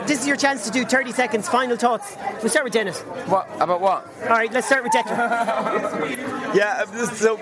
This 0.07 0.21
is 0.21 0.27
your 0.27 0.37
chance 0.37 0.65
to 0.65 0.71
do 0.71 0.85
30 0.85 1.11
seconds. 1.11 1.47
Final 1.49 1.77
thoughts. 1.77 2.15
We'll 2.41 2.49
start 2.49 2.65
with 2.65 2.73
Dennis. 2.73 3.01
what 3.01 3.47
about 3.59 3.81
what? 3.81 4.07
All 4.23 4.29
right, 4.29 4.51
let's 4.51 4.67
start 4.67 4.83
with 4.83 4.93
Declan. 4.93 6.39
Yeah, 6.53 6.85
this 6.85 7.11
is 7.11 7.25
a 7.25 7.35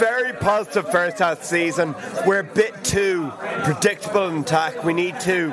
very 0.00 0.32
positive 0.32 0.90
first 0.90 1.18
half 1.18 1.44
season. 1.44 1.94
We're 2.26 2.38
a 2.38 2.44
bit 2.44 2.82
too 2.82 3.30
predictable 3.62 4.28
in 4.28 4.38
attack. 4.38 4.84
We 4.84 4.94
need 4.94 5.20
to 5.20 5.50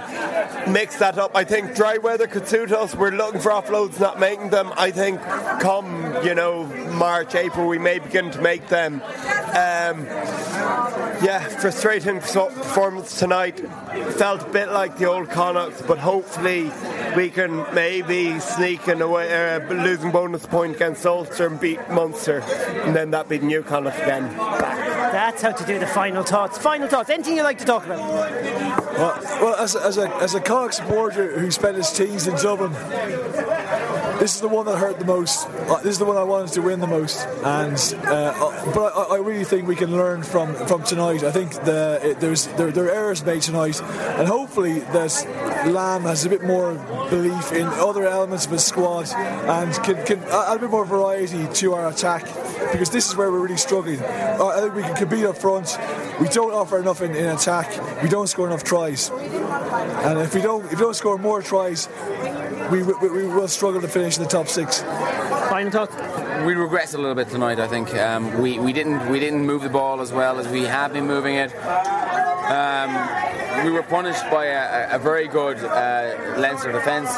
mix 0.68 0.98
that 0.98 1.18
up. 1.18 1.36
I 1.36 1.44
think 1.44 1.76
dry 1.76 1.98
weather 1.98 2.28
could 2.28 2.48
suit 2.48 2.72
us. 2.72 2.96
We're 2.96 3.12
looking 3.12 3.42
for 3.42 3.52
offloads, 3.52 4.00
not 4.00 4.20
making 4.20 4.50
them. 4.50 4.72
I 4.78 4.92
think 4.92 5.22
come, 5.22 6.26
you 6.26 6.36
know, 6.36 6.66
March, 7.02 7.34
April, 7.34 7.68
we 7.68 7.80
may 7.80 7.98
begin 7.98 8.30
to 8.30 8.40
make 8.44 8.68
them. 8.68 9.02
Um, 9.02 10.06
yeah, 11.26 11.40
frustrating 11.60 12.20
performance 12.20 13.18
tonight. 13.18 13.60
Felt 14.18 14.44
a 14.44 14.50
bit 14.50 14.72
like 14.72 15.00
the 15.00 15.06
old 15.06 15.32
Connacht, 15.32 15.88
but 15.88 15.98
hopefully 15.98 16.72
we 17.16 17.32
can 17.32 17.66
maybe 17.74 18.40
sneak 18.40 18.88
in 18.88 19.02
a 19.02 19.08
way, 19.08 19.56
uh, 19.56 19.68
losing 19.74 20.12
bonus 20.12 20.46
point 20.46 20.76
against 20.76 21.04
Ulster 21.04 21.48
and 21.48 21.60
beat 21.60 21.80
Munster, 21.90 22.42
and 22.84 22.96
then 22.96 23.10
that 23.12 23.28
be 23.28 23.38
the 23.40 23.48
new 23.48 23.64
Connacht 23.64 23.98
again. 23.98 24.32
That's 24.38 25.42
how 25.42 25.54
to 25.54 25.66
do 25.66 25.80
the 25.80 25.88
final 25.88 26.22
thoughts. 26.22 26.60
Final 26.60 26.88
thoughts. 26.88 27.10
Anything 27.10 27.36
you'd 27.36 27.44
like 27.44 27.58
to 27.58 27.66
talk 27.66 27.84
about? 27.84 28.00
Well, 28.00 29.20
well 29.42 29.56
as, 29.56 29.76
a, 29.76 29.82
as, 29.82 29.98
a, 29.98 30.08
as 30.18 30.36
a 30.36 30.40
Connacht 30.40 30.76
supporter 30.76 31.40
who 31.40 31.50
spent 31.50 31.78
his 31.78 31.92
teens 31.92 32.28
in 32.28 32.36
Dublin, 32.36 32.74
this 34.22 34.36
is 34.36 34.42
the 34.42 34.48
one 34.48 34.68
that 34.68 34.78
hurt 34.78 35.00
the 35.00 35.06
most. 35.06 35.48
Uh, 35.50 35.78
this 35.78 35.94
is 35.94 35.98
the 35.98 36.06
one 36.06 36.16
I 36.16 36.22
wanted 36.22 36.54
to 36.54 36.62
win 36.62 36.80
the 36.80 36.86
most, 36.86 37.26
and 37.44 37.74
uh, 38.06 38.32
uh, 38.38 38.72
but 38.72 38.96
I, 38.96 39.16
I, 39.16 39.18
really 39.18 39.44
think 39.44 39.68
we 39.68 39.76
can 39.76 39.92
learn 39.92 40.22
from 40.22 40.54
from 40.68 40.84
tonight. 40.84 41.24
I 41.24 41.32
think 41.32 41.54
the, 41.64 42.00
it, 42.04 42.20
there's 42.20 42.46
there, 42.50 42.72
there, 42.72 42.86
are 42.86 42.92
errors 42.92 43.26
made 43.26 43.42
tonight, 43.42 43.82
and 43.82 44.28
hopefully 44.28 44.82
that 44.94 45.66
Lam 45.66 46.04
has 46.04 46.24
a 46.24 46.30
bit 46.30 46.44
more 46.44 46.76
belief 47.10 47.52
in 47.52 47.66
other 47.66 48.06
elements 48.06 48.46
of 48.46 48.52
his 48.52 48.64
squad 48.64 49.12
and 49.12 49.74
can, 49.84 50.06
can 50.06 50.20
add 50.26 50.58
a 50.58 50.60
bit 50.60 50.70
more 50.70 50.86
variety 50.86 51.48
to 51.56 51.74
our 51.74 51.90
attack 51.90 52.26
because 52.72 52.92
this 52.92 53.10
is 53.10 53.16
where 53.16 53.32
we're 53.32 53.40
really 53.40 53.58
struggling. 53.58 54.00
I 54.04 54.60
think 54.62 54.76
we 54.76 54.84
can 54.84 54.96
compete 54.96 55.26
up 55.26 55.38
front. 55.38 55.80
We 56.20 56.28
don't 56.28 56.54
offer 56.54 56.78
enough 56.78 57.02
in, 57.02 57.16
in 57.16 57.26
attack. 57.26 58.04
We 58.04 58.10
don't 58.10 58.28
score 58.28 58.46
enough 58.46 58.64
tries, 58.64 59.10
and 59.10 60.20
if 60.20 60.36
we 60.36 60.42
don't 60.42 60.64
if 60.66 60.74
we 60.74 60.78
don't 60.78 60.96
score 60.96 61.18
more 61.18 61.42
tries, 61.42 61.88
we, 62.72 62.84
we, 62.84 63.10
we 63.10 63.28
will 63.28 63.48
struggle 63.48 63.82
to 63.82 63.88
finish 63.88 64.18
in 64.18 64.24
the 64.24 64.30
top 64.30 64.48
six. 64.48 64.82
Final 64.82 65.72
thoughts. 65.72 65.96
We 66.46 66.54
regressed 66.54 66.96
a 66.96 66.98
little 66.98 67.16
bit 67.16 67.30
tonight. 67.30 67.60
I 67.60 67.68
think 67.68 67.94
um, 67.96 68.42
we, 68.42 68.58
we 68.58 68.72
didn't 68.72 69.10
we 69.10 69.20
didn't 69.20 69.46
move 69.46 69.62
the 69.62 69.70
ball 69.70 70.02
as 70.02 70.12
well 70.12 70.40
as 70.40 70.48
we 70.48 70.64
have 70.64 70.94
been 70.94 71.06
moving 71.06 71.36
it. 71.36 71.54
Um, 71.56 73.66
we 73.66 73.72
were 73.72 73.84
punished 73.84 74.24
by 74.32 74.46
a, 74.46 74.96
a 74.96 75.00
very 75.00 75.28
good 75.28 75.58
uh, 75.58 76.38
Leinster 76.38 76.72
defence. 76.72 77.10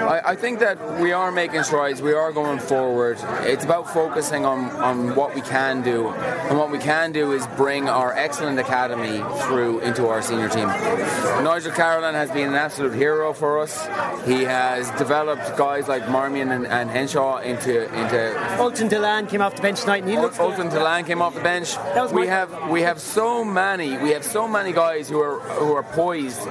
I, 0.00 0.32
I, 0.32 0.36
think 0.36 0.60
that 0.60 1.00
we 1.00 1.12
are 1.12 1.30
making 1.30 1.62
strides. 1.62 2.02
We 2.02 2.12
are 2.12 2.32
going 2.32 2.58
forward. 2.58 3.18
It's 3.42 3.64
about 3.64 3.92
focusing 3.92 4.44
on, 4.44 4.70
on 4.76 5.14
what 5.14 5.34
we 5.34 5.40
can 5.40 5.82
do, 5.82 6.08
and 6.08 6.58
what 6.58 6.70
we 6.70 6.78
can 6.78 7.12
do 7.12 7.32
is 7.32 7.46
bring 7.56 7.88
our 7.88 8.12
excellent 8.12 8.58
academy 8.58 9.18
through 9.42 9.80
into 9.80 10.06
our 10.08 10.22
senior 10.22 10.48
team. 10.48 10.66
Nigel 10.68 11.72
Carolan 11.72 12.14
has 12.14 12.30
been 12.30 12.48
an 12.48 12.54
absolute 12.54 12.94
hero 12.94 13.32
for 13.32 13.60
us. 13.60 13.84
He 14.26 14.42
has 14.42 14.90
developed 14.92 15.56
guys 15.56 15.88
like 15.88 16.02
Marmion 16.04 16.54
and, 16.54 16.66
and 16.66 16.90
Henshaw 16.90 17.38
into 17.38 17.84
into. 17.84 18.60
Ultan 18.60 18.88
Dillane 18.88 19.28
came 19.28 19.42
off 19.42 19.56
the 19.56 19.62
bench 19.62 19.80
tonight, 19.82 20.02
and 20.02 20.10
he 20.10 20.18
looks. 20.18 20.38
Ultan 20.38 20.68
Dillane 20.68 21.06
came 21.06 21.20
off 21.22 21.34
the 21.34 21.40
bench. 21.40 21.76
we 22.12 22.26
have 22.26 22.70
we 22.70 22.82
have 22.82 23.00
so 23.00 23.44
many 23.44 23.96
we 23.98 24.10
have 24.10 24.24
so 24.24 24.48
many 24.48 24.72
guys 24.72 25.08
who 25.08 25.20
are 25.20 25.40
who 25.40 25.72
are 25.74 25.82
poised 25.82 26.42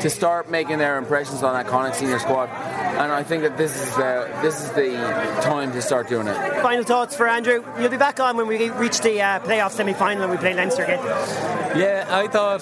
to 0.00 0.10
start 0.10 0.50
making 0.50 0.78
their 0.78 0.98
impressions 0.98 1.42
on 1.42 1.54
that 1.54 1.66
Connacht 1.66 1.96
senior 1.96 2.18
squad 2.18 2.48
and 3.00 3.12
I 3.12 3.22
think 3.22 3.42
that 3.44 3.56
this 3.56 3.74
is 3.74 3.96
the 3.96 4.28
this 4.42 4.62
is 4.62 4.70
the 4.72 4.92
time 5.42 5.72
to 5.72 5.80
start 5.80 6.08
doing 6.08 6.26
it. 6.26 6.34
Final 6.62 6.84
thoughts 6.84 7.16
for 7.16 7.26
Andrew. 7.26 7.64
You'll 7.78 7.88
be 7.88 7.96
back 7.96 8.20
on 8.20 8.36
when 8.36 8.46
we 8.46 8.70
reach 8.70 9.00
the 9.00 9.22
uh, 9.22 9.40
playoff 9.40 9.72
semi-final 9.72 10.22
and 10.24 10.30
we 10.30 10.36
play 10.36 10.54
Leinster 10.54 10.84
again. 10.84 10.98
Yeah, 11.78 12.06
I 12.10 12.28
thought 12.28 12.60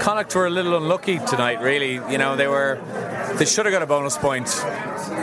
Connacht 0.00 0.34
were 0.34 0.46
a 0.46 0.50
little 0.50 0.76
unlucky 0.76 1.18
tonight. 1.18 1.60
Really, 1.60 1.94
you 1.94 2.18
know, 2.18 2.36
they 2.36 2.46
were 2.46 2.76
they 3.40 3.46
should 3.46 3.64
have 3.64 3.72
got 3.72 3.80
a 3.80 3.86
bonus 3.86 4.18
point 4.18 4.44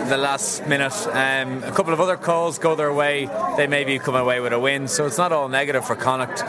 the 0.09 0.17
last 0.17 0.65
minute. 0.65 0.91
Um, 1.09 1.63
a 1.63 1.71
couple 1.71 1.93
of 1.93 2.01
other 2.01 2.17
calls 2.17 2.57
go 2.57 2.73
their 2.73 2.91
way. 2.91 3.29
They 3.57 3.67
maybe 3.67 3.99
come 3.99 4.15
away 4.15 4.39
with 4.39 4.53
a 4.53 4.59
win. 4.59 4.87
So 4.87 5.05
it's 5.05 5.19
not 5.19 5.31
all 5.31 5.49
negative 5.49 5.85
for 5.85 5.95
Connacht. 5.95 6.39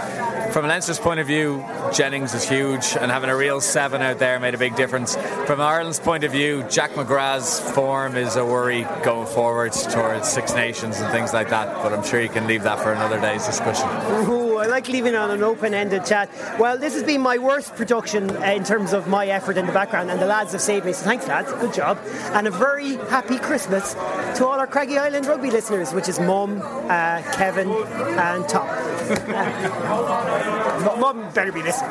From 0.55 0.67
Leinster's 0.67 0.99
point 0.99 1.21
of 1.21 1.27
view, 1.27 1.63
Jennings 1.93 2.33
is 2.33 2.49
huge, 2.49 2.97
and 2.99 3.11
having 3.11 3.29
a 3.29 3.37
real 3.37 3.61
seven 3.61 4.01
out 4.01 4.19
there 4.19 4.41
made 4.41 4.55
a 4.55 4.59
big 4.59 4.77
difference. 4.77 5.15
From 5.45 5.61
Ireland's 5.61 6.01
point 6.01 6.25
of 6.25 6.33
view, 6.33 6.65
Jack 6.71 6.93
McGrath's 6.93 7.61
form 7.75 8.17
is 8.17 8.37
a 8.37 8.47
worry 8.47 8.87
going 9.05 9.27
forward 9.27 9.73
towards 9.73 10.27
Six 10.27 10.55
Nations 10.55 10.99
and 11.01 11.13
things 11.13 11.35
like 11.35 11.51
that. 11.51 11.83
But 11.83 11.93
I'm 11.93 12.03
sure 12.03 12.23
you 12.23 12.31
can 12.31 12.47
leave 12.47 12.63
that 12.63 12.79
for 12.81 12.93
another 12.93 13.21
day's 13.21 13.45
discussion. 13.45 14.48
Ooh, 14.59 14.63
I 14.63 14.67
like 14.67 14.89
leaving 14.89 15.15
on 15.15 15.31
an 15.31 15.45
open-ended 15.45 16.05
chat. 16.05 16.29
Well, 16.59 16.79
this 16.79 16.95
has 16.95 17.05
been 17.05 17.21
my 17.21 17.39
worst 17.39 17.77
production 17.77 18.31
in 18.43 18.65
terms 18.65 18.93
of 18.93 19.07
my 19.07 19.27
effort 19.27 19.57
in 19.57 19.67
the 19.67 19.73
background, 19.73 20.11
and 20.11 20.21
the 20.21 20.27
lads 20.27 20.53
have 20.53 20.61
saved 20.61 20.85
me. 20.85 20.93
So 20.93 21.05
thanks, 21.05 21.29
lads. 21.29 21.53
Good 21.53 21.73
job. 21.73 21.99
And 22.33 22.49
a 22.49 22.51
very 22.51 22.97
happy 23.09 23.39
Christmas 23.39 23.95
to 23.95 24.47
all 24.47 24.59
our 24.59 24.67
Craggy 24.67 24.99
Island 24.99 25.27
rugby 25.27 25.51
listeners, 25.51 25.93
which 25.93 26.09
is 26.09 26.19
Mum, 26.19 26.61
uh, 26.61 27.23
Kevin, 27.35 27.71
and 27.71 28.49
Tom. 28.49 28.67
Mum 31.01 31.33
better 31.33 31.53
be 31.53 31.63
listening. 31.63 31.91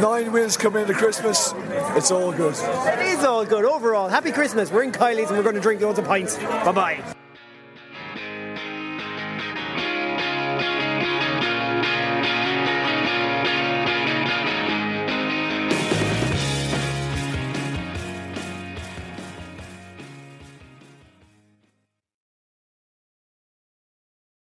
Nine 0.00 0.30
wins 0.30 0.56
coming 0.56 0.82
into 0.82 0.94
Christmas. 0.94 1.54
It's 1.96 2.12
all 2.12 2.32
good. 2.32 2.54
It 2.54 3.00
is 3.00 3.24
all 3.24 3.44
good 3.44 3.64
overall. 3.64 4.08
Happy 4.08 4.30
Christmas. 4.30 4.70
We're 4.70 4.84
in 4.84 4.92
Kiely's 4.92 5.28
and 5.28 5.36
we're 5.36 5.42
going 5.42 5.56
to 5.56 5.60
drink 5.60 5.80
loads 5.80 5.98
of 5.98 6.04
pints. 6.04 6.36
Bye 6.36 6.72
bye. 6.72 7.15